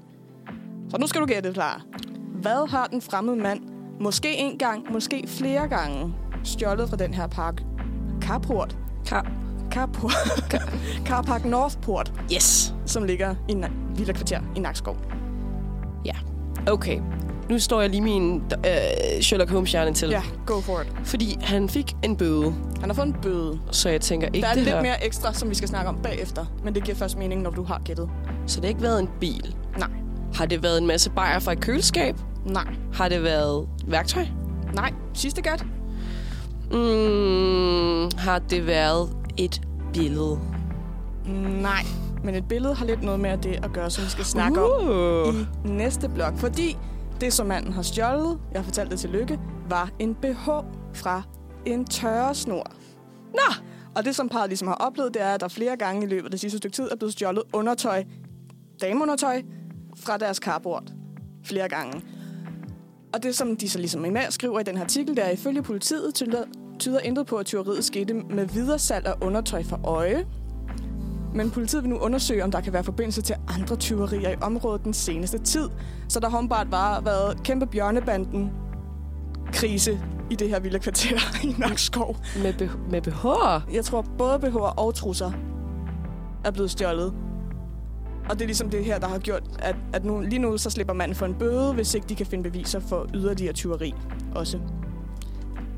Så 0.91 0.97
nu 0.99 1.07
skal 1.07 1.21
du 1.21 1.27
gætte, 1.27 1.53
klar. 1.53 1.83
Hvad 2.43 2.71
har 2.71 2.87
den 2.87 3.03
fremmede 3.03 3.37
mand 3.37 3.61
måske 4.01 4.37
en 4.37 4.59
gang, 4.59 4.93
måske 4.93 5.25
flere 5.29 5.69
gange 5.69 6.15
stjålet 6.45 6.89
fra 6.89 6.97
den 6.97 7.15
her 7.15 7.27
park? 7.27 7.63
Carport. 8.21 8.77
Car- 9.09 9.31
Carport. 9.71 10.13
Carpark 11.09 11.45
Northport 11.45 12.13
yes. 12.35 12.75
som 12.87 13.05
ligger 13.05 13.35
i 13.49 13.53
Na- 13.53 13.71
Villakvarter 13.97 14.41
i 14.57 14.61
Nakskov. 14.61 14.97
Okay. 16.71 17.01
Nu 17.51 17.59
står 17.59 17.81
jeg 17.81 17.91
lige 17.91 18.01
min 18.01 18.43
øh, 18.67 19.23
Sherlock 19.23 19.51
Holmes-hjerne 19.51 19.93
til. 19.95 20.09
Ja, 20.09 20.23
go 20.47 20.61
for 20.61 20.81
it. 20.81 20.93
Fordi 21.05 21.37
han 21.41 21.69
fik 21.69 21.93
en 22.03 22.17
bøde, 22.17 22.55
Han 22.81 22.89
har 22.91 22.95
fået 22.95 23.07
en 23.07 23.17
bøde. 23.23 23.61
så 23.71 23.89
jeg 23.89 24.01
tænker 24.01 24.27
ikke 24.27 24.41
Der 24.41 24.49
er 24.49 24.55
det 24.55 24.63
lidt 24.63 24.75
her. 24.75 24.83
mere 24.83 25.05
ekstra, 25.07 25.33
som 25.35 25.51
vi 25.51 25.55
skal 25.55 25.69
snakke 25.69 25.89
om 25.89 25.99
bagefter. 26.03 26.45
Men 26.65 26.75
det 26.75 26.85
giver 26.85 26.97
først 26.97 27.19
mening, 27.19 27.43
når 27.43 27.51
du 27.51 27.63
har 27.63 27.81
gættet. 27.85 28.11
Så 28.47 28.57
det 28.57 28.65
har 28.65 28.69
ikke 28.69 28.83
været 28.83 29.01
en 29.01 29.09
bil. 29.21 29.57
Nej. 29.79 29.89
Har 30.35 30.47
det 30.47 30.63
været 30.63 30.79
en 30.81 30.87
masse 30.87 31.11
bajer 31.11 31.39
fra 31.39 31.53
et 31.53 31.61
køleskab? 31.61 32.17
Nej. 32.47 32.75
Har 32.93 33.09
det 33.09 33.23
været 33.23 33.69
værktøj? 33.87 34.27
Nej. 34.75 34.93
Sidste 35.15 35.43
gæt? 35.43 35.65
Mm, 36.71 38.19
har 38.19 38.39
det 38.51 38.67
været 38.67 39.17
et 39.37 39.63
billede? 39.93 40.41
Nej. 41.61 41.83
Men 42.25 42.35
et 42.35 42.49
billede 42.49 42.75
har 42.75 42.87
lidt 42.87 43.03
noget 43.03 43.21
med 43.21 43.39
det 43.39 43.65
at 43.65 43.73
gøre, 43.73 43.91
som 43.91 44.05
vi 44.05 44.11
skal 44.11 44.25
snakke 44.25 44.63
om 44.63 44.89
uh. 44.89 45.35
i 45.35 45.69
næste 45.69 46.09
blok. 46.09 46.37
Fordi 46.37 46.77
det, 47.21 47.33
som 47.33 47.47
manden 47.47 47.73
har 47.73 47.83
stjålet, 47.83 48.39
jeg 48.53 48.61
har 48.61 48.65
fortalt 48.65 48.91
det 48.91 48.99
til 48.99 49.11
Lykke, 49.11 49.41
var 49.69 49.91
en 49.99 50.15
BH 50.15 50.45
fra 50.95 51.23
en 51.67 51.85
tørresnor. 51.85 52.73
Nå! 53.35 53.55
Og 53.97 54.05
det, 54.05 54.17
som 54.17 54.29
parret 54.29 54.49
ligesom 54.49 54.69
har 54.69 54.75
oplevet, 54.75 55.15
det 55.15 55.23
er, 55.23 55.35
at 55.35 55.41
der 55.41 55.49
flere 55.49 55.77
gange 55.77 56.07
i 56.07 56.09
løbet 56.09 56.25
af 56.25 56.31
det 56.31 56.41
sidste 56.41 56.59
stykke 56.59 56.75
tid 56.75 56.89
er 56.93 56.97
blevet 56.97 57.13
stjålet 57.13 57.43
undertøj, 57.53 58.05
dameundertøj, 58.81 59.43
fra 59.97 60.17
deres 60.17 60.37
carport. 60.37 60.93
Flere 61.45 61.69
gange. 61.69 62.03
Og 63.15 63.23
det, 63.23 63.35
som 63.37 63.57
de 63.57 63.69
så 63.69 63.79
ligesom 63.79 64.01
med 64.01 64.21
at 64.21 64.33
skriver 64.33 64.61
i 64.61 64.63
den 64.63 64.77
her 64.77 64.85
artikel, 64.85 65.17
det 65.17 65.27
er, 65.27 65.31
ifølge 65.31 65.63
politiet 65.63 66.15
tyder, 66.15 66.45
tyder 66.79 67.01
intet 67.01 67.27
på, 67.27 67.37
at 67.37 67.47
tyveriet 67.47 67.85
skete 67.85 68.15
med 68.15 68.47
videre 68.47 68.79
salg 68.79 69.07
af 69.07 69.15
undertøj 69.21 69.63
for 69.65 69.81
øje. 69.85 70.27
Men 71.35 71.51
politiet 71.51 71.83
vil 71.83 71.91
nu 71.91 71.97
undersøge, 71.97 72.45
om 72.45 72.51
der 72.51 72.61
kan 72.61 72.73
være 72.73 72.85
forbindelse 72.85 73.23
til 73.23 73.37
andre 73.49 73.77
tyverier 73.77 74.31
i 74.31 74.35
området 74.43 74.85
den 74.85 74.93
seneste 74.93 75.39
tid. 75.39 75.69
Så 76.09 76.21
der 76.21 76.29
har 76.29 76.39
åbenbart 76.39 76.71
bare 76.71 77.05
været 77.05 77.43
kæmpe 77.45 77.67
bjørnebanden 77.67 78.51
krise 79.53 80.01
i 80.31 80.35
det 80.35 80.49
her 80.49 80.61
vilde 80.61 80.79
kvarter 80.79 81.19
i 81.47 81.55
Nakskov. 81.59 82.17
Med, 82.43 82.53
be- 82.53 82.71
med 82.91 83.09
BH'er? 83.09 83.75
Jeg 83.75 83.85
tror, 83.85 84.03
både 84.19 84.37
BH'er 84.39 84.75
og 84.79 84.95
trusser 84.95 85.33
er 86.45 86.51
blevet 86.51 86.71
stjålet. 86.71 87.15
Og 88.29 88.35
det 88.35 88.43
er 88.43 88.47
ligesom 88.47 88.71
det 88.71 88.85
her, 88.85 88.99
der 88.99 89.09
har 89.09 89.19
gjort, 89.19 89.43
at, 89.59 89.77
at 89.93 90.05
nu, 90.05 90.21
lige 90.21 90.39
nu 90.39 90.59
så 90.59 90.71
slipper 90.71 90.95
manden 90.95 91.15
for 91.15 91.27
en 91.27 91.35
bøde, 91.35 91.73
hvis 91.75 91.95
ikke 91.95 92.07
de 92.09 92.15
kan 92.15 92.27
finde 92.27 92.51
beviser 92.51 92.81
for 92.81 93.07
yderligere 93.15 93.53
tyveri 93.53 93.95
også. 94.35 94.59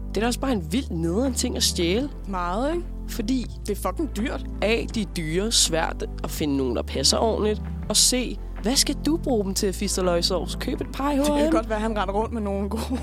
Det 0.08 0.16
er 0.16 0.20
da 0.20 0.26
også 0.26 0.40
bare 0.40 0.52
en 0.52 0.72
vild 0.72 0.90
nederen 0.90 1.34
ting 1.34 1.56
at 1.56 1.62
stjæle. 1.62 2.10
Meget, 2.28 2.74
ikke? 2.74 2.86
Fordi 3.08 3.46
Det 3.66 3.78
er 3.78 3.88
fucking 3.88 4.16
dyrt. 4.16 4.46
A, 4.62 4.84
de 4.94 5.00
er 5.02 5.06
dyre, 5.16 5.52
svært 5.52 6.04
at 6.24 6.30
finde 6.30 6.56
nogen, 6.56 6.76
der 6.76 6.82
passer 6.82 7.18
ordentligt. 7.18 7.62
Og 7.88 7.96
C, 7.96 8.38
hvad 8.62 8.76
skal 8.76 8.96
du 9.06 9.16
bruge 9.16 9.44
dem 9.44 9.54
til, 9.54 9.72
Fisterløgsovs? 9.72 10.56
Køb 10.60 10.80
et 10.80 10.86
par 10.92 11.10
i 11.12 11.16
Det 11.16 11.26
kan 11.26 11.34
H&M. 11.46 11.50
godt 11.52 11.68
være, 11.68 11.76
at 11.76 11.82
han 11.82 11.98
render 11.98 12.14
rundt 12.14 12.32
med 12.32 12.42
nogle 12.42 12.68
gode 12.68 13.00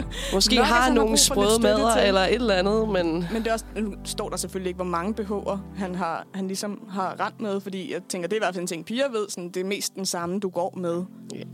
Måske 0.34 0.56
Nok, 0.56 0.64
har 0.64 0.92
nogle 0.92 1.16
sprøde 1.16 1.62
mader 1.62 1.94
til. 1.96 2.06
eller 2.06 2.20
et 2.20 2.34
eller 2.34 2.54
andet, 2.54 2.88
men... 2.88 3.26
Men 3.32 3.42
det 3.42 3.46
er 3.46 3.52
også, 3.52 3.64
nu 3.76 3.94
står 4.04 4.28
der 4.28 4.36
selvfølgelig 4.36 4.68
ikke, 4.68 4.76
hvor 4.76 4.84
mange 4.84 5.14
BH'er 5.20 5.58
han, 5.76 5.94
har, 5.94 6.26
han 6.34 6.46
ligesom 6.46 6.88
har 6.90 7.16
rent 7.20 7.40
med, 7.40 7.60
fordi 7.60 7.92
jeg 7.92 8.00
tænker, 8.08 8.28
det 8.28 8.36
er 8.36 8.40
i 8.40 8.44
hvert 8.44 8.54
fald 8.54 8.62
en 8.62 8.66
ting, 8.66 8.84
piger 8.84 9.10
ved. 9.10 9.28
Sådan, 9.28 9.48
det 9.50 9.56
er 9.60 9.64
mest 9.64 9.94
den 9.94 10.06
samme, 10.06 10.40
du 10.40 10.48
går 10.48 10.74
med, 10.76 11.02
Ja. 11.34 11.44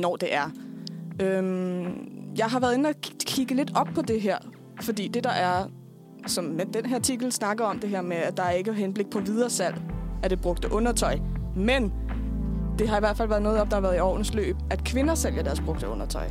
når 0.00 0.16
det 0.16 0.34
er. 0.34 0.50
Øhm, 1.20 1.84
jeg 2.36 2.46
har 2.46 2.60
været 2.60 2.74
inde 2.74 2.88
og 2.88 2.94
kigge 3.26 3.54
lidt 3.54 3.72
op 3.74 3.88
på 3.94 4.02
det 4.02 4.20
her, 4.20 4.38
fordi 4.80 5.08
det 5.08 5.24
der 5.24 5.30
er, 5.30 5.64
som 6.26 6.44
med 6.44 6.66
den 6.66 6.86
her 6.86 6.96
artikel 6.96 7.32
snakker 7.32 7.64
om 7.64 7.78
det 7.78 7.90
her 7.90 8.02
med, 8.02 8.16
at 8.16 8.36
der 8.36 8.50
ikke 8.50 8.70
er 8.70 8.74
henblik 8.74 9.10
på 9.10 9.20
videre 9.20 9.50
salg 9.50 9.76
af 10.22 10.28
det 10.28 10.40
brugte 10.40 10.72
undertøj. 10.72 11.18
Men 11.56 11.92
det 12.78 12.88
har 12.88 12.96
i 12.96 13.00
hvert 13.00 13.16
fald 13.16 13.28
været 13.28 13.42
noget 13.42 13.60
op, 13.60 13.68
der 13.70 13.74
har 13.76 13.80
været 13.80 13.96
i 13.96 14.00
årens 14.00 14.34
løb, 14.34 14.56
at 14.70 14.84
kvinder 14.84 15.14
sælger 15.14 15.42
deres 15.42 15.60
brugte 15.60 15.88
undertøj. 15.88 16.28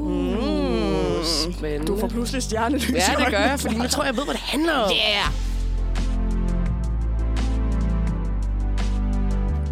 Uh, 0.00 1.24
spændende. 1.52 1.86
Du 1.86 2.00
får 2.00 2.08
pludselig 2.08 2.42
stjernelys 2.42 2.90
Ja, 2.90 3.14
det 3.18 3.30
gør 3.30 3.38
jeg, 3.38 3.60
fordi 3.60 3.74
nu 3.74 3.86
tror 3.86 4.02
jeg, 4.02 4.12
jeg 4.12 4.16
ved, 4.16 4.24
hvad 4.24 4.34
det 4.34 4.42
handler 4.42 4.72
om. 4.72 4.90
Yeah! 4.90 5.50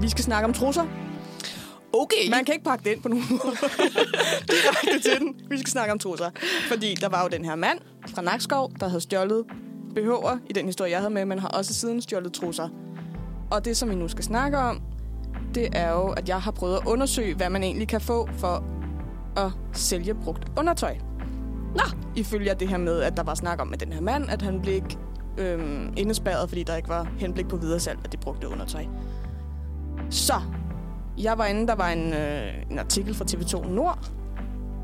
Vi 0.02 0.08
skal 0.08 0.24
snakke 0.24 0.44
om 0.48 0.52
trusser. 0.52 0.84
Okay. 1.92 2.30
Man 2.30 2.44
kan 2.44 2.54
ikke 2.54 2.64
pakke 2.64 2.84
det 2.84 2.90
ind 2.90 3.02
på 3.02 3.08
nogen 3.08 3.24
måde. 3.30 3.56
Direkte 4.52 5.10
til 5.10 5.20
den. 5.20 5.34
Vi 5.50 5.58
skal 5.58 5.70
snakke 5.70 5.92
om 5.92 5.98
trusser. 5.98 6.30
Fordi 6.68 6.94
der 6.94 7.08
var 7.08 7.22
jo 7.22 7.28
den 7.28 7.44
her 7.44 7.56
mand 7.56 7.78
fra 8.06 8.22
Nakskov, 8.22 8.72
der 8.80 8.88
havde 8.88 9.00
stjålet 9.00 9.44
BH'er 9.98 10.38
i 10.50 10.52
den 10.52 10.66
historie, 10.66 10.90
jeg 10.90 10.98
havde 10.98 11.14
med, 11.14 11.24
men 11.24 11.38
har 11.38 11.48
også 11.48 11.74
siden 11.74 12.02
stjålet 12.02 12.32
trusser. 12.32 12.68
Og 13.50 13.64
det, 13.64 13.76
som 13.76 13.90
vi 13.90 13.94
nu 13.94 14.08
skal 14.08 14.24
snakke 14.24 14.58
om, 14.58 14.80
det 15.54 15.68
er 15.72 15.92
jo, 15.92 16.08
at 16.08 16.28
jeg 16.28 16.40
har 16.40 16.50
prøvet 16.50 16.76
at 16.76 16.82
undersøge, 16.86 17.34
hvad 17.34 17.50
man 17.50 17.62
egentlig 17.62 17.88
kan 17.88 18.00
få 18.00 18.28
for 18.38 18.64
at 19.38 19.50
sælge 19.72 20.14
brugt 20.14 20.44
undertøj. 20.58 20.96
Nå! 21.74 21.82
Ifølge 22.16 22.54
det 22.60 22.68
her 22.68 22.78
med, 22.78 23.00
at 23.00 23.16
der 23.16 23.22
var 23.22 23.34
snak 23.34 23.60
om 23.60 23.66
med 23.66 23.78
den 23.78 23.92
her 23.92 24.00
mand, 24.00 24.30
at 24.30 24.42
han 24.42 24.60
blev 24.60 24.74
ikke 24.74 24.98
øhm, 25.38 25.92
indespærret, 25.96 26.48
fordi 26.48 26.62
der 26.62 26.76
ikke 26.76 26.88
var 26.88 27.08
henblik 27.18 27.48
på 27.48 27.56
videresalg 27.56 27.98
af 28.04 28.10
det 28.10 28.20
brugte 28.20 28.48
undertøj. 28.48 28.84
Så, 30.10 30.34
jeg 31.18 31.38
var 31.38 31.46
inde, 31.46 31.66
der 31.66 31.74
var 31.74 31.88
en, 31.88 32.12
øh, 32.12 32.52
en 32.70 32.78
artikel 32.78 33.14
fra 33.14 33.24
TV2 33.30 33.68
Nord, 33.68 33.98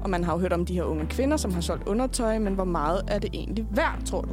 og 0.03 0.11
man 0.11 0.25
har 0.25 0.33
jo 0.33 0.39
hørt 0.39 0.53
om 0.53 0.67
de 0.67 0.75
her 0.75 0.83
unge 0.83 1.07
kvinder, 1.07 1.37
som 1.37 1.55
har 1.55 1.61
solgt 1.61 1.89
undertøj, 1.89 2.39
men 2.39 2.55
hvor 2.55 2.65
meget 2.65 3.03
er 3.09 3.19
det 3.19 3.31
egentlig 3.35 3.67
værd, 3.71 3.99
tror 4.07 4.23
du? 4.23 4.31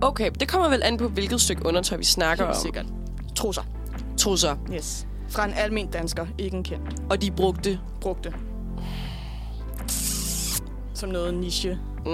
Okay, 0.00 0.30
det 0.40 0.48
kommer 0.48 0.68
vel 0.68 0.82
an 0.82 0.96
på, 0.96 1.08
hvilket 1.08 1.40
stykke 1.40 1.66
undertøj 1.66 1.98
vi 1.98 2.04
snakker 2.04 2.44
Helt 2.44 2.56
om. 2.56 2.62
sikkert. 2.62 2.86
Trusser. 3.36 3.62
Trusser. 4.16 4.56
Yes. 4.74 5.06
Fra 5.28 5.44
en 5.44 5.52
almen 5.56 5.86
dansker, 5.86 6.26
ikke 6.38 6.56
en 6.56 6.62
kendt. 6.62 7.02
Og 7.10 7.22
de 7.22 7.30
brugte 7.30 7.78
Brugte. 8.00 8.34
Som 11.00 11.08
noget 11.08 11.34
niche 11.34 11.78
mm, 12.06 12.12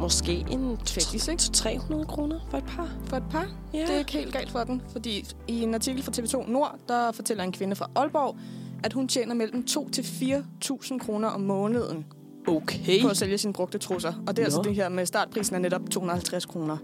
måske 0.00 0.46
en 0.50 0.78
Fetish, 0.88 1.30
ikke? 1.30 1.42
300 1.42 2.04
kroner 2.04 2.38
for 2.50 2.58
et 2.58 2.64
par. 2.64 2.88
for 3.04 3.16
et 3.16 3.22
par. 3.30 3.46
Ja. 3.74 3.78
Det 3.78 3.94
er 3.94 3.98
ikke 3.98 4.12
helt 4.12 4.32
galt 4.32 4.50
for 4.50 4.64
den, 4.64 4.82
fordi 4.92 5.24
i 5.48 5.62
en 5.62 5.74
artikel 5.74 6.02
fra 6.02 6.12
TV2 6.16 6.50
Nord, 6.50 6.78
der 6.88 7.12
fortæller 7.12 7.44
en 7.44 7.52
kvinde 7.52 7.76
fra 7.76 7.90
Aalborg, 7.94 8.36
at 8.84 8.92
hun 8.92 9.08
tjener 9.08 9.34
mellem 9.34 9.66
2 9.66 9.88
til 9.90 10.02
4.000 10.02 10.98
kroner 10.98 11.28
om 11.28 11.40
måneden 11.40 12.04
Okay. 12.48 13.02
på 13.02 13.08
at 13.08 13.16
sælge 13.16 13.38
sine 13.38 13.52
brugte 13.52 13.78
trusser. 13.78 14.12
Og 14.26 14.36
det 14.36 14.42
er 14.42 14.42
Nå. 14.42 14.44
altså 14.44 14.62
det 14.62 14.74
her 14.74 14.88
med 14.88 15.06
startprisen 15.06 15.54
er 15.56 15.60
netop 15.60 15.80
250 15.90 16.46
kroner 16.46 16.76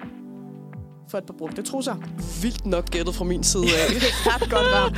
for 1.10 1.18
et 1.18 1.24
par 1.24 1.34
brugte 1.38 1.62
trusser. 1.62 1.94
Vildt 2.42 2.66
nok 2.66 2.90
gættet 2.90 3.14
fra 3.14 3.24
min 3.24 3.44
side 3.44 3.62
af. 3.64 3.90
Det 3.94 4.02
er 4.02 4.34
ret 4.34 4.50
godt 4.50 4.66
ramt. 4.74 4.96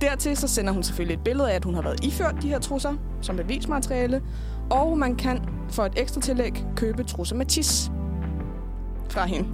Dertil 0.00 0.36
så 0.36 0.48
sender 0.48 0.72
hun 0.72 0.82
selvfølgelig 0.82 1.14
et 1.14 1.24
billede 1.24 1.50
af, 1.50 1.54
at 1.56 1.64
hun 1.64 1.74
har 1.74 1.82
været 1.82 2.04
iført 2.04 2.34
de 2.42 2.48
her 2.48 2.58
trusser 2.58 2.94
som 3.22 3.36
bevismateriale. 3.36 4.22
Og 4.70 4.98
man 4.98 5.16
kan 5.16 5.40
for 5.70 5.84
et 5.84 5.92
ekstra 5.96 6.20
tillæg 6.20 6.64
købe 6.76 7.02
trusser 7.04 7.36
med 7.36 7.46
tis 7.46 7.90
fra 9.10 9.26
hende. 9.26 9.48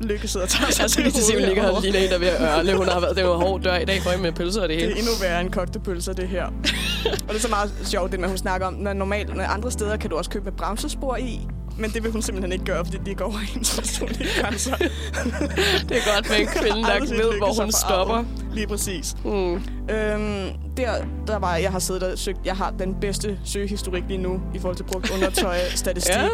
Lykke 0.00 0.28
sidder 0.28 0.46
og 0.46 0.50
tager 0.50 0.70
sig 0.70 0.96
Jeg 0.96 1.04
lige 1.04 1.12
til 1.12 1.24
se, 1.24 1.36
om 1.36 1.42
ligger 1.42 1.62
her 1.62 1.80
lige 1.80 2.08
der 2.08 2.14
er 2.14 2.18
ved 2.18 2.28
at 2.28 2.42
ørle. 2.42 2.76
Hun 2.76 2.88
har 2.88 3.00
været, 3.00 3.16
det 3.16 3.24
var 3.24 3.36
hård 3.36 3.60
dør 3.60 3.76
i 3.76 3.84
dag 3.84 4.02
for 4.02 4.22
med 4.22 4.32
pølser 4.32 4.62
og 4.62 4.68
det 4.68 4.76
Det 4.78 4.84
hele. 4.86 4.94
er 4.94 4.98
endnu 4.98 5.12
værre 5.20 5.40
end 5.40 5.50
kogte 5.50 5.80
pølser, 5.80 6.12
det 6.12 6.28
her. 6.28 6.46
og 7.26 7.28
det 7.28 7.34
er 7.34 7.38
så 7.38 7.48
meget 7.48 7.72
sjovt, 7.84 8.12
det 8.12 8.20
med, 8.20 8.28
hun 8.28 8.38
snakker 8.38 8.66
om, 8.66 8.74
når 8.74 8.92
normalt 8.92 9.36
når 9.36 9.44
andre 9.44 9.70
steder 9.70 9.96
kan 9.96 10.10
du 10.10 10.16
også 10.16 10.30
købe 10.30 10.44
med 10.44 10.52
bremsespor 10.52 11.16
i. 11.16 11.48
Men 11.80 11.90
det 11.90 12.02
vil 12.04 12.12
hun 12.12 12.22
simpelthen 12.22 12.52
ikke 12.52 12.64
gøre, 12.64 12.84
fordi 12.84 12.98
det 13.04 13.16
går 13.16 13.24
over 13.24 13.36
hendes 13.38 13.76
personlige 13.78 14.28
grænser. 14.40 14.76
Det 14.76 15.96
er 15.96 16.14
godt 16.14 16.28
med 16.30 16.40
en 16.40 16.46
kvinde, 16.46 16.82
der 16.82 17.06
set 17.06 17.18
ved, 17.18 17.38
hvor 17.38 17.62
hun 17.62 17.72
stopper. 17.72 18.24
Lige 18.52 18.66
præcis. 18.66 19.16
Mm. 19.24 19.54
Øhm, 19.54 20.48
der, 20.76 21.04
der 21.26 21.36
var, 21.38 21.56
jeg 21.56 21.70
har 21.70 21.78
siddet 21.78 22.02
og 22.02 22.18
søgt, 22.18 22.38
jeg 22.44 22.56
har 22.56 22.70
den 22.70 22.94
bedste 23.00 23.38
søgehistorik 23.44 24.04
lige 24.08 24.18
nu, 24.18 24.40
i 24.54 24.58
forhold 24.58 24.76
til 24.76 24.84
brugt 24.84 25.10
undertøj, 25.14 25.56
statistik, 25.74 26.14
Ja. 26.22 26.28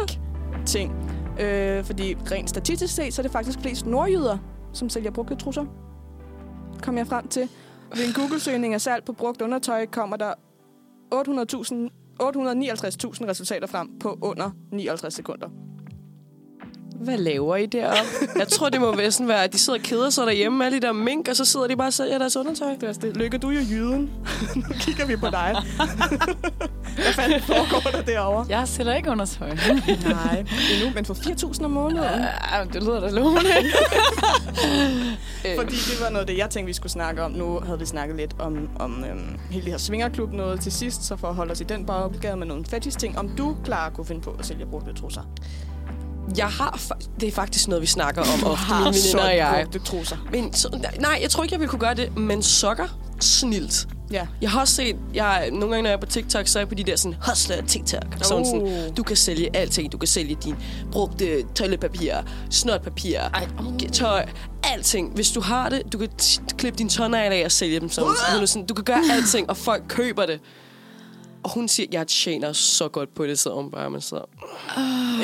ting. 0.65 0.93
Øh, 1.39 1.83
fordi 1.83 2.15
rent 2.31 2.49
statistisk 2.49 2.95
set, 2.95 3.13
så 3.13 3.21
er 3.21 3.23
det 3.23 3.31
faktisk 3.31 3.59
flest 3.59 3.85
nordjyder, 3.85 4.37
som 4.73 4.89
sælger 4.89 5.11
brugte 5.11 5.35
trusser. 5.35 5.65
Kom 6.83 6.97
jeg 6.97 7.07
frem 7.07 7.27
til. 7.27 7.49
Ved 7.95 8.07
en 8.07 8.13
Google-søgning 8.13 8.73
af 8.73 8.81
salg 8.81 9.03
på 9.05 9.13
brugt 9.13 9.41
undertøj 9.41 9.85
kommer 9.85 10.17
der 10.17 10.33
800.000 11.13 11.75
859.000 12.21 13.27
resultater 13.27 13.67
frem 13.67 13.99
på 13.99 14.17
under 14.21 14.51
59 14.71 15.13
sekunder. 15.13 15.66
Hvad 16.99 17.17
laver 17.17 17.55
I 17.55 17.65
deroppe? 17.65 17.99
Jeg 18.39 18.47
tror, 18.47 18.69
det 18.69 18.81
må 18.81 18.95
være 18.95 19.11
sådan 19.11 19.27
være, 19.27 19.43
at 19.43 19.53
de 19.53 19.57
sidder 19.57 19.79
og 19.79 19.83
keder 19.83 20.09
sig 20.09 20.25
derhjemme 20.25 20.65
alle 20.65 20.81
de 20.81 20.87
der 20.87 20.93
mink, 20.93 21.27
og 21.27 21.35
så 21.35 21.45
sidder 21.45 21.67
de 21.67 21.75
bare 21.75 21.87
og 21.87 21.93
sælger 21.93 22.17
deres 22.17 22.35
undertøj. 22.35 22.75
Det 22.81 22.89
er 22.89 22.93
det. 22.93 23.17
Lykke, 23.17 23.37
du 23.37 23.49
er 23.49 23.53
jo 23.53 23.59
jyden. 23.59 24.09
nu 24.55 24.61
kigger 24.79 25.05
vi 25.05 25.15
på 25.15 25.29
dig. 25.29 25.55
Hvad 26.95 27.13
fanden 27.13 27.41
foregår 27.41 27.91
der 27.91 28.01
derovre? 28.01 28.45
Jeg 28.49 28.67
sælger 28.67 28.95
ikke 28.95 29.09
undertøj. 29.09 29.49
Nej, 29.49 30.39
endnu, 30.73 30.91
men 30.95 31.05
for 31.05 31.13
4.000 31.13 31.63
om 31.65 31.71
måneden. 31.71 32.03
Ja, 32.03 32.63
det 32.73 32.83
lyder 32.83 32.99
da 32.99 33.09
lovende. 33.09 33.49
Fordi 35.57 35.75
det 35.75 35.97
var 36.01 36.09
noget 36.09 36.21
af 36.21 36.27
det, 36.27 36.37
jeg 36.37 36.49
tænkte, 36.49 36.67
vi 36.67 36.73
skulle 36.73 36.91
snakke 36.91 37.23
om. 37.23 37.31
Nu 37.31 37.59
havde 37.59 37.79
vi 37.79 37.85
snakket 37.85 38.17
lidt 38.17 38.35
om, 38.39 38.69
om 38.79 39.03
øhm, 39.09 39.39
hele 39.49 39.63
det 39.63 39.71
her 39.71 39.77
svingerklub 39.77 40.33
noget 40.33 40.61
til 40.61 40.71
sidst, 40.71 41.03
så 41.03 41.15
for 41.15 41.27
at 41.27 41.35
holde 41.35 41.51
os 41.51 41.61
i 41.61 41.63
den 41.63 41.85
boldgade 41.85 42.37
med 42.37 42.47
nogle 42.47 42.65
fetish 42.65 42.97
ting, 42.97 43.17
om 43.17 43.29
du 43.29 43.57
klar 43.63 43.89
kunne 43.89 44.05
finde 44.05 44.21
på 44.21 44.35
at 44.39 44.45
sælge 44.45 44.65
brugte 44.65 44.93
trusser. 44.93 45.21
Jeg 46.37 46.47
har... 46.47 46.79
Det 47.19 47.27
er 47.27 47.31
faktisk 47.31 47.67
noget, 47.67 47.81
vi 47.81 47.87
snakker 47.87 48.21
om 48.21 48.43
ofte, 48.43 48.63
Har 48.65 48.79
mine 48.79 48.95
veninder 48.95 49.23
og 49.29 49.35
jeg. 49.37 49.61
brugte 49.63 49.79
trusser. 49.79 50.17
Men, 50.31 50.53
så, 50.53 50.79
nej, 50.99 51.19
jeg 51.21 51.29
tror 51.29 51.43
ikke, 51.43 51.53
jeg 51.53 51.59
ville 51.59 51.69
kunne 51.69 51.79
gøre 51.79 51.93
det, 51.95 52.17
men 52.17 52.43
sokker, 52.43 52.87
snilt. 53.19 53.87
Ja. 54.11 54.27
Jeg 54.41 54.51
har 54.51 54.59
også 54.61 54.75
set, 54.75 54.95
jeg, 55.13 55.49
nogle 55.51 55.67
gange, 55.67 55.81
når 55.81 55.89
jeg 55.89 55.95
er 55.95 55.99
på 55.99 56.05
TikTok, 56.05 56.47
så 56.47 56.59
er 56.59 56.61
jeg 56.61 56.69
på 56.69 56.75
de 56.75 56.83
der 56.83 56.95
sådan, 56.95 57.17
hustler 57.29 57.65
TikTok. 57.65 58.03
Oh. 58.11 58.21
Sådan, 58.21 58.45
sådan, 58.45 58.61
Uh. 58.61 58.97
du 58.97 59.03
kan 59.03 59.15
sælge 59.15 59.55
alting. 59.57 59.91
Du 59.91 59.97
kan 59.97 60.07
sælge 60.07 60.37
din 60.43 60.55
brugte 60.91 61.43
toiletpapir, 61.55 62.11
snotpapir, 62.49 63.19
Ej, 63.19 63.47
tøj, 63.93 64.25
alting. 64.63 65.11
Hvis 65.15 65.31
du 65.31 65.41
har 65.41 65.69
det, 65.69 65.81
du 65.93 65.97
kan 65.97 66.09
klippe 66.57 66.77
dine 66.77 66.89
tårnegler 66.89 67.35
af 67.37 67.45
og 67.45 67.51
sælge 67.51 67.79
dem. 67.79 67.89
Sådan, 67.89 68.09
er 68.41 68.45
sådan, 68.45 68.65
du 68.65 68.73
kan 68.73 68.83
gøre 68.83 69.01
alting, 69.11 69.49
og 69.49 69.57
folk 69.57 69.83
køber 69.87 70.25
det. 70.25 70.39
Og 71.43 71.53
hun 71.53 71.67
siger, 71.67 71.87
jeg 71.91 72.07
tjener 72.07 72.53
så 72.53 72.87
godt 72.87 73.13
på 73.15 73.25
det, 73.25 73.39
så 73.39 73.53
hun 73.53 73.71
bare 73.71 73.89
med 73.89 74.01
så. 74.01 74.21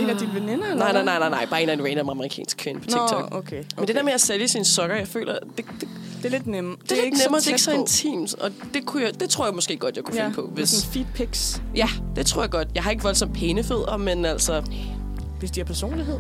En 0.02 0.10
af 0.10 0.18
dine 0.18 0.34
veninder, 0.34 0.66
eller 0.68 0.76
Nej, 0.76 0.92
nej, 0.94 1.04
nej, 1.04 1.20
nej, 1.20 1.30
nej, 1.30 1.46
bare 1.46 1.64
en 1.64 1.70
af 1.70 1.74
en 1.74 1.84
random 1.86 2.10
amerikansk 2.10 2.58
kvinde 2.58 2.80
på 2.80 2.86
TikTok. 2.86 3.12
Nå, 3.32 3.38
okay, 3.38 3.38
okay. 3.38 3.64
Men 3.78 3.88
det 3.88 3.96
der 3.96 4.04
med 4.04 4.14
at 4.14 4.22
sælge 4.22 4.48
sine 4.48 4.66
sokker, 4.66 4.96
jeg 4.96 5.08
føler, 5.08 5.40
det, 5.58 5.66
det, 5.80 5.88
Det 6.18 6.26
er 6.26 6.30
lidt 6.30 6.48
nemmere. 6.48 6.78
det 6.90 6.92
er 6.92 7.04
lidt 7.04 7.18
nemmere, 7.24 7.40
det 7.40 7.48
er 7.48 7.52
ikke 7.52 7.62
så 7.62 7.72
intimt, 7.72 8.34
og 8.36 8.52
det, 8.74 8.86
kunne 8.86 9.04
jeg, 9.04 9.20
det 9.20 9.30
tror 9.30 9.46
jeg 9.46 9.54
måske 9.54 9.78
godt, 9.78 9.96
jeg 9.96 10.04
kunne 10.04 10.18
Ja, 10.18 10.24
finde 10.24 10.36
på. 10.36 10.42
Hvis, 10.54 10.70
sådan 10.70 10.94
feed 10.94 11.06
pics, 11.16 11.62
ja, 11.76 11.88
det 12.16 12.26
tror 12.26 12.42
jeg 12.42 12.52
godt. 12.52 12.68
Jeg 12.76 12.84
har 12.84 12.92
ikke 12.92 13.04
voldsomt 13.04 13.34
pæne 13.34 13.64
fødder, 13.64 13.98
men 13.98 14.26
altså, 14.26 14.64
hvis 15.40 15.52
de 15.52 15.60
har 15.60 15.66
personlighed. 15.66 16.20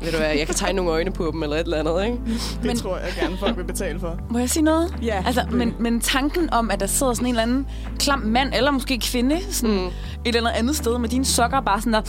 Ved 0.00 0.10
du 0.12 0.16
hvad, 0.18 0.28
jeg 0.28 0.46
kan 0.46 0.54
tegne 0.54 0.76
nogle 0.76 0.90
øjne 0.90 1.10
på 1.10 1.30
dem 1.32 1.42
eller 1.42 1.56
et 1.56 1.60
eller 1.64 1.78
andet, 1.78 2.04
ikke? 2.04 2.18
Det 2.56 2.64
Men- 2.64 2.76
tror 2.78 2.96
jeg 2.96 3.06
gerne, 3.20 3.36
folk 3.38 3.56
vil 3.56 3.64
betale 3.64 4.00
for. 4.00 4.18
Må 4.30 4.38
jeg 4.38 4.50
sige 4.50 4.62
noget? 4.62 4.94
Ja, 5.02 5.22
Altså, 5.26 5.42
men, 5.50 5.74
men 5.80 6.00
tanken 6.00 6.52
om, 6.52 6.70
at 6.70 6.80
der 6.80 6.86
sidder 6.86 7.12
sådan 7.14 7.26
en 7.26 7.30
eller 7.34 7.42
anden 7.42 7.66
klam 7.98 8.18
mand, 8.18 8.52
eller 8.54 8.70
måske 8.70 8.98
kvinde, 8.98 9.38
sådan 9.50 9.76
mm. 9.76 9.86
et 10.24 10.36
eller 10.36 10.50
andet 10.50 10.76
sted 10.76 10.98
med 10.98 11.08
dine 11.08 11.24
sokker, 11.24 11.60
bare 11.60 11.80
sådan 11.80 11.92
der 11.92 12.00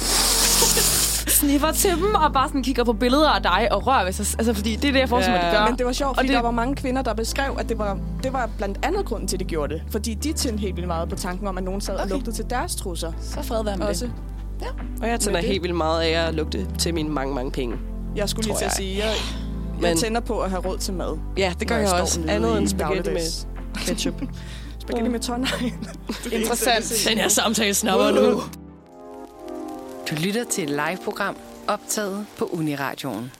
sniffer 1.27 1.71
til 1.71 1.91
dem, 1.91 2.15
og 2.15 2.33
bare 2.33 2.47
sådan 2.47 2.63
kigger 2.63 2.83
på 2.83 2.93
billeder 2.93 3.29
af 3.29 3.41
dig 3.41 3.67
og 3.71 3.87
rører 3.87 4.03
ved 4.05 4.13
sig. 4.13 4.25
Altså, 4.39 4.53
fordi 4.53 4.75
det 4.75 4.87
er 4.87 4.91
det, 4.91 4.99
jeg 4.99 5.09
forestiller 5.09 5.37
mig, 5.39 5.45
Ja. 5.45 5.51
de 5.51 5.57
gør. 5.61 5.65
Men 5.69 5.77
det 5.77 5.85
var 5.85 5.91
sjovt, 5.91 6.09
Og 6.09 6.15
fordi 6.15 6.27
det- 6.27 6.35
der 6.35 6.41
var 6.41 6.51
mange 6.51 6.75
kvinder, 6.75 7.01
der 7.01 7.13
beskrev, 7.13 7.55
at 7.59 7.69
det 7.69 7.77
var, 7.79 7.97
det 8.23 8.33
var 8.33 8.49
blandt 8.57 8.79
andet 8.83 9.05
grunden 9.05 9.27
til, 9.27 9.35
at 9.35 9.39
de 9.39 9.45
gjorde 9.45 9.73
det. 9.73 9.81
Fordi 9.91 10.13
de 10.13 10.33
tændte 10.33 10.61
helt 10.61 10.75
vildt 10.75 10.87
meget 10.87 11.09
på 11.09 11.15
tanken 11.15 11.47
om, 11.47 11.57
at 11.57 11.63
nogen 11.63 11.81
sad 11.81 11.93
okay. 11.93 12.03
og 12.03 12.09
lugtede 12.09 12.35
til 12.35 12.45
deres 12.49 12.75
trusser. 12.75 13.11
Så 13.21 13.41
fred 13.43 13.63
være 13.63 13.77
med 13.77 13.85
Også. 13.87 14.05
det. 14.05 14.13
Og 15.01 15.07
jeg 15.09 15.19
tænder 15.19 15.39
helt 15.41 15.61
vildt 15.63 15.75
meget 15.75 16.01
af 16.01 16.27
at 16.27 16.33
lugte 16.35 16.67
til 16.79 16.93
mine 16.93 17.09
mange, 17.09 17.33
mange 17.35 17.51
penge. 17.51 17.75
Jeg 18.15 18.29
skulle 18.29 18.45
lige 18.45 18.57
til 18.57 18.63
at 18.65 18.69
jeg. 18.69 18.75
sige, 18.75 18.97
jeg, 18.97 19.13
jeg 19.81 19.89
Men- 19.89 19.97
tænder 19.97 20.19
på 20.21 20.39
at 20.41 20.49
have 20.49 20.61
råd 20.61 20.77
til 20.77 20.93
mad. 20.93 21.17
Ja, 21.37 21.53
det 21.59 21.67
gør 21.67 21.77
jeg, 21.77 21.87
står 21.87 21.97
også. 21.97 22.21
Andet 22.27 22.57
end 22.57 22.67
spaghetti 22.67 23.09
med 23.11 23.21
ketchup. 23.75 24.13
Spaghetti 24.81 25.09
med 25.11 25.19
tårnegl. 25.19 25.73
Interessant. 26.39 27.05
Den 27.09 27.17
her 27.17 27.27
samtale 27.27 27.73
snapper 27.73 28.11
nu. 28.11 28.41
Du 30.09 30.15
lytter 30.23 30.43
til 30.51 30.63
et 30.63 30.69
live-program 30.69 31.35
optaget 31.67 32.25
på 32.37 32.45
Uniradioen. 32.45 33.31